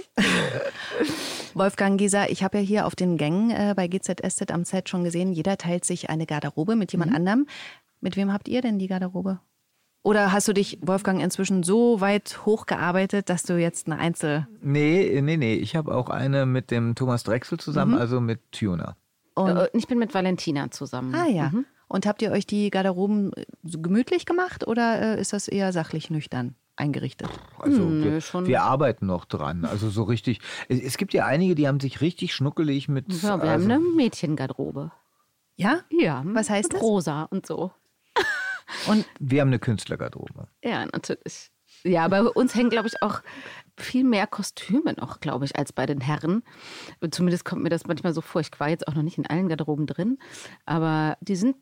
Wolfgang 1.54 1.98
Gieser, 2.00 2.30
ich 2.30 2.44
habe 2.44 2.60
ja 2.60 2.64
hier 2.64 2.86
auf 2.86 2.96
den 2.96 3.18
Gängen 3.18 3.52
äh, 3.52 3.74
bei 3.76 3.88
GZSZ 3.88 4.52
am 4.52 4.64
Set 4.64 4.90
schon 4.90 5.04
gesehen, 5.04 5.34
jeder 5.34 5.58
teilt 5.58 5.86
sich 5.86 6.10
eine 6.10 6.26
Garderobe 6.26 6.76
mit 6.76 6.92
jemand 6.92 7.12
mhm. 7.12 7.18
anderem. 7.18 7.48
Mit 8.02 8.16
wem 8.16 8.32
habt 8.32 8.48
ihr 8.48 8.62
denn 8.62 8.80
die 8.80 8.88
Garderobe? 8.88 9.40
Oder 10.02 10.32
hast 10.32 10.48
du 10.48 10.54
dich, 10.54 10.80
Wolfgang, 10.82 11.22
inzwischen 11.22 11.64
so 11.64 12.00
weit 12.00 12.46
hochgearbeitet, 12.46 13.30
dass 13.30 13.44
du 13.44 13.58
jetzt 13.60 13.88
eine 13.88 14.00
Einzel... 14.00 14.48
Nee, 14.62 15.20
nee, 15.22 15.36
nee. 15.36 15.56
Ich 15.56 15.76
habe 15.76 15.94
auch 15.94 16.10
eine 16.10 16.46
mit 16.46 16.72
dem 16.72 16.96
Thomas 16.96 17.24
Drechsel 17.24 17.60
zusammen, 17.60 17.96
Mhm. 17.96 18.00
also 18.00 18.22
mit 18.22 18.40
Tuna. 18.54 18.96
Und, 19.44 19.58
Äh, 19.58 19.70
Ich 19.74 19.88
bin 19.88 20.00
mit 20.00 20.14
Valentina 20.14 20.72
zusammen. 20.72 21.14
ah 21.16 21.28
ja. 21.28 21.50
Mhm. 21.50 21.66
Und 21.88 22.06
habt 22.06 22.22
ihr 22.22 22.32
euch 22.32 22.46
die 22.46 22.70
Garderoben 22.70 23.34
äh, 23.34 23.46
so 23.64 23.80
gemütlich 23.82 24.26
gemacht 24.26 24.68
oder 24.68 25.18
äh, 25.18 25.22
ist 25.22 25.34
das 25.34 25.48
eher 25.48 25.74
sachlich 25.74 26.10
nüchtern 26.10 26.56
eingerichtet? 26.76 27.30
Also 27.58 27.80
Hm, 27.82 28.04
wir, 28.04 28.22
schon. 28.22 28.46
wir 28.48 28.62
arbeiten 28.62 29.06
noch 29.08 29.26
dran. 29.26 29.66
Also 29.66 29.90
so 29.90 30.04
richtig. 30.04 30.40
Es, 30.70 30.80
es 30.80 30.98
gibt 30.98 31.14
ja 31.14 31.26
einige, 31.26 31.56
die 31.56 31.68
haben 31.68 31.80
sich 31.80 32.00
richtig 32.02 32.34
schnuckelig 32.34 32.88
mit. 32.90 33.12
Ja, 33.12 33.38
wir 33.42 33.50
also, 33.50 33.54
haben 33.54 33.64
eine 33.64 33.80
Mädchengarderobe. 33.80 34.92
Ja? 35.56 35.82
Ja. 35.90 36.22
Was 36.26 36.50
heißt 36.50 36.74
das? 36.74 36.82
Rosa 36.82 37.24
und 37.24 37.46
so. 37.46 37.72
Und 38.88 39.06
wir 39.20 39.42
haben 39.42 39.48
eine 39.50 39.60
Künstlergarderobe. 39.60 40.48
Ja, 40.64 40.86
natürlich. 40.86 41.50
Ja, 41.84 42.08
bei 42.08 42.22
uns 42.24 42.54
hängen, 42.56 42.70
glaube 42.70 42.88
ich, 42.88 43.02
auch 43.02 43.22
viel 43.82 44.04
mehr 44.04 44.28
Kostüme 44.28 44.94
noch, 44.94 45.20
glaube 45.20 45.46
ich, 45.46 45.58
als 45.58 45.74
bei 45.74 45.86
den 45.86 46.02
Herren. 46.02 46.44
Zumindest 47.12 47.46
kommt 47.46 47.64
mir 47.64 47.70
das 47.70 47.88
manchmal 47.88 48.14
so 48.14 48.22
vor. 48.22 48.42
Ich 48.42 48.52
war 48.60 48.70
jetzt 48.70 48.88
auch 48.88 48.96
noch 48.96 49.04
nicht 49.04 49.18
in 49.18 49.28
allen 49.28 49.50
Garderoben 49.50 49.88
drin, 49.88 50.18
aber 50.66 51.18
die 51.22 51.36
sind, 51.36 51.56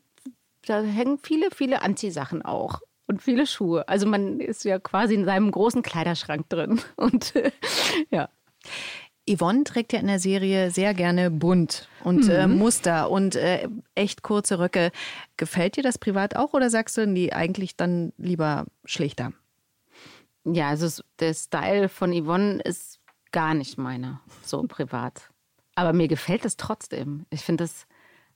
da 0.66 0.82
hängen 0.82 1.18
viele, 1.18 1.50
viele 1.50 1.82
Anziehsachen 1.82 2.42
auch. 2.42 2.80
Und 3.06 3.22
viele 3.22 3.46
Schuhe. 3.46 3.88
Also 3.88 4.06
man 4.06 4.38
ist 4.38 4.64
ja 4.64 4.78
quasi 4.78 5.14
in 5.14 5.24
seinem 5.24 5.50
großen 5.50 5.82
Kleiderschrank 5.82 6.46
drin. 6.50 6.78
Und 6.96 7.34
äh, 7.36 7.52
ja. 8.10 8.28
Yvonne 9.28 9.64
trägt 9.64 9.92
ja 9.92 10.00
in 10.00 10.06
der 10.06 10.18
Serie 10.18 10.70
sehr 10.70 10.94
gerne 10.94 11.30
bunt 11.30 11.88
und 12.02 12.28
äh, 12.30 12.46
Muster 12.46 13.10
und 13.10 13.36
äh, 13.36 13.68
echt 13.94 14.22
kurze 14.22 14.58
Röcke. 14.58 14.90
Gefällt 15.36 15.76
dir 15.76 15.82
das 15.82 15.98
privat 15.98 16.34
auch 16.34 16.54
oder 16.54 16.70
sagst 16.70 16.96
du, 16.96 17.06
nee, 17.06 17.30
eigentlich 17.30 17.76
dann 17.76 18.14
lieber 18.16 18.64
schlichter? 18.86 19.32
Ja, 20.54 20.68
also 20.68 21.02
der 21.18 21.34
Style 21.34 21.88
von 21.88 22.12
Yvonne 22.12 22.60
ist 22.60 23.00
gar 23.32 23.54
nicht 23.54 23.78
meiner, 23.78 24.20
so 24.42 24.62
privat. 24.68 25.30
Aber 25.74 25.92
mir 25.92 26.08
gefällt 26.08 26.44
es 26.44 26.56
trotzdem. 26.56 27.26
Ich 27.30 27.42
finde 27.42 27.64
das, 27.64 27.86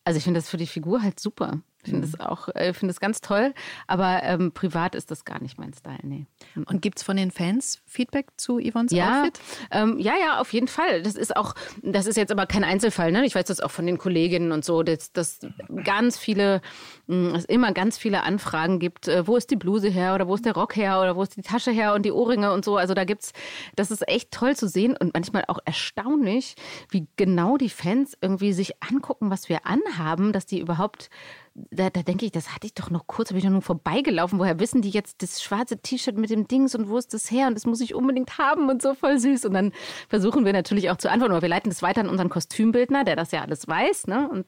also 0.05 0.18
ich 0.18 0.25
finde 0.25 0.38
das 0.38 0.48
für 0.48 0.57
die 0.57 0.66
Figur 0.66 1.03
halt 1.03 1.18
super. 1.18 1.61
Ich 1.85 1.90
finde 1.90 2.07
das 2.07 2.21
auch, 2.21 2.49
äh, 2.55 2.73
finde 2.75 2.92
das 2.92 3.01
ganz 3.01 3.21
toll. 3.21 3.53
Aber 3.88 4.23
ähm, 4.23 4.53
privat 4.53 4.95
ist 4.95 5.11
das 5.11 5.25
gar 5.25 5.42
nicht 5.42 5.59
mein 5.59 5.73
Style, 5.75 5.99
nee. 6.05 6.27
Und 6.55 6.81
gibt 6.81 6.99
es 6.99 7.03
von 7.03 7.16
den 7.16 7.31
Fans 7.33 7.81
Feedback 7.87 8.29
zu 8.37 8.61
Yvonnes 8.61 8.92
Ja, 8.92 9.21
Outfit? 9.23 9.40
ähm, 9.73 9.99
ja, 9.99 10.12
ja, 10.21 10.40
auf 10.40 10.53
jeden 10.53 10.68
Fall. 10.68 11.03
Das 11.03 11.16
ist 11.16 11.37
auch, 11.37 11.55
das 11.83 12.07
ist 12.07 12.16
jetzt 12.16 12.31
aber 12.31 12.47
kein 12.47 12.62
Einzelfall. 12.62 13.11
Ne? 13.11 13.25
Ich 13.27 13.35
weiß 13.35 13.47
das 13.47 13.61
auch 13.61 13.71
von 13.73 13.85
den 13.87 13.99
Kolleginnen 13.99 14.53
und 14.53 14.64
so, 14.64 14.85
dass, 14.85 15.12
dass 15.12 15.40
ganz 15.85 16.16
viele, 16.18 16.61
es 17.09 17.45
immer 17.47 17.73
ganz 17.73 17.99
viele 17.99 18.23
Anfragen 18.23 18.79
gibt. 18.79 19.09
Äh, 19.09 19.27
wo 19.27 19.37
ist 19.37 19.51
die 19.51 19.57
Bluse 19.57 19.88
her 19.88 20.14
oder 20.14 20.29
wo 20.29 20.35
ist 20.37 20.45
der 20.45 20.55
Rock 20.55 20.77
her 20.77 21.01
oder 21.01 21.16
wo 21.16 21.23
ist 21.25 21.37
die 21.37 21.42
Tasche 21.42 21.73
her 21.73 21.95
und 21.95 22.05
die 22.07 22.12
Ohrringe 22.12 22.53
und 22.53 22.64
so. 22.64 22.77
Also 22.77 22.95
da 22.95 23.05
gibt's, 23.05 23.33
das 23.75 23.90
ist 23.90 24.07
echt 24.09 24.31
toll 24.31 24.55
zu 24.55 24.68
sehen 24.68 24.97
und 24.97 25.14
manchmal 25.14 25.45
auch 25.49 25.59
erstaunlich, 25.64 26.55
wie 26.90 27.09
genau 27.16 27.57
die 27.57 27.71
Fans 27.71 28.16
irgendwie 28.21 28.53
sich 28.53 28.81
angucken, 28.83 29.31
was 29.31 29.49
wir 29.49 29.66
anhaben, 29.66 30.33
dass 30.33 30.47
die 30.47 30.61
überhaupt 30.61 31.11
da, 31.54 31.90
da 31.90 32.02
denke 32.02 32.24
ich, 32.24 32.32
das 32.32 32.54
hatte 32.54 32.66
ich 32.66 32.74
doch 32.74 32.90
noch 32.90 33.06
kurz, 33.06 33.30
habe 33.30 33.38
ich 33.38 33.44
noch 33.44 33.52
nur 33.52 33.62
vorbeigelaufen. 33.62 34.38
Woher 34.38 34.58
wissen 34.58 34.82
die 34.82 34.90
jetzt 34.90 35.22
das 35.22 35.42
schwarze 35.42 35.78
T-Shirt 35.78 36.16
mit 36.16 36.30
dem 36.30 36.48
Dings 36.48 36.74
und 36.74 36.88
wo 36.88 36.96
ist 36.96 37.12
das 37.12 37.30
her? 37.30 37.46
Und 37.46 37.54
das 37.54 37.66
muss 37.66 37.80
ich 37.80 37.94
unbedingt 37.94 38.38
haben 38.38 38.70
und 38.70 38.80
so 38.80 38.94
voll 38.94 39.18
süß. 39.18 39.44
Und 39.44 39.54
dann 39.54 39.72
versuchen 40.08 40.44
wir 40.44 40.52
natürlich 40.52 40.90
auch 40.90 40.96
zu 40.96 41.10
antworten, 41.10 41.32
aber 41.32 41.42
wir 41.42 41.48
leiten 41.48 41.70
das 41.70 41.82
weiter 41.82 42.00
an 42.00 42.08
unseren 42.08 42.30
Kostümbildner, 42.30 43.04
der 43.04 43.16
das 43.16 43.32
ja 43.32 43.42
alles 43.42 43.68
weiß, 43.68 44.06
ne? 44.06 44.28
Und 44.30 44.46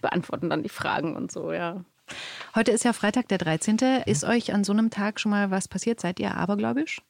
beantworten 0.00 0.48
dann 0.50 0.62
die 0.62 0.68
Fragen 0.68 1.16
und 1.16 1.30
so, 1.30 1.52
ja. 1.52 1.84
Heute 2.54 2.70
ist 2.70 2.84
ja 2.84 2.94
Freitag, 2.94 3.28
der 3.28 3.38
13. 3.38 3.78
Ist 4.06 4.24
euch 4.24 4.54
an 4.54 4.64
so 4.64 4.72
einem 4.72 4.90
Tag 4.90 5.20
schon 5.20 5.30
mal 5.30 5.50
was 5.50 5.68
passiert? 5.68 6.00
Seid 6.00 6.18
ihr 6.20 6.34
abergläubisch? 6.34 7.02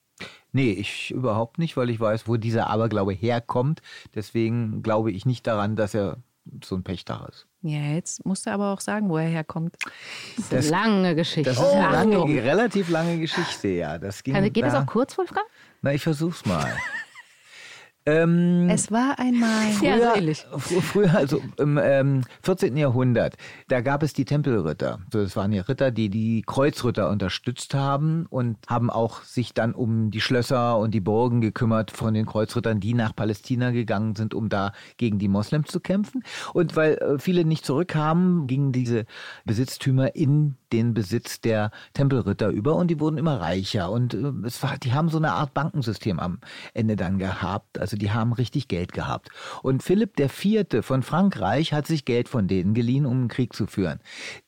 Nee, 0.52 0.72
ich 0.72 1.12
überhaupt 1.12 1.58
nicht, 1.58 1.76
weil 1.76 1.90
ich 1.90 2.00
weiß, 2.00 2.26
wo 2.26 2.36
dieser 2.36 2.68
Aberglaube 2.68 3.12
herkommt. 3.12 3.82
Deswegen 4.14 4.82
glaube 4.82 5.12
ich 5.12 5.26
nicht 5.26 5.46
daran, 5.46 5.76
dass 5.76 5.94
er 5.94 6.16
so 6.64 6.74
ein 6.76 6.82
Pechtag 6.82 7.28
ist. 7.28 7.46
Ja, 7.62 7.78
jetzt 7.94 8.24
musst 8.24 8.46
du 8.46 8.50
aber 8.50 8.72
auch 8.72 8.80
sagen, 8.80 9.08
wo 9.08 9.16
er 9.18 9.28
herkommt. 9.28 9.76
Das 10.50 10.64
ist 10.66 10.72
eine 10.72 10.82
lange 10.84 11.14
Geschichte. 11.14 11.50
Das 11.50 11.58
ist 11.58 11.72
eine 11.72 11.90
lange, 11.92 12.42
relativ 12.42 12.88
lange 12.88 13.18
Geschichte, 13.18 13.68
ja. 13.68 13.98
Das 13.98 14.22
ging 14.22 14.34
Kann, 14.34 14.52
geht 14.52 14.64
das 14.64 14.72
da- 14.74 14.82
auch 14.82 14.86
kurz, 14.86 15.18
Wolfgang? 15.18 15.46
Na, 15.82 15.92
ich 15.92 16.02
versuch's 16.02 16.44
mal. 16.46 16.72
ähm, 18.08 18.68
Es 18.70 18.90
war 18.90 19.18
einmal. 19.18 19.48
Ja, 19.82 19.96
Früher, 20.14 20.58
fr- 20.58 20.80
früher, 20.82 21.14
also 21.16 21.40
im 21.58 21.78
ähm, 21.82 22.22
14. 22.42 22.76
Jahrhundert, 22.76 23.36
da 23.68 23.80
gab 23.80 24.02
es 24.02 24.12
die 24.12 24.24
Tempelritter. 24.24 24.98
So, 25.12 25.22
Das 25.22 25.36
waren 25.36 25.52
ja 25.52 25.62
Ritter, 25.62 25.90
die 25.90 26.08
die 26.08 26.42
Kreuzritter 26.46 27.10
unterstützt 27.10 27.74
haben 27.74 28.26
und 28.30 28.56
haben 28.66 28.90
auch 28.90 29.22
sich 29.22 29.54
dann 29.54 29.74
um 29.74 30.10
die 30.10 30.20
Schlösser 30.20 30.78
und 30.78 30.92
die 30.92 31.00
Burgen 31.00 31.40
gekümmert 31.40 31.90
von 31.90 32.14
den 32.14 32.26
Kreuzrittern, 32.26 32.80
die 32.80 32.94
nach 32.94 33.14
Palästina 33.14 33.70
gegangen 33.70 34.16
sind, 34.16 34.34
um 34.34 34.48
da 34.48 34.72
gegen 34.96 35.18
die 35.18 35.28
Moslems 35.28 35.68
zu 35.68 35.80
kämpfen. 35.80 36.22
Und 36.54 36.76
weil 36.76 36.94
äh, 36.94 37.18
viele 37.18 37.44
nicht 37.44 37.64
zurückkamen, 37.66 38.46
gingen 38.46 38.72
diese 38.72 39.04
Besitztümer 39.44 40.14
in 40.14 40.56
den 40.72 40.94
Besitz 40.94 41.40
der 41.40 41.70
Tempelritter 41.94 42.48
über 42.50 42.76
und 42.76 42.88
die 42.88 43.00
wurden 43.00 43.16
immer 43.18 43.40
reicher. 43.40 43.90
Und 43.90 44.14
äh, 44.14 44.32
es 44.44 44.62
war, 44.62 44.76
die 44.78 44.92
haben 44.92 45.08
so 45.08 45.18
eine 45.18 45.32
Art 45.32 45.54
Bankensystem 45.54 46.20
am 46.20 46.38
Ende 46.74 46.96
dann 46.96 47.18
gehabt. 47.18 47.78
Also 47.78 47.96
die 47.98 48.12
haben 48.12 48.32
richtig 48.32 48.68
Geld 48.68 48.92
gehabt. 48.92 49.30
Und 49.62 49.82
Philipp 49.82 50.16
Vierte 50.28 50.82
von 50.82 51.02
Frankreich 51.02 51.72
hat 51.72 51.86
sich 51.86 52.04
Geld 52.04 52.28
von 52.28 52.48
denen 52.48 52.74
geliehen, 52.74 53.06
um 53.06 53.18
einen 53.18 53.28
Krieg 53.28 53.52
zu 53.52 53.66
führen. 53.66 54.00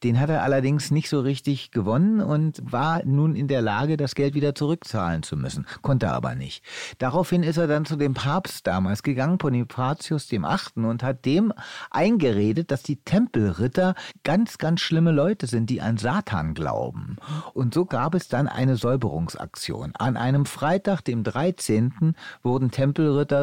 Den 0.02 0.20
hat 0.20 0.30
er 0.30 0.42
allerdings 0.42 0.90
nicht 0.90 1.08
so 1.08 1.20
richtig 1.20 1.70
gewonnen 1.70 2.20
und 2.20 2.60
war 2.64 3.04
nun 3.04 3.34
in 3.34 3.48
der 3.48 3.62
Lage, 3.62 3.96
das 3.96 4.14
Geld 4.14 4.34
wieder 4.34 4.54
zurückzahlen 4.54 5.22
zu 5.22 5.36
müssen. 5.36 5.66
Konnte 5.82 6.06
er 6.06 6.14
aber 6.14 6.34
nicht. 6.34 6.64
Daraufhin 6.98 7.42
ist 7.42 7.56
er 7.56 7.66
dann 7.66 7.84
zu 7.84 7.96
dem 7.96 8.14
Papst 8.14 8.66
damals 8.66 9.02
gegangen, 9.02 9.38
Bonifatius 9.38 10.28
dem 10.28 10.44
Achten, 10.44 10.84
und 10.84 11.02
hat 11.02 11.24
dem 11.24 11.52
eingeredet, 11.90 12.70
dass 12.70 12.82
die 12.82 12.96
Tempelritter 12.96 13.94
ganz, 14.24 14.58
ganz 14.58 14.80
schlimme 14.80 15.12
Leute 15.12 15.46
sind, 15.46 15.70
die 15.70 15.80
an 15.80 15.96
Satan 15.96 16.54
glauben. 16.54 17.16
Und 17.54 17.74
so 17.74 17.84
gab 17.84 18.14
es 18.14 18.28
dann 18.28 18.48
eine 18.48 18.76
Säuberungsaktion. 18.76 19.92
An 19.96 20.16
einem 20.16 20.46
Freitag, 20.46 21.02
dem 21.02 21.24
13., 21.24 22.14
wurden 22.42 22.70
Tempelritter 22.70 23.39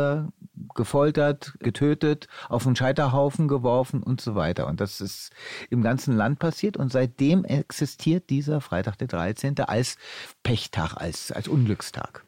gefoltert, 0.76 1.54
getötet, 1.60 2.28
auf 2.50 2.66
einen 2.66 2.76
Scheiterhaufen 2.76 3.48
geworfen 3.48 4.04
und 4.04 4.22
so 4.22 4.36
weiter. 4.36 4.68
Und 4.68 4.80
das 4.82 5.02
ist 5.02 5.32
im 5.70 5.82
ganzen 5.82 6.16
Land 6.16 6.40
passiert 6.40 6.78
und 6.78 6.92
seitdem 6.92 7.46
existiert 7.46 8.30
dieser 8.30 8.62
Freitag, 8.62 8.98
der 8.98 9.08
13. 9.08 9.60
als 9.62 9.98
Pechtag, 10.44 10.96
als, 10.96 11.32
als 11.32 11.48
Unglückstag. 11.48 12.24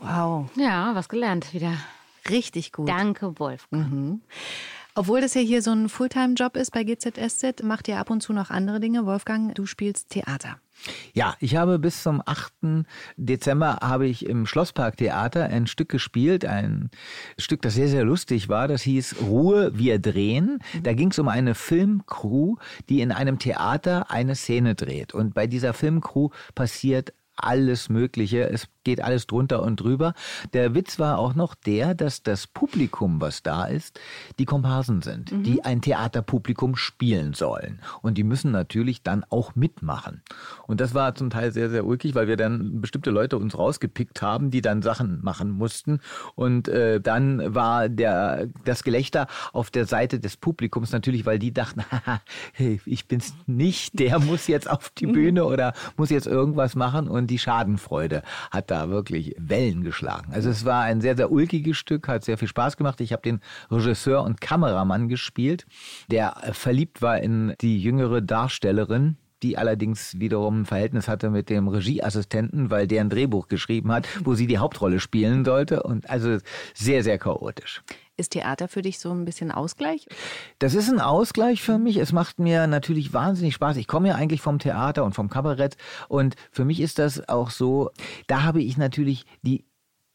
Wow, 0.00 0.48
Ja, 0.56 0.94
was 0.94 1.08
gelernt 1.08 1.52
wieder. 1.54 1.72
richtig 2.28 2.72
gut. 2.72 2.88
Danke, 2.88 3.38
Wolfgang. 3.38 3.90
Mhm. 3.92 4.20
Obwohl 4.94 5.20
das 5.20 5.34
ja 5.34 5.40
hier 5.40 5.62
so 5.62 5.70
ein 5.70 5.88
Fulltime-Job 5.88 6.56
ist 6.56 6.72
bei 6.72 6.84
GZSZ, 6.84 7.62
macht 7.62 7.88
ihr 7.88 7.98
ab 7.98 8.10
und 8.10 8.22
zu 8.22 8.32
noch 8.32 8.50
andere 8.50 8.80
Dinge. 8.80 9.06
Wolfgang, 9.06 9.54
du 9.54 9.66
spielst 9.66 10.10
Theater. 10.10 10.58
Ja, 11.12 11.36
ich 11.40 11.56
habe 11.56 11.78
bis 11.78 12.02
zum 12.02 12.22
8. 12.24 12.84
Dezember 13.16 13.78
habe 13.82 14.06
ich 14.06 14.26
im 14.26 14.46
Schlossparktheater 14.46 15.44
ein 15.44 15.66
Stück 15.66 15.88
gespielt, 15.88 16.44
ein 16.44 16.90
Stück, 17.36 17.62
das 17.62 17.74
sehr, 17.74 17.88
sehr 17.88 18.04
lustig 18.04 18.48
war. 18.48 18.68
Das 18.68 18.82
hieß 18.82 19.16
Ruhe, 19.22 19.76
wir 19.76 19.98
drehen. 19.98 20.60
Da 20.82 20.92
ging 20.94 21.10
es 21.10 21.18
um 21.18 21.28
eine 21.28 21.54
Filmcrew, 21.54 22.56
die 22.88 23.00
in 23.00 23.12
einem 23.12 23.38
Theater 23.38 24.10
eine 24.10 24.36
Szene 24.36 24.74
dreht. 24.74 25.14
Und 25.14 25.34
bei 25.34 25.46
dieser 25.46 25.74
Filmcrew 25.74 26.30
passiert 26.54 27.12
alles 27.36 27.88
Mögliche. 27.88 28.48
Es 28.48 28.68
geht 28.88 29.04
alles 29.04 29.26
drunter 29.26 29.62
und 29.62 29.80
drüber. 29.80 30.14
Der 30.54 30.74
Witz 30.74 30.98
war 30.98 31.18
auch 31.18 31.34
noch 31.34 31.54
der, 31.54 31.94
dass 31.94 32.22
das 32.22 32.46
Publikum, 32.46 33.20
was 33.20 33.42
da 33.42 33.66
ist, 33.66 34.00
die 34.38 34.46
Komparsen 34.46 35.02
sind, 35.02 35.30
die 35.44 35.62
ein 35.62 35.82
Theaterpublikum 35.82 36.74
spielen 36.74 37.34
sollen. 37.34 37.80
Und 38.00 38.16
die 38.16 38.24
müssen 38.24 38.50
natürlich 38.50 39.02
dann 39.02 39.24
auch 39.28 39.54
mitmachen. 39.54 40.22
Und 40.66 40.80
das 40.80 40.94
war 40.94 41.14
zum 41.14 41.28
Teil 41.28 41.52
sehr, 41.52 41.68
sehr 41.68 41.84
ulkig, 41.84 42.14
weil 42.14 42.28
wir 42.28 42.38
dann 42.38 42.80
bestimmte 42.80 43.10
Leute 43.10 43.36
uns 43.36 43.58
rausgepickt 43.58 44.22
haben, 44.22 44.50
die 44.50 44.62
dann 44.62 44.80
Sachen 44.80 45.20
machen 45.22 45.50
mussten. 45.50 46.00
Und 46.34 46.68
äh, 46.68 46.98
dann 46.98 47.54
war 47.54 47.90
der, 47.90 48.48
das 48.64 48.84
Gelächter 48.84 49.26
auf 49.52 49.70
der 49.70 49.84
Seite 49.84 50.18
des 50.18 50.38
Publikums 50.38 50.92
natürlich, 50.92 51.26
weil 51.26 51.38
die 51.38 51.52
dachten, 51.52 51.84
haha, 51.90 52.22
hey, 52.54 52.80
ich 52.86 53.06
bin's 53.06 53.34
nicht, 53.46 53.98
der 53.98 54.18
muss 54.18 54.46
jetzt 54.46 54.70
auf 54.70 54.88
die 54.96 55.06
Bühne 55.06 55.44
oder 55.44 55.74
muss 55.98 56.08
jetzt 56.08 56.26
irgendwas 56.26 56.74
machen. 56.74 57.06
Und 57.06 57.26
die 57.26 57.38
Schadenfreude 57.38 58.22
hat 58.50 58.70
da 58.70 58.77
wirklich 58.90 59.34
Wellen 59.38 59.82
geschlagen. 59.82 60.32
Also 60.32 60.50
es 60.50 60.64
war 60.64 60.82
ein 60.82 61.00
sehr, 61.00 61.16
sehr 61.16 61.30
ulkiges 61.30 61.76
Stück, 61.76 62.08
hat 62.08 62.24
sehr 62.24 62.38
viel 62.38 62.48
Spaß 62.48 62.76
gemacht. 62.76 63.00
Ich 63.00 63.12
habe 63.12 63.22
den 63.22 63.40
Regisseur 63.70 64.22
und 64.22 64.40
Kameramann 64.40 65.08
gespielt, 65.08 65.66
der 66.10 66.36
verliebt 66.52 67.02
war 67.02 67.18
in 67.18 67.54
die 67.60 67.80
jüngere 67.80 68.20
Darstellerin 68.20 69.16
die 69.42 69.56
allerdings 69.56 70.18
wiederum 70.18 70.62
ein 70.62 70.66
Verhältnis 70.66 71.06
hatte 71.06 71.30
mit 71.30 71.48
dem 71.48 71.68
Regieassistenten, 71.68 72.70
weil 72.70 72.86
der 72.86 73.02
ein 73.02 73.10
Drehbuch 73.10 73.48
geschrieben 73.48 73.92
hat, 73.92 74.08
wo 74.24 74.34
sie 74.34 74.46
die 74.46 74.58
Hauptrolle 74.58 75.00
spielen 75.00 75.44
sollte. 75.44 75.82
Und 75.82 76.10
also 76.10 76.38
sehr, 76.74 77.04
sehr 77.04 77.18
chaotisch. 77.18 77.82
Ist 78.18 78.32
Theater 78.32 78.66
für 78.66 78.82
dich 78.82 78.98
so 78.98 79.12
ein 79.12 79.24
bisschen 79.24 79.52
Ausgleich? 79.52 80.08
Das 80.58 80.74
ist 80.74 80.90
ein 80.90 81.00
Ausgleich 81.00 81.62
für 81.62 81.78
mich. 81.78 81.98
Es 81.98 82.10
macht 82.10 82.40
mir 82.40 82.66
natürlich 82.66 83.12
wahnsinnig 83.12 83.54
Spaß. 83.54 83.76
Ich 83.76 83.86
komme 83.86 84.08
ja 84.08 84.16
eigentlich 84.16 84.40
vom 84.40 84.58
Theater 84.58 85.04
und 85.04 85.14
vom 85.14 85.30
Kabarett 85.30 85.76
und 86.08 86.34
für 86.50 86.64
mich 86.64 86.80
ist 86.80 86.98
das 86.98 87.28
auch 87.28 87.50
so, 87.50 87.92
da 88.26 88.42
habe 88.42 88.60
ich 88.60 88.76
natürlich 88.76 89.24
die 89.42 89.67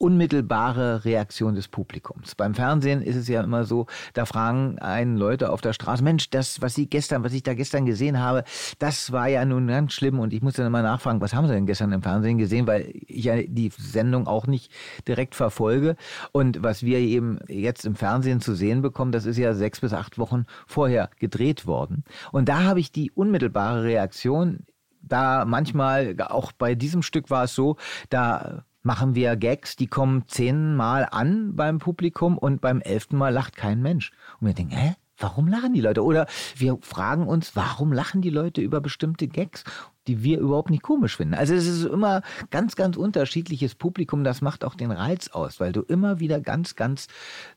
unmittelbare 0.03 1.05
Reaktion 1.05 1.55
des 1.55 1.69
Publikums. 1.69 2.35
Beim 2.35 2.55
Fernsehen 2.55 3.01
ist 3.01 3.15
es 3.15 3.29
ja 3.29 3.41
immer 3.41 3.63
so, 3.63 3.85
da 4.13 4.25
fragen 4.25 4.77
einen 4.79 5.15
Leute 5.15 5.49
auf 5.49 5.61
der 5.61 5.71
Straße, 5.71 6.03
Mensch, 6.03 6.29
das, 6.29 6.61
was 6.61 6.75
Sie 6.75 6.89
gestern, 6.89 7.23
was 7.23 7.31
ich 7.31 7.41
da 7.41 7.53
gestern 7.53 7.85
gesehen 7.85 8.19
habe, 8.19 8.43
das 8.79 9.13
war 9.13 9.29
ja 9.29 9.45
nun 9.45 9.65
ganz 9.67 9.93
schlimm 9.93 10.19
und 10.19 10.33
ich 10.33 10.41
muss 10.41 10.55
dann 10.55 10.67
immer 10.67 10.81
nachfragen, 10.81 11.21
was 11.21 11.33
haben 11.33 11.47
Sie 11.47 11.53
denn 11.53 11.65
gestern 11.65 11.93
im 11.93 12.01
Fernsehen 12.01 12.37
gesehen, 12.37 12.67
weil 12.67 12.91
ich 13.07 13.23
ja 13.23 13.43
die 13.43 13.71
Sendung 13.77 14.27
auch 14.27 14.45
nicht 14.45 14.73
direkt 15.07 15.35
verfolge 15.35 15.95
und 16.33 16.61
was 16.61 16.83
wir 16.83 16.99
eben 16.99 17.39
jetzt 17.47 17.85
im 17.85 17.95
Fernsehen 17.95 18.41
zu 18.41 18.55
sehen 18.55 18.81
bekommen, 18.81 19.13
das 19.13 19.25
ist 19.25 19.37
ja 19.37 19.53
sechs 19.53 19.79
bis 19.79 19.93
acht 19.93 20.17
Wochen 20.17 20.43
vorher 20.67 21.11
gedreht 21.17 21.65
worden. 21.65 22.03
Und 22.33 22.49
da 22.49 22.63
habe 22.63 22.81
ich 22.81 22.91
die 22.91 23.09
unmittelbare 23.11 23.83
Reaktion, 23.85 24.65
da 25.01 25.45
manchmal, 25.45 26.13
auch 26.27 26.51
bei 26.51 26.75
diesem 26.75 27.03
Stück 27.03 27.29
war 27.29 27.45
es 27.45 27.55
so, 27.55 27.77
da 28.09 28.65
machen 28.83 29.15
wir 29.15 29.35
Gags, 29.35 29.75
die 29.75 29.87
kommen 29.87 30.27
zehnmal 30.27 31.07
an 31.09 31.55
beim 31.55 31.79
Publikum 31.79 32.37
und 32.37 32.61
beim 32.61 32.81
elften 32.81 33.17
Mal 33.17 33.33
lacht 33.33 33.55
kein 33.55 33.81
Mensch. 33.81 34.11
Und 34.39 34.47
wir 34.47 34.53
denken, 34.53 34.75
hä? 34.75 34.95
Warum 35.19 35.47
lachen 35.47 35.73
die 35.73 35.81
Leute? 35.81 36.03
Oder 36.03 36.25
wir 36.57 36.77
fragen 36.81 37.27
uns, 37.27 37.55
warum 37.55 37.93
lachen 37.93 38.21
die 38.21 38.31
Leute 38.31 38.61
über 38.61 38.81
bestimmte 38.81 39.27
Gags, 39.27 39.63
die 40.07 40.23
wir 40.23 40.39
überhaupt 40.39 40.71
nicht 40.71 40.81
komisch 40.81 41.15
finden? 41.15 41.35
Also 41.35 41.53
es 41.53 41.67
ist 41.67 41.85
immer 41.85 42.23
ganz, 42.49 42.75
ganz 42.75 42.97
unterschiedliches 42.97 43.75
Publikum. 43.75 44.23
Das 44.23 44.41
macht 44.41 44.65
auch 44.65 44.73
den 44.73 44.91
Reiz 44.91 45.29
aus, 45.29 45.59
weil 45.59 45.71
du 45.71 45.81
immer 45.81 46.19
wieder 46.19 46.41
ganz, 46.41 46.75
ganz 46.75 47.07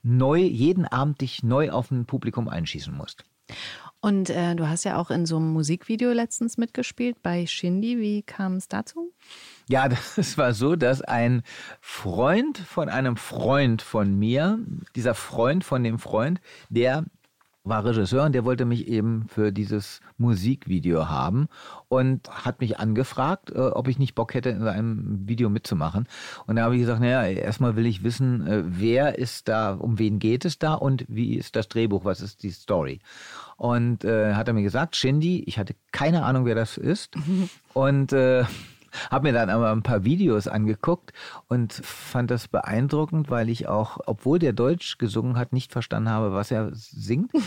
neu, 0.03 0.39
jeden 0.39 0.85
Abend 0.85 1.23
dich 1.23 1.43
neu 1.43 1.71
auf 1.71 1.91
ein 1.91 2.05
Publikum 2.05 2.49
einschießen 2.49 2.95
musst. 2.95 3.25
Und 4.01 4.31
äh, 4.31 4.55
du 4.55 4.69
hast 4.69 4.85
ja 4.85 4.99
auch 4.99 5.11
in 5.11 5.25
so 5.25 5.39
einem 5.39 5.53
Musikvideo 5.53 6.13
letztens 6.13 6.59
mitgespielt 6.59 7.23
bei 7.23 7.47
Shindy. 7.47 7.99
Wie 7.99 8.23
kam 8.23 8.57
es 8.57 8.69
dazu? 8.69 9.13
Ja, 9.69 9.89
das 10.17 10.39
war 10.39 10.55
so, 10.55 10.77
dass 10.77 11.03
ein 11.03 11.43
Freund 11.81 12.59
von 12.59 12.89
einem 12.89 13.17
Freund 13.17 13.83
von 13.83 14.19
mir, 14.19 14.59
dieser 14.95 15.15
Freund 15.15 15.65
von 15.65 15.83
dem 15.83 15.99
Freund, 15.99 16.41
der 16.69 17.05
war 17.67 17.85
Regisseur 17.85 18.25
und 18.25 18.33
der 18.33 18.45
wollte 18.45 18.65
mich 18.65 18.87
eben 18.87 19.27
für 19.29 19.51
dieses 19.53 20.01
Musikvideo 20.19 21.09
haben 21.09 21.49
und 21.89 22.29
hat 22.31 22.61
mich 22.61 22.79
angefragt, 22.79 23.51
äh, 23.51 23.59
ob 23.59 23.89
ich 23.89 23.99
nicht 23.99 24.15
Bock 24.15 24.35
hätte, 24.35 24.51
in 24.51 24.61
seinem 24.61 25.29
Video 25.29 25.51
mitzumachen. 25.51 26.07
Und 26.47 26.57
da 26.57 26.63
habe 26.63 26.77
ich 26.77 26.83
gesagt, 26.83 27.01
naja, 27.01 27.25
erstmal 27.25 27.75
will 27.75 27.87
ich 27.87 28.05
wissen, 28.05 28.47
äh, 28.47 28.63
wer 28.65 29.19
ist 29.19 29.49
da, 29.49 29.75
um 29.75 29.99
wen 29.99 30.21
geht 30.21 30.45
es 30.45 30.61
da 30.61 30.75
und 30.75 31.05
wie 31.09 31.35
ist 31.35 31.57
das 31.57 31.67
Drehbuch, 31.67 32.05
was 32.05 32.21
ist 32.21 32.45
die 32.45 32.51
Story. 32.51 33.01
Und 33.57 34.05
äh, 34.05 34.35
hat 34.35 34.47
er 34.47 34.55
mir 34.55 34.63
gesagt, 34.63 34.95
Shindy, 34.95 35.43
ich 35.47 35.59
hatte 35.59 35.75
keine 35.91 36.23
Ahnung, 36.25 36.45
wer 36.45 36.55
das 36.55 36.77
ist. 36.77 37.17
und 37.75 38.13
äh, 38.13 38.45
habe 39.11 39.29
mir 39.29 39.33
dann 39.33 39.51
aber 39.51 39.71
ein 39.73 39.83
paar 39.83 40.05
Videos 40.05 40.49
angeguckt 40.49 41.13
und 41.49 41.73
fand 41.73 42.31
das 42.31 42.49
beeindruckend, 42.49 43.31
weil 43.31 43.49
ich 43.49 43.69
auch, 43.69 43.99
obwohl 44.07 44.39
der 44.39 44.53
Deutsch 44.53 44.99
gesungen 44.99 45.37
hat, 45.37 45.53
nicht 45.53 45.73
verstanden 45.73 46.11
habe, 46.11 46.33
was 46.33 46.51
er 46.51 46.71
singt. 46.73 47.31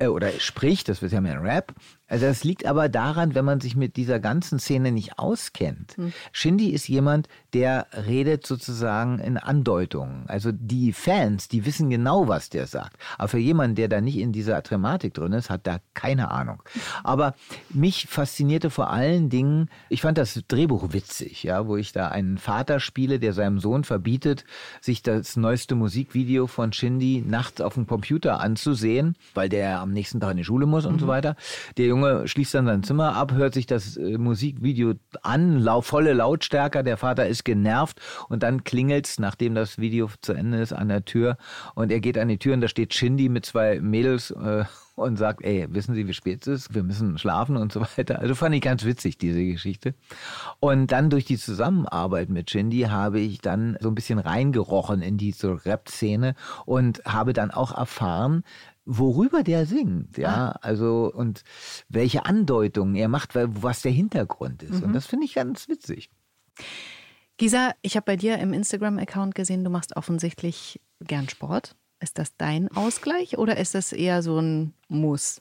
Äh, 0.00 0.08
oder 0.08 0.28
spricht, 0.40 0.88
das 0.88 1.02
ist 1.02 1.12
ja 1.12 1.20
mehr 1.20 1.40
Rap. 1.40 1.72
Also 2.14 2.26
das 2.26 2.44
liegt 2.44 2.64
aber 2.64 2.88
daran, 2.88 3.34
wenn 3.34 3.44
man 3.44 3.58
sich 3.58 3.74
mit 3.74 3.96
dieser 3.96 4.20
ganzen 4.20 4.60
Szene 4.60 4.92
nicht 4.92 5.18
auskennt. 5.18 5.96
Hm. 5.96 6.12
Shindy 6.30 6.68
ist 6.68 6.86
jemand, 6.86 7.26
der 7.54 7.88
redet 8.06 8.46
sozusagen 8.46 9.18
in 9.18 9.36
Andeutungen. 9.36 10.22
Also 10.28 10.52
die 10.52 10.92
Fans, 10.92 11.48
die 11.48 11.66
wissen 11.66 11.90
genau, 11.90 12.28
was 12.28 12.50
der 12.50 12.68
sagt. 12.68 12.98
Aber 13.18 13.26
für 13.26 13.38
jemanden, 13.38 13.74
der 13.74 13.88
da 13.88 14.00
nicht 14.00 14.18
in 14.18 14.30
dieser 14.30 14.62
Dramatik 14.62 15.12
drin 15.12 15.32
ist, 15.32 15.50
hat 15.50 15.66
da 15.66 15.78
keine 15.94 16.30
Ahnung. 16.30 16.62
Aber 17.02 17.34
mich 17.70 18.06
faszinierte 18.08 18.70
vor 18.70 18.90
allen 18.90 19.28
Dingen, 19.28 19.68
ich 19.88 20.00
fand 20.00 20.16
das 20.16 20.40
Drehbuch 20.46 20.92
witzig, 20.92 21.42
ja, 21.42 21.66
wo 21.66 21.76
ich 21.76 21.90
da 21.90 22.10
einen 22.10 22.38
Vater 22.38 22.78
spiele, 22.78 23.18
der 23.18 23.32
seinem 23.32 23.58
Sohn 23.58 23.82
verbietet, 23.82 24.44
sich 24.80 25.02
das 25.02 25.36
neueste 25.36 25.74
Musikvideo 25.74 26.46
von 26.46 26.72
Shindy 26.72 27.24
nachts 27.26 27.60
auf 27.60 27.74
dem 27.74 27.88
Computer 27.88 28.38
anzusehen, 28.38 29.16
weil 29.34 29.48
der 29.48 29.80
am 29.80 29.90
nächsten 29.90 30.20
Tag 30.20 30.30
in 30.30 30.36
die 30.36 30.44
Schule 30.44 30.66
muss 30.66 30.86
und 30.86 30.94
mhm. 30.94 31.00
so 31.00 31.06
weiter. 31.08 31.34
Der 31.76 31.86
Junge 31.86 32.03
schließt 32.26 32.54
dann 32.54 32.66
sein 32.66 32.82
Zimmer 32.82 33.14
ab, 33.16 33.32
hört 33.32 33.54
sich 33.54 33.66
das 33.66 33.96
äh, 33.96 34.18
Musikvideo 34.18 34.94
an, 35.22 35.58
lau 35.58 35.80
volle 35.80 36.12
Lautstärke, 36.12 36.84
der 36.84 36.96
Vater 36.96 37.26
ist 37.26 37.44
genervt 37.44 38.00
und 38.28 38.42
dann 38.42 38.64
klingelt's, 38.64 39.18
nachdem 39.18 39.54
das 39.54 39.78
Video 39.78 40.08
zu 40.20 40.32
Ende 40.32 40.60
ist, 40.60 40.72
an 40.72 40.88
der 40.88 41.04
Tür 41.04 41.36
und 41.74 41.90
er 41.90 42.00
geht 42.00 42.18
an 42.18 42.28
die 42.28 42.38
Tür 42.38 42.54
und 42.54 42.60
da 42.60 42.68
steht 42.68 42.94
Shindy 42.94 43.28
mit 43.28 43.46
zwei 43.46 43.80
Mädels 43.80 44.30
äh, 44.30 44.64
und 44.96 45.16
sagt, 45.16 45.44
ey, 45.44 45.66
wissen 45.70 45.94
Sie, 45.94 46.06
wie 46.06 46.14
spät 46.14 46.46
es 46.46 46.66
ist? 46.66 46.74
Wir 46.74 46.82
müssen 46.82 47.18
schlafen 47.18 47.56
und 47.56 47.72
so 47.72 47.80
weiter. 47.80 48.20
Also 48.20 48.34
fand 48.34 48.54
ich 48.54 48.60
ganz 48.60 48.84
witzig, 48.84 49.18
diese 49.18 49.44
Geschichte. 49.44 49.94
Und 50.60 50.92
dann 50.92 51.10
durch 51.10 51.24
die 51.24 51.38
Zusammenarbeit 51.38 52.28
mit 52.28 52.50
Shindy 52.50 52.82
habe 52.82 53.20
ich 53.20 53.40
dann 53.40 53.76
so 53.80 53.88
ein 53.88 53.94
bisschen 53.94 54.18
reingerochen 54.18 55.02
in 55.02 55.18
diese 55.18 55.64
Rap-Szene 55.64 56.34
und 56.64 57.04
habe 57.04 57.32
dann 57.32 57.50
auch 57.50 57.76
erfahren, 57.76 58.44
worüber 58.84 59.42
der 59.42 59.66
singt, 59.66 60.18
ja, 60.18 60.52
ah. 60.52 60.58
also 60.60 61.12
und 61.12 61.42
welche 61.88 62.26
Andeutungen 62.26 62.94
er 62.94 63.08
macht, 63.08 63.30
was 63.34 63.82
der 63.82 63.92
Hintergrund 63.92 64.62
ist. 64.62 64.80
Mhm. 64.80 64.84
Und 64.84 64.92
das 64.92 65.06
finde 65.06 65.24
ich 65.24 65.34
ganz 65.34 65.68
witzig. 65.68 66.10
Gisa, 67.36 67.72
ich 67.82 67.96
habe 67.96 68.04
bei 68.04 68.16
dir 68.16 68.38
im 68.38 68.52
Instagram-Account 68.52 69.34
gesehen, 69.34 69.64
du 69.64 69.70
machst 69.70 69.96
offensichtlich 69.96 70.80
gern 71.00 71.28
Sport. 71.28 71.74
Ist 72.00 72.18
das 72.18 72.36
dein 72.36 72.68
Ausgleich 72.76 73.38
oder 73.38 73.56
ist 73.56 73.74
das 73.74 73.92
eher 73.92 74.22
so 74.22 74.38
ein 74.38 74.74
Muss? 74.88 75.40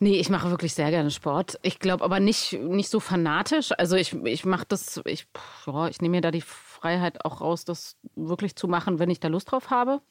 Nee, 0.00 0.18
ich 0.18 0.28
mache 0.28 0.50
wirklich 0.50 0.74
sehr 0.74 0.90
gerne 0.90 1.10
Sport. 1.10 1.58
Ich 1.62 1.78
glaube 1.78 2.04
aber 2.04 2.20
nicht, 2.20 2.52
nicht 2.52 2.90
so 2.90 3.00
fanatisch. 3.00 3.72
Also 3.78 3.96
ich, 3.96 4.12
ich 4.12 4.44
mache 4.44 4.66
das, 4.68 5.00
ich, 5.06 5.26
ja, 5.66 5.88
ich 5.88 6.00
nehme 6.00 6.16
mir 6.16 6.20
da 6.20 6.30
die 6.30 6.40
Freiheit 6.42 7.24
auch 7.24 7.40
raus, 7.40 7.64
das 7.64 7.96
wirklich 8.14 8.54
zu 8.54 8.68
machen, 8.68 8.98
wenn 8.98 9.10
ich 9.10 9.20
da 9.20 9.28
Lust 9.28 9.50
drauf 9.50 9.70
habe 9.70 10.02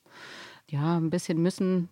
ja, 0.73 0.97
ein 0.97 1.11
bisschen 1.11 1.41
müssen 1.41 1.87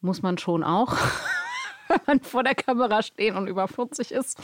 muss 0.00 0.22
man 0.22 0.38
schon 0.38 0.62
auch, 0.62 0.96
wenn 1.88 2.00
man 2.06 2.20
vor 2.20 2.44
der 2.44 2.54
Kamera 2.54 3.02
steht 3.02 3.34
und 3.34 3.48
über 3.48 3.66
40 3.66 4.12
ist. 4.12 4.38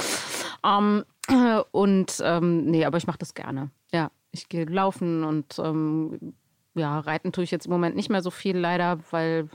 Ähm, 0.64 1.05
und 1.70 2.20
ähm, 2.24 2.64
nee, 2.64 2.85
aber 2.85 2.99
ich 2.99 3.07
mache 3.07 3.18
das 3.18 3.35
gerne. 3.35 3.70
Ja, 3.93 4.11
ich 4.33 4.49
gehe 4.49 4.64
laufen 4.64 5.22
und 5.22 5.59
ähm, 5.61 6.35
ja, 6.74 6.99
reiten 6.99 7.33
tue 7.33 7.45
ich 7.45 7.53
jetzt 7.53 7.66
im 7.66 7.72
Moment 7.72 7.95
nicht 7.95 8.11
mehr 8.11 8.22
so 8.22 8.31
viel 8.31 8.59
leider, 8.59 8.99
weil 9.12 9.49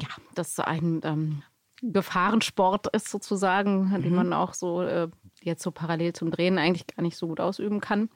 ja, 0.00 0.08
das 0.34 0.58
ein 0.58 1.00
ähm, 1.04 1.42
Gefahrensport 1.82 2.88
ist 2.88 3.08
sozusagen, 3.08 3.90
mhm. 3.90 4.02
den 4.02 4.14
man 4.14 4.32
auch 4.32 4.54
so 4.54 4.82
äh, 4.82 5.08
jetzt 5.40 5.62
so 5.62 5.70
parallel 5.70 6.14
zum 6.14 6.32
Drehen 6.32 6.58
eigentlich 6.58 6.88
gar 6.88 7.02
nicht 7.02 7.16
so 7.16 7.28
gut 7.28 7.38
ausüben 7.38 7.80
kann 7.80 8.10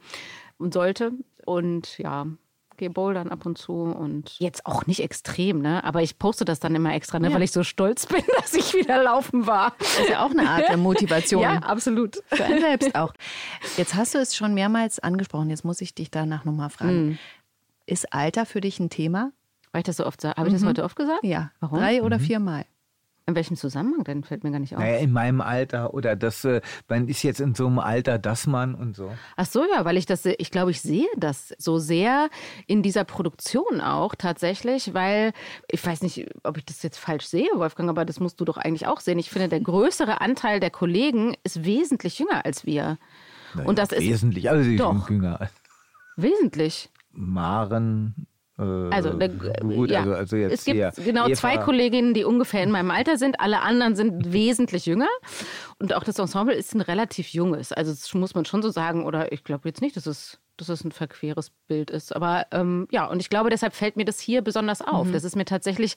und 0.59 0.75
sollte. 0.75 1.13
Und 1.47 1.99
ja, 1.99 2.27
gehe 2.81 2.91
bouldern 2.91 3.29
ab 3.29 3.47
und 3.47 3.59
zu 3.59 3.73
und 3.73 4.39
jetzt 4.41 4.67
auch 4.67 4.87
nicht 4.87 5.01
extrem, 5.01 5.61
ne? 5.63 5.85
Aber 5.85 6.03
ich 6.03 6.19
poste 6.19 6.45
das 6.45 6.59
dann 6.59 6.75
immer 6.75 6.93
extra, 6.95 7.21
ne? 7.21 7.29
Ja. 7.29 7.35
weil 7.35 7.43
ich 7.43 7.53
so 7.53 7.63
stolz 7.63 8.07
bin, 8.07 8.23
dass 8.41 8.55
ich 8.55 8.75
wieder 8.75 9.03
laufen 9.03 9.47
war. 9.47 9.75
Das 9.79 10.01
ist 10.01 10.09
ja 10.09 10.25
auch 10.25 10.31
eine 10.31 10.49
Art 10.49 10.69
der 10.69 10.77
Motivation. 10.79 11.43
ja, 11.43 11.59
absolut. 11.59 12.17
Für 12.27 12.45
einen 12.45 12.61
selbst 12.61 12.95
auch. 12.97 13.13
Jetzt 13.77 13.95
hast 13.95 14.15
du 14.15 14.19
es 14.19 14.35
schon 14.35 14.55
mehrmals 14.55 14.99
angesprochen, 14.99 15.51
jetzt 15.51 15.65
muss 15.65 15.81
ich 15.81 15.95
dich 15.95 16.11
danach 16.11 16.45
nochmal 16.45 16.71
fragen. 16.71 17.07
Mhm. 17.07 17.19
Ist 17.87 18.13
Alter 18.13 18.47
für 18.47 18.61
dich 18.61 18.81
ein 18.81 18.91
Thema? 18.91 19.33
Weil 19.73 19.81
ich 19.81 19.87
das 19.87 19.99
so 19.99 20.07
oft 20.07 20.21
sage. 20.21 20.37
Habe 20.37 20.49
ich 20.49 20.55
das 20.55 20.63
mhm. 20.63 20.69
heute 20.69 20.85
oft 20.85 20.97
gesagt? 20.97 21.23
Ja. 21.23 21.53
Warum? 21.61 21.79
Drei 21.79 22.03
oder 22.03 22.19
mhm. 22.19 22.23
viermal. 22.23 22.65
In 23.31 23.37
welchem 23.37 23.57
Zusammenhang 23.57 24.03
denn? 24.05 24.25
Fällt 24.25 24.43
mir 24.43 24.51
gar 24.51 24.59
nicht 24.59 24.75
auf. 24.75 24.81
Naja, 24.81 24.99
in 24.99 25.13
meinem 25.13 25.41
Alter 25.41 25.95
oder 25.95 26.17
das, 26.17 26.45
äh, 26.45 26.61
man 26.89 27.07
ist 27.09 27.23
jetzt 27.23 27.41
in 27.41 27.55
so 27.55 27.67
einem 27.67 27.79
Alter, 27.79 28.19
dass 28.19 28.47
man 28.47 28.75
und 28.75 28.97
so. 28.97 29.11
Ach 29.37 29.47
so, 29.47 29.65
ja, 29.73 29.85
weil 29.85 29.97
ich 29.97 30.07
das, 30.07 30.27
ich 30.27 30.51
glaube, 30.51 30.73
ich 30.73 30.81
sehe 30.81 31.07
das 31.17 31.55
so 31.59 31.79
sehr 31.79 32.29
in 32.67 32.83
dieser 32.83 33.05
Produktion 33.05 33.81
auch 33.81 34.15
tatsächlich, 34.17 34.95
weil 34.95 35.33
ich 35.71 35.85
weiß 35.85 36.03
nicht, 36.03 36.27
ob 36.43 36.57
ich 36.57 36.65
das 36.65 36.83
jetzt 36.83 36.99
falsch 36.99 37.27
sehe, 37.27 37.49
Wolfgang, 37.55 37.89
aber 37.89 38.05
das 38.05 38.19
musst 38.19 38.41
du 38.41 38.45
doch 38.45 38.57
eigentlich 38.57 38.89
auch 38.89 39.01
sehen. 39.01 39.19
Ich 39.19 39.31
finde, 39.31 39.49
der 39.49 39.61
größere 39.61 40.21
Anteil 40.21 40.59
der 40.59 40.71
Kollegen 40.71 41.37
ist 41.45 41.65
wesentlich 41.65 42.19
jünger 42.19 42.45
als 42.45 42.67
wir. 42.67 42.99
Naja, 43.55 43.69
und 43.69 43.79
das 43.79 43.91
wesentlich, 43.91 44.09
ist 44.09 44.15
wesentlich, 44.15 44.51
also 44.51 44.65
sie 44.65 44.77
doch, 44.77 45.07
sind 45.07 45.17
jünger. 45.17 45.51
Wesentlich. 46.17 46.91
Maren, 47.13 48.15
äh, 48.19 48.30
also, 48.61 49.19
äh, 49.19 49.29
gut, 49.63 49.91
ja. 49.91 50.01
also, 50.01 50.13
also 50.15 50.37
es 50.37 50.65
gibt 50.65 50.97
genau 51.05 51.27
Eva. 51.27 51.35
zwei 51.35 51.57
Kolleginnen, 51.57 52.15
die 52.15 52.25
ungefähr 52.25 52.63
in 52.63 52.71
meinem 52.71 52.91
Alter 52.91 53.17
sind. 53.17 53.41
Alle 53.41 53.63
anderen 53.63 53.97
sind 53.97 54.33
wesentlich 54.33 54.87
jünger. 54.87 55.09
Und 55.79 55.95
auch 55.95 56.05
das 56.05 56.19
Ensemble 56.19 56.55
ist 56.55 56.75
ein 56.75 56.81
relativ 56.81 57.29
junges. 57.29 57.73
Also 57.73 57.93
das 57.93 58.13
muss 58.15 58.35
man 58.35 58.45
schon 58.45 58.63
so 58.63 58.69
sagen. 58.69 59.05
Oder 59.07 59.33
ich 59.33 59.45
glaube 59.45 59.69
jetzt 59.69 59.81
nicht, 59.81 59.97
dass 59.97 60.07
es 60.07 60.39
dass 60.61 60.69
es 60.69 60.85
ein 60.85 60.93
verqueres 60.93 61.51
Bild 61.67 61.91
ist. 61.91 62.15
Aber 62.15 62.47
ähm, 62.53 62.87
ja, 62.91 63.07
und 63.07 63.21
ich 63.21 63.31
glaube, 63.31 63.51
deshalb 63.51 63.75
fällt 63.75 63.97
mir 63.97 64.05
das 64.05 64.21
hier 64.21 64.43
besonders 64.43 64.83
auf. 64.83 65.09
Mhm. 65.09 65.13
Das 65.13 65.25
ist 65.25 65.37
mir 65.37 65.45
tatsächlich 65.45 65.95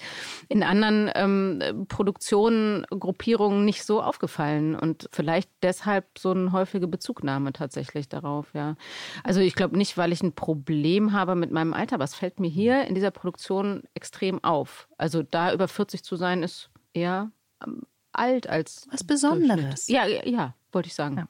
in 0.50 0.64
anderen 0.64 1.12
ähm, 1.16 1.86
Produktionen, 1.88 2.86
Gruppierungen 2.90 3.66
nicht 3.66 3.84
so 3.84 4.02
aufgefallen. 4.02 4.76
Und 4.76 5.10
vielleicht 5.12 5.50
deshalb 5.62 6.18
so 6.18 6.32
eine 6.32 6.52
häufige 6.52 6.88
Bezugnahme 6.88 7.54
tatsächlich 7.54 8.10
darauf, 8.10 8.48
ja. 8.54 8.76
Also 9.24 9.40
ich 9.42 9.56
glaube 9.56 9.78
nicht, 9.78 9.98
weil 9.98 10.12
ich 10.12 10.24
ein 10.24 10.34
Problem 10.34 11.14
habe 11.14 11.36
mit 11.36 11.52
meinem 11.52 11.74
Alter, 11.74 11.96
aber 11.96 12.06
es 12.06 12.16
fällt 12.16 12.40
mir 12.40 12.50
hier 12.50 12.86
in 12.86 12.96
dieser 12.96 13.12
Produktion 13.12 13.84
extrem 13.94 14.44
auf. 14.44 14.88
Also 14.98 15.24
da 15.24 15.54
über 15.54 15.68
40 15.68 16.04
zu 16.04 16.16
sein, 16.16 16.44
ist 16.44 16.70
eher 16.94 17.32
ähm, 17.66 17.84
alt 18.12 18.48
als. 18.48 18.88
Was 18.92 19.04
Besonderes. 19.04 19.88
Ja, 19.88 20.06
ja, 20.06 20.54
wollte 20.72 20.88
ich 20.88 20.96
sagen. 20.96 21.18
Ja. 21.18 21.28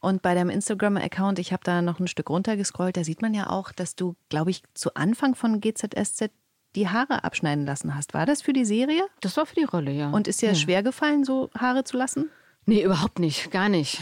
Und 0.00 0.22
bei 0.22 0.34
deinem 0.34 0.50
Instagram-Account, 0.50 1.38
ich 1.38 1.52
habe 1.52 1.62
da 1.64 1.82
noch 1.82 2.00
ein 2.00 2.08
Stück 2.08 2.30
runtergescrollt, 2.30 2.96
da 2.96 3.04
sieht 3.04 3.22
man 3.22 3.34
ja 3.34 3.50
auch, 3.50 3.72
dass 3.72 3.94
du, 3.96 4.16
glaube 4.28 4.50
ich, 4.50 4.62
zu 4.74 4.94
Anfang 4.94 5.34
von 5.34 5.60
GZSZ 5.60 6.30
die 6.74 6.88
Haare 6.88 7.24
abschneiden 7.24 7.66
lassen 7.66 7.94
hast. 7.94 8.14
War 8.14 8.26
das 8.26 8.42
für 8.42 8.52
die 8.52 8.64
Serie? 8.64 9.04
Das 9.20 9.36
war 9.36 9.46
für 9.46 9.54
die 9.54 9.64
Rolle, 9.64 9.92
ja. 9.92 10.10
Und 10.10 10.28
ist 10.28 10.42
dir 10.42 10.50
ja. 10.50 10.54
schwer 10.54 10.82
gefallen, 10.82 11.24
so 11.24 11.50
Haare 11.56 11.84
zu 11.84 11.96
lassen? 11.96 12.30
Nee, 12.66 12.82
überhaupt 12.82 13.18
nicht, 13.18 13.50
gar 13.50 13.68
nicht. 13.68 14.00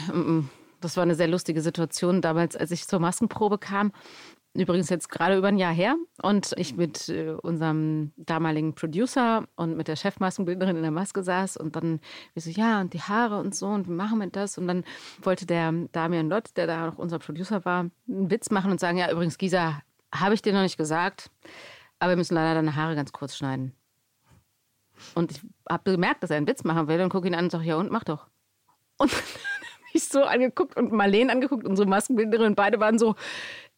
Das 0.80 0.96
war 0.96 1.02
eine 1.02 1.14
sehr 1.14 1.28
lustige 1.28 1.60
Situation 1.60 2.22
damals, 2.22 2.56
als 2.56 2.70
ich 2.70 2.86
zur 2.86 2.98
Maskenprobe 2.98 3.58
kam 3.58 3.92
übrigens 4.54 4.90
jetzt 4.90 5.08
gerade 5.08 5.36
über 5.38 5.48
ein 5.48 5.58
Jahr 5.58 5.72
her 5.72 5.96
und 6.22 6.52
ich 6.56 6.76
mit 6.76 7.08
äh, 7.08 7.30
unserem 7.30 8.12
damaligen 8.16 8.74
Producer 8.74 9.46
und 9.56 9.76
mit 9.76 9.88
der 9.88 9.96
Chefmaskenbildnerin 9.96 10.76
in 10.76 10.82
der 10.82 10.90
Maske 10.90 11.22
saß 11.22 11.56
und 11.56 11.74
dann 11.74 12.00
wir 12.34 12.42
so, 12.42 12.50
ja, 12.50 12.80
und 12.80 12.92
die 12.92 13.00
Haare 13.00 13.38
und 13.38 13.54
so 13.54 13.66
und 13.68 13.88
wie 13.88 13.92
machen 13.92 14.18
wir 14.18 14.26
das? 14.28 14.58
Und 14.58 14.68
dann 14.68 14.84
wollte 15.22 15.46
der 15.46 15.72
Damian 15.92 16.28
Lott, 16.28 16.50
der 16.56 16.66
da 16.66 16.86
noch 16.86 16.98
unser 16.98 17.18
Producer 17.18 17.64
war, 17.64 17.90
einen 18.08 18.30
Witz 18.30 18.50
machen 18.50 18.70
und 18.70 18.80
sagen, 18.80 18.98
ja, 18.98 19.10
übrigens, 19.10 19.38
Gisa, 19.38 19.80
habe 20.14 20.34
ich 20.34 20.42
dir 20.42 20.52
noch 20.52 20.62
nicht 20.62 20.76
gesagt, 20.76 21.30
aber 21.98 22.10
wir 22.10 22.16
müssen 22.16 22.34
leider 22.34 22.54
deine 22.54 22.76
Haare 22.76 22.94
ganz 22.94 23.12
kurz 23.12 23.36
schneiden. 23.36 23.74
Und 25.14 25.30
ich 25.30 25.40
habe 25.68 25.90
gemerkt, 25.90 26.22
dass 26.22 26.30
er 26.30 26.36
einen 26.36 26.46
Witz 26.46 26.64
machen 26.64 26.88
will 26.88 27.00
und 27.00 27.08
gucke 27.08 27.26
ihn 27.26 27.34
an 27.34 27.44
und 27.44 27.50
sage, 27.50 27.64
ja 27.64 27.76
und, 27.76 27.90
mach 27.90 28.04
doch. 28.04 28.26
Und 28.98 29.10
dann 29.12 29.20
habe 29.20 29.90
ich 29.94 30.04
so 30.04 30.22
angeguckt 30.24 30.76
und 30.76 30.92
Marlene 30.92 31.32
angeguckt, 31.32 31.66
unsere 31.66 31.88
Maskenbildnerin, 31.88 32.48
und 32.48 32.54
beide 32.54 32.78
waren 32.80 32.98
so, 32.98 33.14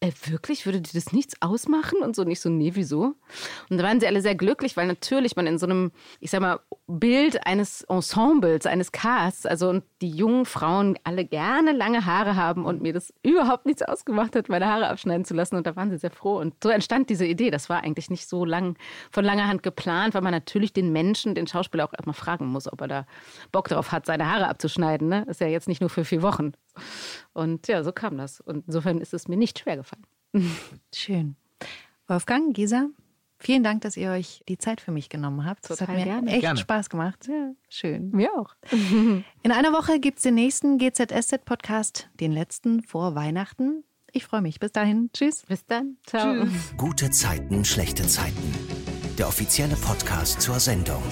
äh, 0.05 0.13
wirklich, 0.31 0.67
würde 0.67 0.81
dir 0.81 0.93
das 0.93 1.13
nichts 1.13 1.35
ausmachen? 1.41 2.01
Und 2.01 2.15
so 2.15 2.25
nicht 2.25 2.41
so, 2.41 2.51
nee, 2.51 2.73
wieso? 2.75 3.15
Und 3.71 3.79
da 3.79 3.85
waren 3.85 4.01
sie 4.01 4.07
alle 4.07 4.21
sehr 4.21 4.35
glücklich, 4.35 4.77
weil 4.77 4.87
natürlich 4.87 5.37
man 5.37 5.47
in 5.47 5.59
so 5.59 5.67
einem, 5.67 5.93
ich 6.21 6.31
sag 6.31 6.41
mal, 6.41 6.61
Bild 6.87 7.47
eines 7.47 7.83
Ensembles, 7.85 8.67
eines 8.67 8.93
Casts, 8.93 9.47
also 9.47 9.71
und 9.71 9.85
die 10.03 10.11
jungen 10.11 10.45
Frauen 10.45 10.99
alle 11.05 11.25
gerne 11.25 11.73
lange 11.73 12.05
Haare 12.05 12.37
haben 12.37 12.67
und 12.67 12.83
mir 12.83 12.93
das 12.93 13.15
überhaupt 13.23 13.65
nichts 13.65 13.83
ausgemacht 13.83 14.37
hat, 14.37 14.51
meine 14.51 14.67
Haare 14.67 14.89
abschneiden 14.89 15.25
zu 15.25 15.33
lassen. 15.33 15.57
Und 15.57 15.67
da 15.67 15.75
waren 15.77 15.91
sie 15.91 15.99
sehr 15.99 16.11
froh. 16.11 16.39
Und 16.39 16.55
so 16.63 16.69
entstand 16.69 17.09
diese 17.09 17.25
Idee. 17.25 17.51
Das 17.51 17.71
war 17.71 17.83
eigentlich 17.83 18.11
nicht 18.11 18.29
so 18.29 18.45
lang 18.45 18.77
von 19.11 19.25
langer 19.25 19.49
Hand 19.49 19.63
geplant, 19.63 20.15
weil 20.15 20.23
man 20.23 20.33
natürlich 20.33 20.73
den 20.75 20.93
Menschen, 20.93 21.35
den 21.35 21.47
Schauspieler 21.47 21.87
auch 21.87 21.93
erstmal 21.95 22.15
fragen 22.15 22.47
muss, 22.47 22.71
ob 22.71 22.81
er 22.83 22.89
da 22.89 23.07
Bock 23.53 23.69
drauf 23.69 23.93
hat, 23.93 24.05
seine 24.05 24.31
Haare 24.31 24.49
abzuschneiden. 24.49 25.09
Ne? 25.09 25.25
ist 25.29 25.41
ja 25.41 25.47
jetzt 25.47 25.69
nicht 25.69 25.81
nur 25.81 25.91
für 25.91 26.05
vier 26.05 26.23
Wochen. 26.23 26.53
Und 27.33 27.69
ja, 27.69 27.83
so 27.83 27.93
kam 27.93 28.17
das. 28.17 28.41
Und 28.41 28.65
insofern 28.67 28.99
ist 28.99 29.15
es 29.15 29.29
mir 29.29 29.37
nicht 29.37 29.59
schwer 29.59 29.77
gefallen. 29.77 30.05
Schön. 30.95 31.37
Wolfgang, 32.07 32.55
Gisa, 32.55 32.89
vielen 33.39 33.63
Dank, 33.63 33.83
dass 33.83 33.97
ihr 33.97 34.11
euch 34.11 34.43
die 34.49 34.59
Zeit 34.59 34.81
für 34.81 34.91
mich 34.91 35.09
genommen 35.09 35.45
habt. 35.45 35.69
Das 35.69 35.81
hat 35.81 35.89
mir 35.89 36.05
gerne. 36.05 36.31
echt 36.31 36.41
gerne. 36.41 36.59
Spaß 36.59 36.91
gemacht. 36.91 37.29
Ja, 37.29 37.53
schön. 37.69 38.11
Mir 38.11 38.31
auch. 38.35 38.55
In 38.71 39.53
einer 39.53 39.73
Woche 39.73 40.01
gibt 40.01 40.19
es 40.19 40.25
den 40.25 40.35
nächsten 40.35 40.79
GZSZ-Podcast, 40.79 42.09
den 42.21 42.33
letzten 42.33 42.83
vor 42.83 43.15
Weihnachten. 43.15 43.85
Ich 44.13 44.25
freue 44.25 44.43
mich. 44.43 44.61
Bis 44.61 44.73
dahin. 44.73 45.11
Tschüss. 45.13 45.43
Bis 45.47 45.67
dann. 45.67 45.97
Ciao. 46.07 46.45
Tschüss. 46.45 46.75
Gute 46.77 47.11
Zeiten, 47.11 47.65
schlechte 47.65 48.07
Zeiten. 48.07 48.55
Der 49.19 49.29
offizielle 49.29 49.77
Podcast 49.77 50.41
zur 50.41 50.61
Sendung. 50.61 51.03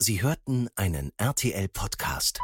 Sie 0.00 0.22
hörten 0.22 0.68
einen 0.76 1.10
RTL-Podcast. 1.16 2.38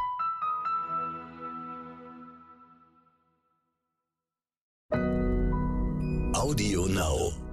Audio 6.33 6.85
Now. 6.87 7.44